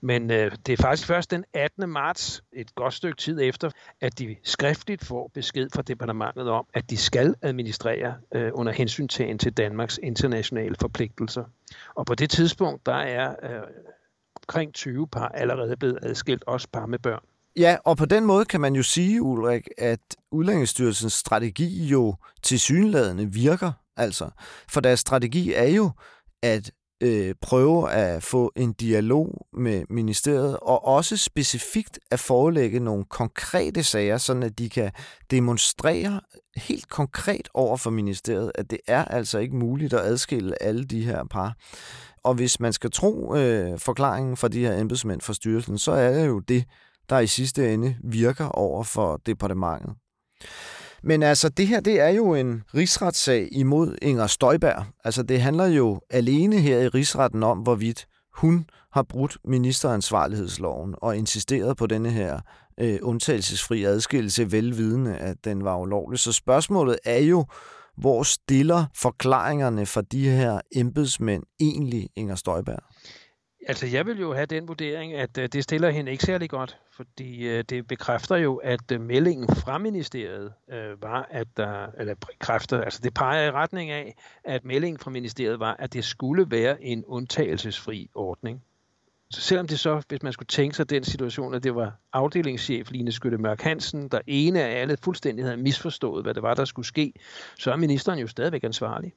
Men 0.00 0.30
øh, 0.30 0.52
det 0.66 0.72
er 0.72 0.82
faktisk 0.82 1.06
først 1.06 1.30
den 1.30 1.44
18. 1.54 1.88
marts, 1.88 2.42
et 2.52 2.74
godt 2.74 2.94
stykke 2.94 3.16
tid 3.16 3.40
efter, 3.42 3.70
at 4.00 4.18
de 4.18 4.36
skriftligt 4.42 5.04
får 5.04 5.30
besked 5.34 5.68
fra 5.74 5.82
departementet 5.82 6.48
om, 6.48 6.66
at 6.74 6.90
de 6.90 6.96
skal 6.96 7.34
administrere 7.42 8.14
øh, 8.34 8.50
under 8.54 8.72
hensyntagen 8.72 9.38
til 9.38 9.52
Danmarks 9.52 10.00
internationale 10.02 10.76
forpligtelser. 10.80 11.44
Og 11.94 12.06
på 12.06 12.14
det 12.14 12.30
tidspunkt, 12.30 12.86
der 12.86 12.94
er 12.94 13.30
øh, 13.42 13.62
omkring 14.36 14.74
20 14.74 15.08
par 15.08 15.28
allerede 15.28 15.76
blevet 15.76 15.98
adskilt, 16.02 16.44
også 16.46 16.68
par 16.72 16.86
med 16.86 16.98
børn. 16.98 17.22
Ja, 17.56 17.76
og 17.84 17.96
på 17.96 18.04
den 18.04 18.24
måde 18.24 18.44
kan 18.44 18.60
man 18.60 18.76
jo 18.76 18.82
sige, 18.82 19.22
Ulrik, 19.22 19.68
at 19.78 20.00
Udlændingsstyrelsens 20.30 21.12
strategi 21.12 21.86
jo 21.86 22.14
til 22.42 22.60
synlædende 22.60 23.32
virker. 23.32 23.72
Altså, 23.96 24.30
for 24.68 24.80
deres 24.80 25.00
strategi 25.00 25.52
er 25.52 25.68
jo, 25.68 25.90
at 26.42 26.70
øh, 27.02 27.34
prøve 27.42 27.90
at 27.90 28.22
få 28.22 28.52
en 28.56 28.72
dialog 28.72 29.46
med 29.52 29.84
ministeriet, 29.90 30.56
og 30.62 30.86
også 30.86 31.16
specifikt 31.16 31.98
at 32.10 32.20
forelægge 32.20 32.80
nogle 32.80 33.04
konkrete 33.04 33.82
sager, 33.82 34.18
sådan 34.18 34.42
at 34.42 34.58
de 34.58 34.70
kan 34.70 34.90
demonstrere 35.30 36.20
helt 36.56 36.88
konkret 36.88 37.48
over 37.54 37.76
for 37.76 37.90
ministeriet, 37.90 38.52
at 38.54 38.70
det 38.70 38.78
er 38.86 39.04
altså 39.04 39.38
ikke 39.38 39.56
muligt 39.56 39.92
at 39.92 40.00
adskille 40.00 40.62
alle 40.62 40.84
de 40.84 41.04
her 41.04 41.24
par. 41.24 41.56
Og 42.24 42.34
hvis 42.34 42.60
man 42.60 42.72
skal 42.72 42.90
tro 42.90 43.36
øh, 43.36 43.78
forklaringen 43.78 44.36
fra 44.36 44.48
de 44.48 44.60
her 44.60 44.80
embedsmænd 44.80 45.20
fra 45.20 45.34
styrelsen, 45.34 45.78
så 45.78 45.92
er 45.92 46.12
det 46.12 46.26
jo 46.26 46.38
det, 46.38 46.64
der 47.08 47.18
i 47.18 47.26
sidste 47.26 47.74
ende 47.74 47.96
virker 48.04 48.48
over 48.48 48.84
for 48.84 49.16
departementet. 49.26 49.94
Men 51.06 51.22
altså, 51.22 51.48
det 51.48 51.66
her, 51.66 51.80
det 51.80 52.00
er 52.00 52.08
jo 52.08 52.34
en 52.34 52.62
rigsretssag 52.74 53.48
imod 53.52 53.96
Inger 54.02 54.26
Støjberg. 54.26 54.84
Altså, 55.04 55.22
det 55.22 55.40
handler 55.40 55.66
jo 55.66 56.00
alene 56.10 56.58
her 56.58 56.78
i 56.78 56.88
rigsretten 56.88 57.42
om, 57.42 57.58
hvorvidt 57.58 58.06
hun 58.34 58.66
har 58.92 59.02
brudt 59.02 59.38
ministeransvarlighedsloven 59.44 60.94
og 60.98 61.16
insisteret 61.16 61.76
på 61.76 61.86
denne 61.86 62.10
her 62.10 62.40
øh, 62.80 62.98
undtagelsesfri 63.02 63.84
adskillelse, 63.84 64.52
velvidende, 64.52 65.16
at 65.16 65.36
den 65.44 65.64
var 65.64 65.76
ulovlig. 65.76 66.18
Så 66.18 66.32
spørgsmålet 66.32 66.98
er 67.04 67.18
jo, 67.18 67.44
hvor 67.96 68.22
stiller 68.22 68.84
forklaringerne 68.94 69.86
for 69.86 70.00
de 70.00 70.28
her 70.28 70.60
embedsmænd 70.72 71.42
egentlig 71.60 72.08
Inger 72.16 72.34
Støjberg? 72.34 72.82
Altså, 73.68 73.86
jeg 73.86 74.06
vil 74.06 74.20
jo 74.20 74.34
have 74.34 74.46
den 74.46 74.68
vurdering, 74.68 75.14
at 75.14 75.38
øh, 75.38 75.48
det 75.52 75.64
stiller 75.64 75.90
hende 75.90 76.12
ikke 76.12 76.24
særlig 76.24 76.50
godt, 76.50 76.78
fordi 76.90 77.48
øh, 77.48 77.64
det 77.68 77.86
bekræfter 77.86 78.36
jo, 78.36 78.56
at 78.56 78.92
øh, 78.92 79.00
meldingen 79.00 79.48
fra 79.56 79.78
ministeriet 79.78 80.52
øh, 80.70 81.02
var, 81.02 81.28
at 81.30 81.46
der, 81.56 81.86
eller 81.98 82.14
bekræfter, 82.14 82.80
altså 82.80 83.00
det 83.02 83.14
peger 83.14 83.46
i 83.46 83.50
retning 83.50 83.90
af, 83.90 84.14
at 84.44 84.64
meldingen 84.64 84.98
fra 84.98 85.10
ministeriet 85.10 85.60
var, 85.60 85.76
at 85.78 85.92
det 85.92 86.04
skulle 86.04 86.50
være 86.50 86.82
en 86.82 87.04
undtagelsesfri 87.04 88.10
ordning. 88.14 88.62
Så 89.30 89.40
selvom 89.40 89.66
det 89.66 89.78
så, 89.78 90.02
hvis 90.08 90.22
man 90.22 90.32
skulle 90.32 90.46
tænke 90.46 90.76
sig 90.76 90.90
den 90.90 91.04
situation, 91.04 91.54
at 91.54 91.64
det 91.64 91.74
var 91.74 91.92
afdelingschef 92.12 92.90
Line 92.90 93.12
Skytte 93.12 93.38
Mørk 93.38 93.60
Hansen, 93.60 94.08
der 94.08 94.20
ene 94.26 94.62
af 94.62 94.80
alle 94.80 94.96
fuldstændig 95.04 95.44
havde 95.44 95.56
misforstået, 95.56 96.24
hvad 96.24 96.34
det 96.34 96.42
var, 96.42 96.54
der 96.54 96.64
skulle 96.64 96.86
ske, 96.86 97.12
så 97.58 97.72
er 97.72 97.76
ministeren 97.76 98.18
jo 98.18 98.26
stadigvæk 98.26 98.64
ansvarlig. 98.64 99.12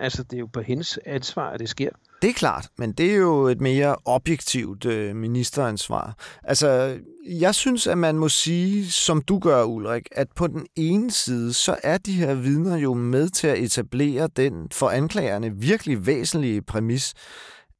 Altså, 0.00 0.22
det 0.22 0.36
er 0.36 0.40
jo 0.40 0.48
på 0.52 0.60
hendes 0.60 0.98
ansvar, 1.06 1.50
at 1.50 1.60
det 1.60 1.68
sker. 1.68 1.90
Det 2.22 2.30
er 2.30 2.34
klart, 2.34 2.68
men 2.78 2.92
det 2.92 3.10
er 3.12 3.16
jo 3.16 3.46
et 3.46 3.60
mere 3.60 3.96
objektivt 4.04 4.84
øh, 4.84 5.16
ministeransvar. 5.16 6.16
Altså, 6.44 6.98
jeg 7.28 7.54
synes, 7.54 7.86
at 7.86 7.98
man 7.98 8.18
må 8.18 8.28
sige, 8.28 8.90
som 8.90 9.22
du 9.22 9.38
gør, 9.38 9.64
Ulrik, 9.64 10.08
at 10.12 10.28
på 10.36 10.46
den 10.46 10.66
ene 10.76 11.10
side, 11.10 11.52
så 11.52 11.76
er 11.82 11.98
de 11.98 12.12
her 12.12 12.34
vidner 12.34 12.76
jo 12.76 12.94
med 12.94 13.28
til 13.28 13.46
at 13.46 13.58
etablere 13.58 14.28
den 14.36 14.68
for 14.72 14.88
anklagerne 14.88 15.56
virkelig 15.56 16.06
væsentlige 16.06 16.62
præmis, 16.62 17.14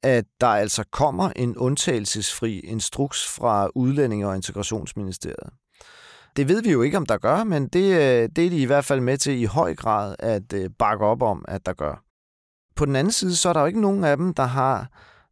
at 0.03 0.25
der 0.41 0.47
altså 0.47 0.85
kommer 0.93 1.31
en 1.37 1.57
undtagelsesfri 1.57 2.59
instruks 2.59 3.29
fra 3.29 3.69
Udlændinge- 3.75 4.29
og 4.29 4.37
Integrationsministeriet. 4.37 5.51
Det 6.39 6.49
ved 6.49 6.63
vi 6.63 6.73
jo 6.73 6.83
ikke, 6.83 6.97
om 6.97 7.07
der 7.07 7.19
gør, 7.19 7.45
men 7.45 7.69
det, 7.69 7.93
øh, 7.93 8.29
det 8.37 8.47
er 8.47 8.51
de 8.51 8.63
i 8.63 8.65
hvert 8.65 8.85
fald 8.85 9.01
med 9.01 9.19
til 9.19 9.41
i 9.41 9.45
høj 9.45 9.75
grad 9.75 10.17
at 10.19 10.53
øh, 10.53 10.71
bakke 10.79 11.05
op 11.05 11.23
om, 11.23 11.45
at 11.49 11.67
der 11.67 11.73
gør. 11.73 12.05
På 12.77 12.85
den 12.85 12.97
anden 12.97 13.13
side, 13.13 13.37
så 13.37 13.49
er 13.49 13.53
der 13.53 13.61
jo 13.61 13.67
ikke 13.67 13.81
nogen 13.81 14.05
af 14.05 14.17
dem, 14.17 14.35
der 14.35 14.43
har 14.43 14.89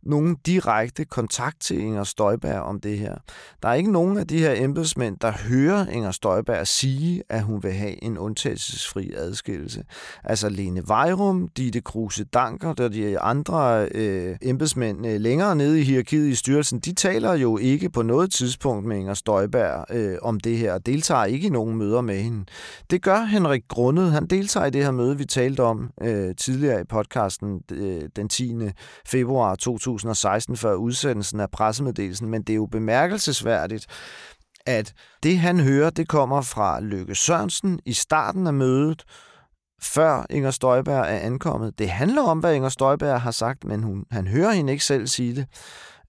nogen 0.07 0.37
direkte 0.47 1.05
kontakt 1.05 1.61
til 1.61 1.81
Inger 1.81 2.05
Støjberg 2.05 2.61
om 2.61 2.81
det 2.81 2.99
her. 2.99 3.15
Der 3.63 3.69
er 3.69 3.75
ikke 3.75 3.93
nogen 3.93 4.19
af 4.19 4.27
de 4.27 4.39
her 4.39 4.55
embedsmænd, 4.57 5.17
der 5.21 5.33
hører 5.49 5.87
Inger 5.87 6.11
Støjberg 6.11 6.67
sige, 6.67 7.23
at 7.29 7.43
hun 7.43 7.63
vil 7.63 7.73
have 7.73 8.05
en 8.05 8.19
undtagelsesfri 8.19 9.13
adskillelse. 9.17 9.85
Altså 10.25 10.49
Lene 10.49 10.83
Vejrum, 10.87 11.49
Ditte 11.49 11.81
Kruse 11.81 12.25
Danker 12.25 12.69
og 12.69 12.93
de 12.93 13.21
andre 13.21 13.89
øh, 13.95 14.37
embedsmænd 14.43 15.07
øh, 15.07 15.21
længere 15.21 15.57
nede 15.57 15.81
i 15.81 15.83
hierarkiet 15.83 16.29
i 16.29 16.35
styrelsen, 16.35 16.79
de 16.79 16.93
taler 16.95 17.35
jo 17.35 17.59
ikke 17.59 17.91
på 17.91 18.03
noget 18.03 18.33
tidspunkt 18.33 18.87
med 18.87 18.97
Inger 18.97 19.15
Støjberg 19.15 19.85
øh, 19.91 20.19
om 20.23 20.41
det 20.41 20.59
her, 20.59 20.73
og 20.73 20.87
deltager 20.87 21.25
ikke 21.25 21.47
i 21.47 21.51
nogen 21.51 21.77
møder 21.77 22.01
med 22.01 22.21
hende. 22.21 22.45
Det 22.91 23.03
gør 23.03 23.19
Henrik 23.19 23.63
Grundet. 23.69 24.13
Han 24.13 24.27
deltager 24.27 24.67
i 24.67 24.71
det 24.71 24.85
her 24.85 24.91
møde, 24.91 25.19
vi 25.19 25.25
talte 25.25 25.63
om 25.63 25.91
øh, 26.03 26.35
tidligere 26.37 26.81
i 26.81 26.85
podcasten 26.85 27.61
øh, 27.73 28.03
den 28.17 28.29
10. 28.29 28.55
februar 29.07 29.55
2000 29.55 29.96
2016 29.99 30.57
før 30.57 30.75
udsendelsen 30.75 31.41
af 31.41 31.51
pressemeddelelsen, 31.51 32.29
men 32.29 32.43
det 32.43 32.53
er 32.53 32.57
jo 32.57 32.67
bemærkelsesværdigt, 32.67 33.87
at 34.67 34.93
det 35.23 35.39
han 35.39 35.61
hører, 35.61 35.91
det 35.91 36.09
kommer 36.09 36.43
fra 36.43 36.81
Løkke 36.81 37.15
Sørensen 37.15 37.81
i 37.85 37.93
starten 37.93 38.47
af 38.47 38.55
mødet, 38.55 39.05
før 39.83 40.27
Inger 40.31 40.51
Støjberg 40.51 41.01
er 41.01 41.19
ankommet. 41.19 41.79
Det 41.79 41.91
handler 41.91 42.23
om, 42.23 42.39
hvad 42.39 42.55
Inger 42.55 42.69
Støjberg 42.69 43.21
har 43.21 43.31
sagt, 43.31 43.65
men 43.65 43.83
hun, 43.83 44.05
han 44.11 44.27
hører 44.27 44.53
hende 44.53 44.73
ikke 44.73 44.85
selv 44.85 45.07
sige 45.07 45.35
det. 45.35 45.47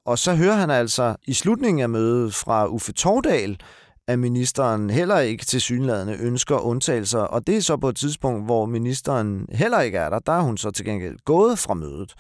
Og 0.06 0.20
så 0.20 0.36
hører 0.36 0.56
han 0.56 0.70
altså 0.70 1.16
i 1.28 1.34
slutningen 1.34 1.82
af 1.82 1.90
mødet 1.90 2.36
fra 2.36 2.68
Uffe 2.68 2.94
Tordal, 2.94 3.60
at 4.08 4.20
ministeren 4.20 4.90
heller 4.90 5.20
ikke 5.20 5.46
til 5.46 5.62
synlædende 5.62 6.18
ønsker 6.20 6.58
undtagelser, 6.58 7.20
og 7.20 7.48
det 7.48 7.58
er 7.58 7.62
så 7.62 7.78
på 7.78 7.90
et 7.90 7.96
tidspunkt, 7.96 8.46
hvor 8.46 8.66
ministeren 8.66 9.48
heller 9.52 9.80
ikke 9.80 9.98
er 9.98 10.10
der, 10.10 10.20
der 10.20 10.32
er 10.32 10.42
hun 10.42 10.58
så 10.58 10.72
til 10.72 10.86
gengæld 10.86 11.18
gået 11.26 11.60
fra 11.60 11.74
mødet. 11.74 12.14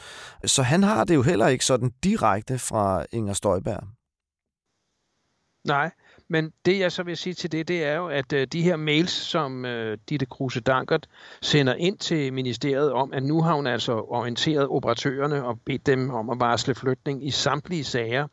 Så 0.46 0.64
han 0.64 0.84
har 0.84 1.04
det 1.04 1.16
jo 1.16 1.22
heller 1.22 1.48
ikke 1.48 1.66
sådan 1.66 1.92
direkte 2.04 2.60
fra 2.60 3.06
Inger 3.12 3.34
Støjberg. 3.34 3.84
Nej, 5.68 5.92
men 6.30 6.52
det 6.66 6.80
jeg 6.80 6.92
så 6.92 7.04
vil 7.04 7.18
sige 7.18 7.34
til 7.34 7.52
det, 7.52 7.68
det 7.68 7.84
er 7.84 7.96
jo, 7.96 8.08
at 8.08 8.34
øh, 8.34 8.48
de 8.48 8.62
her 8.62 8.76
mails, 8.76 9.12
som 9.12 9.66
øh, 9.66 9.98
Ditte 10.10 10.26
Kruse 10.26 10.60
Dankert 10.60 11.08
sender 11.42 11.74
ind 11.74 11.98
til 11.98 12.34
ministeriet 12.34 12.92
om, 12.92 13.14
at 13.14 13.24
nu 13.24 13.42
har 13.42 13.54
hun 13.54 13.68
altså 13.68 13.94
orienteret 13.94 14.68
operatørerne 14.68 15.46
og 15.46 15.60
bedt 15.66 15.86
dem 15.86 16.10
om 16.10 16.30
at 16.30 16.40
varsle 16.40 16.76
flytning 16.76 17.28
i 17.28 17.32
samtlige 17.32 17.84
sager, 17.84 18.28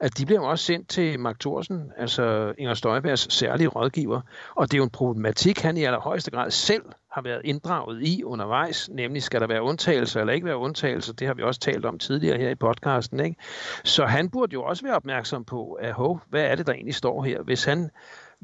at 0.00 0.18
de 0.18 0.26
bliver 0.26 0.40
også 0.40 0.64
sendt 0.64 0.88
til 0.88 1.20
Mark 1.20 1.40
Thorsen, 1.40 1.92
altså 1.96 2.54
Inger 2.58 2.74
Støjbergs 2.74 3.34
særlige 3.34 3.68
rådgiver. 3.68 4.20
Og 4.54 4.66
det 4.66 4.74
er 4.74 4.78
jo 4.78 4.84
en 4.84 4.90
problematik, 4.90 5.60
han 5.60 5.76
i 5.76 5.84
allerhøjeste 5.84 6.30
grad 6.30 6.50
selv 6.50 6.82
har 7.12 7.22
været 7.22 7.40
inddraget 7.44 8.02
i 8.02 8.24
undervejs, 8.24 8.88
nemlig 8.92 9.22
skal 9.22 9.40
der 9.40 9.46
være 9.46 9.62
undtagelser 9.62 10.20
eller 10.20 10.32
ikke 10.32 10.46
være 10.46 10.56
undtagelser, 10.56 11.12
det 11.12 11.26
har 11.26 11.34
vi 11.34 11.42
også 11.42 11.60
talt 11.60 11.84
om 11.84 11.98
tidligere 11.98 12.38
her 12.38 12.50
i 12.50 12.54
podcasten. 12.54 13.20
Ikke? 13.20 13.36
Så 13.84 14.04
han 14.04 14.30
burde 14.30 14.52
jo 14.52 14.62
også 14.62 14.82
være 14.82 14.96
opmærksom 14.96 15.44
på, 15.44 15.72
at 15.72 15.92
hov, 15.92 16.20
hvad 16.28 16.44
er 16.44 16.54
det, 16.54 16.66
der 16.66 16.72
egentlig 16.72 16.94
står 16.94 17.22
her? 17.22 17.42
Hvis 17.42 17.64
han 17.64 17.90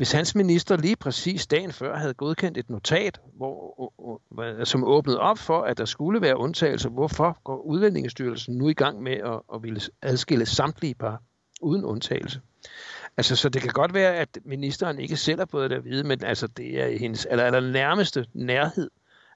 hvis 0.01 0.13
hans 0.13 0.35
minister 0.35 0.77
lige 0.77 0.97
præcis 0.97 1.47
dagen 1.47 1.73
før 1.73 1.97
havde 1.97 2.15
godkendt 2.15 2.59
et 2.59 2.71
notat, 2.71 3.21
hvor, 3.37 4.65
som 4.65 4.85
åbnede 4.85 5.21
op 5.21 5.39
for, 5.39 5.63
at 5.63 5.79
der 5.79 5.85
skulle 5.85 6.21
være 6.21 6.37
undtagelser, 6.37 6.89
hvorfor 6.89 7.39
går 7.45 7.63
Udlændingestyrelsen 7.63 8.57
nu 8.57 8.69
i 8.69 8.75
gang 8.75 9.03
med 9.03 9.13
at, 9.13 9.41
at 9.55 9.63
ville 9.63 9.81
adskille 10.03 10.47
samtlige 10.47 10.95
par 10.95 11.23
uden 11.61 11.85
undtagelse? 11.85 12.41
Altså, 13.17 13.37
så 13.37 13.49
det 13.49 13.63
kan 13.63 13.71
godt 13.71 13.95
være, 13.95 14.15
at 14.15 14.39
ministeren 14.45 14.99
ikke 14.99 15.17
selv 15.17 15.39
har 15.39 15.47
fået 15.51 15.71
det 15.71 15.77
at 15.77 15.85
vide, 15.85 16.05
men 16.05 16.25
altså, 16.25 16.47
det 16.47 16.81
er 16.81 16.87
i 16.87 16.99
hendes 16.99 17.27
eller, 17.31 17.45
aller 17.45 17.73
nærmeste 17.73 18.27
nærhed, 18.35 18.91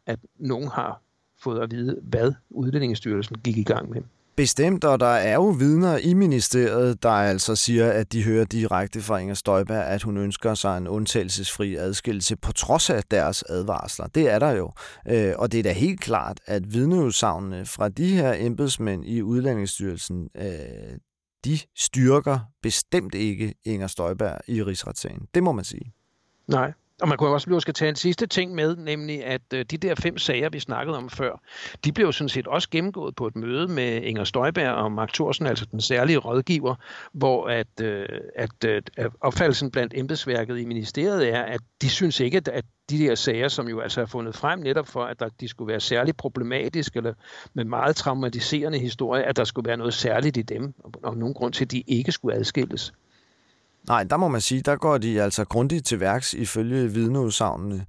at 0.07 0.19
nogen 0.37 0.69
har 0.69 1.03
fået 1.39 1.61
at 1.61 1.71
vide, 1.71 2.01
hvad 2.03 2.33
Udlændingestyrelsen 2.51 3.37
gik 3.39 3.57
i 3.57 3.65
gang 3.65 3.91
med. 3.91 4.03
Bestemt, 4.37 4.85
og 4.85 5.01
der 5.01 5.07
er 5.07 5.35
jo 5.35 5.49
vidner 5.49 5.97
i 5.97 6.14
ministeriet, 6.14 7.03
der 7.03 7.11
altså 7.11 7.57
siger, 7.57 7.93
at 7.93 8.12
de 8.12 8.24
hører 8.24 8.45
direkte 8.45 9.01
fra 9.01 9.18
Inger 9.18 9.35
Støjberg, 9.35 9.85
at 9.85 10.03
hun 10.03 10.16
ønsker 10.16 10.55
sig 10.55 10.78
en 10.78 10.89
undtagelsesfri 10.89 11.74
adskillelse 11.74 12.37
på 12.37 12.53
trods 12.53 12.91
af 12.91 13.03
deres 13.11 13.45
advarsler. 13.49 14.07
Det 14.07 14.30
er 14.30 14.39
der 14.39 14.51
jo. 14.51 14.72
Øh, 15.09 15.32
og 15.39 15.53
det 15.53 15.59
er 15.59 15.62
da 15.62 15.72
helt 15.72 16.01
klart, 16.01 16.41
at 16.47 16.72
vidneudsagnene 16.72 17.66
fra 17.66 17.89
de 17.89 18.09
her 18.09 18.35
embedsmænd 18.39 19.05
i 19.05 19.22
Udlændingsstyrelsen, 19.22 20.28
øh, 20.37 20.99
de 21.45 21.59
styrker 21.76 22.39
bestemt 22.62 23.14
ikke 23.14 23.55
Inger 23.64 23.87
Støjberg 23.87 24.39
i 24.49 24.62
rigsretssagen. 24.62 25.28
Det 25.35 25.43
må 25.43 25.53
man 25.53 25.64
sige. 25.64 25.93
Nej, 26.49 26.72
og 27.03 27.09
man 27.09 27.18
kunne 27.18 27.30
også 27.30 27.47
blive 27.47 27.61
skal 27.61 27.74
tage 27.74 27.88
en 27.88 27.97
sidste 27.97 28.26
ting 28.26 28.55
med, 28.55 28.76
nemlig 28.76 29.24
at 29.24 29.40
øh, 29.55 29.64
de 29.64 29.76
der 29.76 29.95
fem 29.95 30.18
sager, 30.18 30.49
vi 30.49 30.61
snakkede 30.61 30.97
om 30.97 31.11
før, 31.11 31.40
de 31.84 31.92
blev 31.92 32.12
sådan 32.12 32.28
set 32.28 32.47
også 32.47 32.70
gennemgået 32.70 33.16
på 33.16 33.26
et 33.26 33.36
møde 33.36 33.68
med 33.68 34.03
Inger 34.03 34.24
Støjberg 34.24 34.74
og 34.74 34.92
Mark 34.92 35.12
Thorsen, 35.12 35.47
altså 35.47 35.66
den 35.72 35.80
særlige 35.80 36.18
rådgiver, 36.18 36.74
hvor 37.12 37.49
at, 37.49 37.80
øh, 37.82 38.09
at, 38.36 38.64
øh, 38.66 38.82
at 38.97 39.11
opfattelsen 39.20 39.70
blandt 39.70 39.95
embedsværket 39.97 40.59
i 40.59 40.64
ministeriet 40.64 41.34
er, 41.34 41.42
at 41.42 41.61
de 41.82 41.88
synes 41.88 42.20
ikke, 42.20 42.42
at 42.53 42.64
de 42.90 42.99
der 42.99 43.14
sager, 43.14 43.49
som 43.49 43.68
jo 43.68 43.80
altså 43.80 44.01
er 44.01 44.07
fundet 44.07 44.36
frem 44.36 44.59
netop 44.59 44.86
for, 44.86 45.05
at 45.05 45.20
der, 45.20 45.28
de 45.40 45.49
skulle 45.49 45.68
være 45.68 45.80
særligt 45.80 46.16
problematiske 46.16 46.97
eller 46.97 47.14
med 47.55 47.64
meget 47.64 47.97
traumatiserende 47.97 48.78
historie, 48.78 49.22
at 49.22 49.36
der 49.36 49.45
skulle 49.45 49.68
være 49.68 49.76
noget 49.76 49.95
særligt 49.95 50.36
i 50.36 50.42
dem, 50.42 50.74
og 51.03 51.16
nogen 51.16 51.34
grund 51.34 51.53
til, 51.53 51.64
at 51.64 51.70
de 51.70 51.80
ikke 51.80 52.12
skulle 52.12 52.36
adskilles. 52.36 52.92
Nej, 53.89 54.05
der 54.05 54.16
må 54.16 54.28
man 54.28 54.41
sige, 54.41 54.62
der 54.62 54.76
går 54.76 54.99
de 54.99 55.22
altså 55.22 55.45
grundigt 55.45 55.87
til 55.87 56.01
værks 56.01 56.35
ifølge 56.35 56.93
vidneudsagnene. 56.93 57.87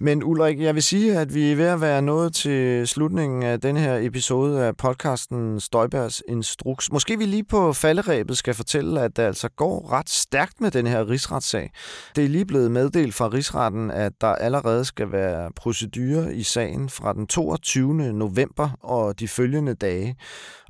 Men 0.00 0.24
Ulrik, 0.24 0.60
jeg 0.60 0.74
vil 0.74 0.82
sige, 0.82 1.18
at 1.18 1.34
vi 1.34 1.52
er 1.52 1.56
ved 1.56 1.64
at 1.64 1.80
være 1.80 2.02
nået 2.02 2.34
til 2.34 2.88
slutningen 2.88 3.42
af 3.42 3.60
denne 3.60 3.80
her 3.80 3.98
episode 4.00 4.64
af 4.64 4.76
podcasten 4.76 5.60
Støjbergs 5.60 6.22
Instruks. 6.28 6.92
Måske 6.92 7.18
vi 7.18 7.24
lige 7.24 7.44
på 7.44 7.72
falderæbet 7.72 8.38
skal 8.38 8.54
fortælle, 8.54 9.00
at 9.00 9.16
det 9.16 9.22
altså 9.22 9.48
går 9.48 9.92
ret 9.92 10.10
stærkt 10.10 10.60
med 10.60 10.70
den 10.70 10.86
her 10.86 11.10
rigsretssag. 11.10 11.70
Det 12.16 12.24
er 12.24 12.28
lige 12.28 12.46
blevet 12.46 12.70
meddelt 12.70 13.14
fra 13.14 13.28
rigsretten, 13.28 13.90
at 13.90 14.12
der 14.20 14.34
allerede 14.34 14.84
skal 14.84 15.12
være 15.12 15.50
procedurer 15.56 16.28
i 16.28 16.42
sagen 16.42 16.88
fra 16.88 17.12
den 17.12 17.26
22. 17.26 18.12
november 18.12 18.70
og 18.82 19.20
de 19.20 19.28
følgende 19.28 19.74
dage. 19.74 20.16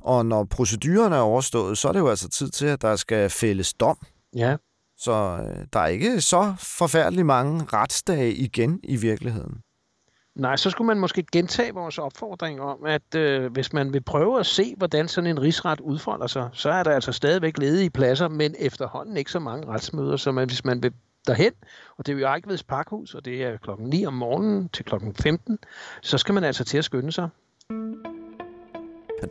Og 0.01 0.25
når 0.25 0.43
procedurerne 0.43 1.15
er 1.15 1.19
overstået, 1.19 1.77
så 1.77 1.87
er 1.87 1.91
det 1.91 1.99
jo 1.99 2.09
altså 2.09 2.29
tid 2.29 2.49
til, 2.49 2.65
at 2.65 2.81
der 2.81 2.95
skal 2.95 3.29
fælles 3.29 3.73
dom. 3.73 3.97
Ja, 4.35 4.55
så 4.99 5.11
øh, 5.11 5.65
der 5.73 5.79
er 5.79 5.87
ikke 5.87 6.21
så 6.21 6.53
forfærdeligt 6.59 7.25
mange 7.25 7.65
retsdage 7.73 8.33
igen 8.33 8.79
i 8.83 8.95
virkeligheden. 8.95 9.61
Nej, 10.35 10.55
så 10.55 10.69
skulle 10.69 10.85
man 10.85 10.99
måske 10.99 11.25
gentage 11.31 11.73
vores 11.73 11.97
opfordring 11.97 12.61
om, 12.61 12.85
at 12.85 13.15
øh, 13.15 13.51
hvis 13.51 13.73
man 13.73 13.93
vil 13.93 14.01
prøve 14.01 14.39
at 14.39 14.45
se, 14.45 14.73
hvordan 14.77 15.07
sådan 15.07 15.29
en 15.29 15.41
rigsret 15.41 15.79
udfolder 15.79 16.27
sig, 16.27 16.49
så 16.53 16.69
er 16.69 16.83
der 16.83 16.91
altså 16.91 17.11
stadigvæk 17.11 17.57
ledige 17.57 17.89
pladser, 17.89 18.27
men 18.27 18.55
efterhånden 18.59 19.17
ikke 19.17 19.31
så 19.31 19.39
mange 19.39 19.67
retsmøder, 19.67 20.17
så 20.17 20.31
man, 20.31 20.47
hvis 20.47 20.65
man 20.65 20.83
vil 20.83 20.93
derhen, 21.27 21.53
og 21.97 22.05
det 22.05 22.13
er 22.15 22.19
jo 22.19 22.25
Ejkveds 22.25 22.63
Parkhus, 22.63 23.13
og 23.13 23.25
det 23.25 23.43
er 23.43 23.57
klokken 23.57 23.87
9 23.87 24.05
om 24.05 24.13
morgenen 24.13 24.69
til 24.69 24.85
klokken 24.85 25.15
15, 25.15 25.59
så 26.01 26.17
skal 26.17 26.33
man 26.33 26.43
altså 26.43 26.63
til 26.63 26.77
at 26.77 26.85
skynde 26.85 27.11
sig. 27.11 27.29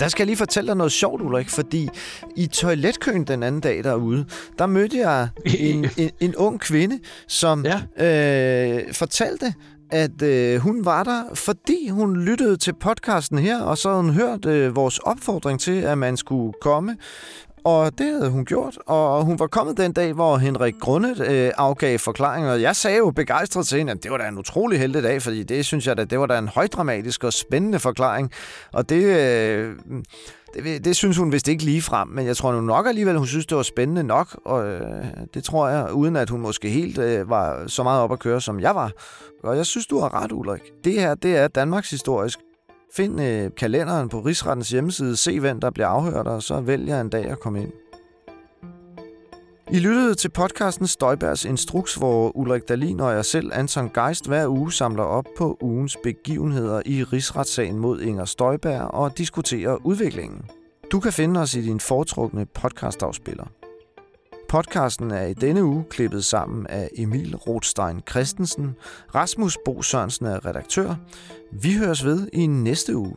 Der 0.00 0.08
skal 0.08 0.22
jeg 0.22 0.26
lige 0.26 0.36
fortælle 0.36 0.68
dig 0.68 0.76
noget 0.76 0.92
sjovt, 0.92 1.22
Ulrik, 1.22 1.48
fordi 1.48 1.88
i 2.36 2.46
toiletkøen 2.46 3.24
den 3.24 3.42
anden 3.42 3.60
dag 3.60 3.84
derude, 3.84 4.24
der 4.58 4.66
mødte 4.66 4.98
jeg 4.98 5.28
en, 5.58 5.86
en, 5.96 6.10
en 6.20 6.36
ung 6.36 6.60
kvinde, 6.60 6.98
som 7.28 7.66
ja. 7.66 7.80
øh, 8.06 8.94
fortalte, 8.94 9.54
at 9.90 10.22
øh, 10.22 10.60
hun 10.60 10.84
var 10.84 11.02
der, 11.02 11.22
fordi 11.34 11.88
hun 11.88 12.16
lyttede 12.16 12.56
til 12.56 12.72
podcasten 12.80 13.38
her, 13.38 13.62
og 13.62 13.78
så 13.78 13.88
havde 13.88 14.02
hun 14.02 14.12
hørt 14.12 14.46
øh, 14.46 14.76
vores 14.76 14.98
opfordring 14.98 15.60
til, 15.60 15.80
at 15.80 15.98
man 15.98 16.16
skulle 16.16 16.52
komme. 16.60 16.96
Og 17.64 17.98
det 17.98 18.12
havde 18.12 18.30
hun 18.30 18.44
gjort, 18.44 18.78
og 18.86 19.24
hun 19.24 19.38
var 19.38 19.46
kommet 19.46 19.76
den 19.76 19.92
dag, 19.92 20.12
hvor 20.12 20.36
Henrik 20.36 20.74
Grundet 20.80 21.20
øh, 21.20 21.50
afgav 21.56 21.98
forklaringer. 21.98 22.54
Jeg 22.54 22.76
sagde 22.76 22.96
jo 22.96 23.10
begejstret 23.10 23.66
til 23.66 23.78
hende, 23.78 23.92
at 23.92 24.02
det 24.02 24.10
var 24.10 24.18
da 24.18 24.28
en 24.28 24.38
utrolig 24.38 24.78
heldig 24.78 25.02
dag, 25.02 25.22
fordi 25.22 25.42
det 25.42 25.66
synes 25.66 25.86
jeg 25.86 25.96
da, 25.96 26.04
det 26.04 26.20
var 26.20 26.26
da 26.26 26.38
en 26.38 26.48
højdramatisk 26.48 27.24
og 27.24 27.32
spændende 27.32 27.78
forklaring. 27.78 28.30
Og 28.72 28.88
det, 28.88 29.02
øh, 29.04 29.74
det, 30.54 30.84
det 30.84 30.96
synes 30.96 31.16
hun 31.16 31.32
vist 31.32 31.48
ikke 31.48 31.64
lige 31.64 31.82
frem, 31.82 32.08
men 32.08 32.26
jeg 32.26 32.36
tror 32.36 32.52
nu 32.52 32.60
nok 32.60 32.86
alligevel, 32.86 33.18
hun 33.18 33.26
synes, 33.26 33.46
det 33.46 33.56
var 33.56 33.62
spændende 33.62 34.02
nok, 34.02 34.40
og 34.44 34.66
øh, 34.66 35.04
det 35.34 35.44
tror 35.44 35.68
jeg, 35.68 35.92
uden 35.92 36.16
at 36.16 36.30
hun 36.30 36.40
måske 36.40 36.68
helt 36.68 36.98
øh, 36.98 37.30
var 37.30 37.64
så 37.66 37.82
meget 37.82 38.02
op 38.02 38.12
at 38.12 38.18
køre, 38.18 38.40
som 38.40 38.60
jeg 38.60 38.74
var. 38.74 38.92
Og 39.42 39.56
jeg 39.56 39.66
synes, 39.66 39.86
du 39.86 40.00
har 40.00 40.22
ret, 40.22 40.32
Ulrik. 40.32 40.60
Det 40.84 40.92
her, 40.92 41.14
det 41.14 41.36
er 41.36 41.48
Danmarks 41.48 41.90
historisk. 41.90 42.38
Find 42.92 43.20
øh, 43.20 43.50
kalenderen 43.56 44.08
på 44.08 44.20
Rigsrettens 44.20 44.70
hjemmeside, 44.70 45.16
se 45.16 45.40
hvem 45.40 45.60
der 45.60 45.70
bliver 45.70 45.86
afhørt, 45.86 46.26
og 46.26 46.42
så 46.42 46.60
vælg 46.60 46.90
en 47.00 47.08
dag 47.08 47.24
at 47.24 47.40
komme 47.40 47.62
ind. 47.62 47.72
I 49.70 49.78
lyttede 49.78 50.14
til 50.14 50.28
podcasten 50.28 50.86
Støjbergs 50.86 51.44
Instruks, 51.44 51.94
hvor 51.94 52.36
Ulrik 52.36 52.68
Dalin 52.68 53.00
og 53.00 53.12
jeg 53.12 53.24
selv, 53.24 53.50
Anton 53.54 53.90
Geist, 53.94 54.26
hver 54.26 54.48
uge 54.48 54.72
samler 54.72 55.02
op 55.02 55.24
på 55.38 55.58
ugens 55.60 55.96
begivenheder 56.02 56.82
i 56.86 57.04
rigsretssagen 57.04 57.78
mod 57.78 58.00
Inger 58.00 58.24
Støjberg 58.24 58.80
og 58.80 59.18
diskuterer 59.18 59.86
udviklingen. 59.86 60.42
Du 60.92 61.00
kan 61.00 61.12
finde 61.12 61.40
os 61.40 61.54
i 61.54 61.62
din 61.62 61.80
foretrukne 61.80 62.46
podcastafspiller. 62.46 63.57
Podcasten 64.48 65.10
er 65.10 65.26
i 65.26 65.34
denne 65.34 65.64
uge 65.64 65.84
klippet 65.90 66.24
sammen 66.24 66.66
af 66.66 66.88
Emil 66.96 67.36
Rothstein 67.36 68.02
Christensen. 68.10 68.76
Rasmus 69.14 69.58
Bo 69.64 69.82
Sørensen 69.82 70.26
er 70.26 70.46
redaktør. 70.46 70.94
Vi 71.52 71.72
høres 71.72 72.04
ved 72.04 72.28
i 72.32 72.46
næste 72.46 72.96
uge. 72.96 73.14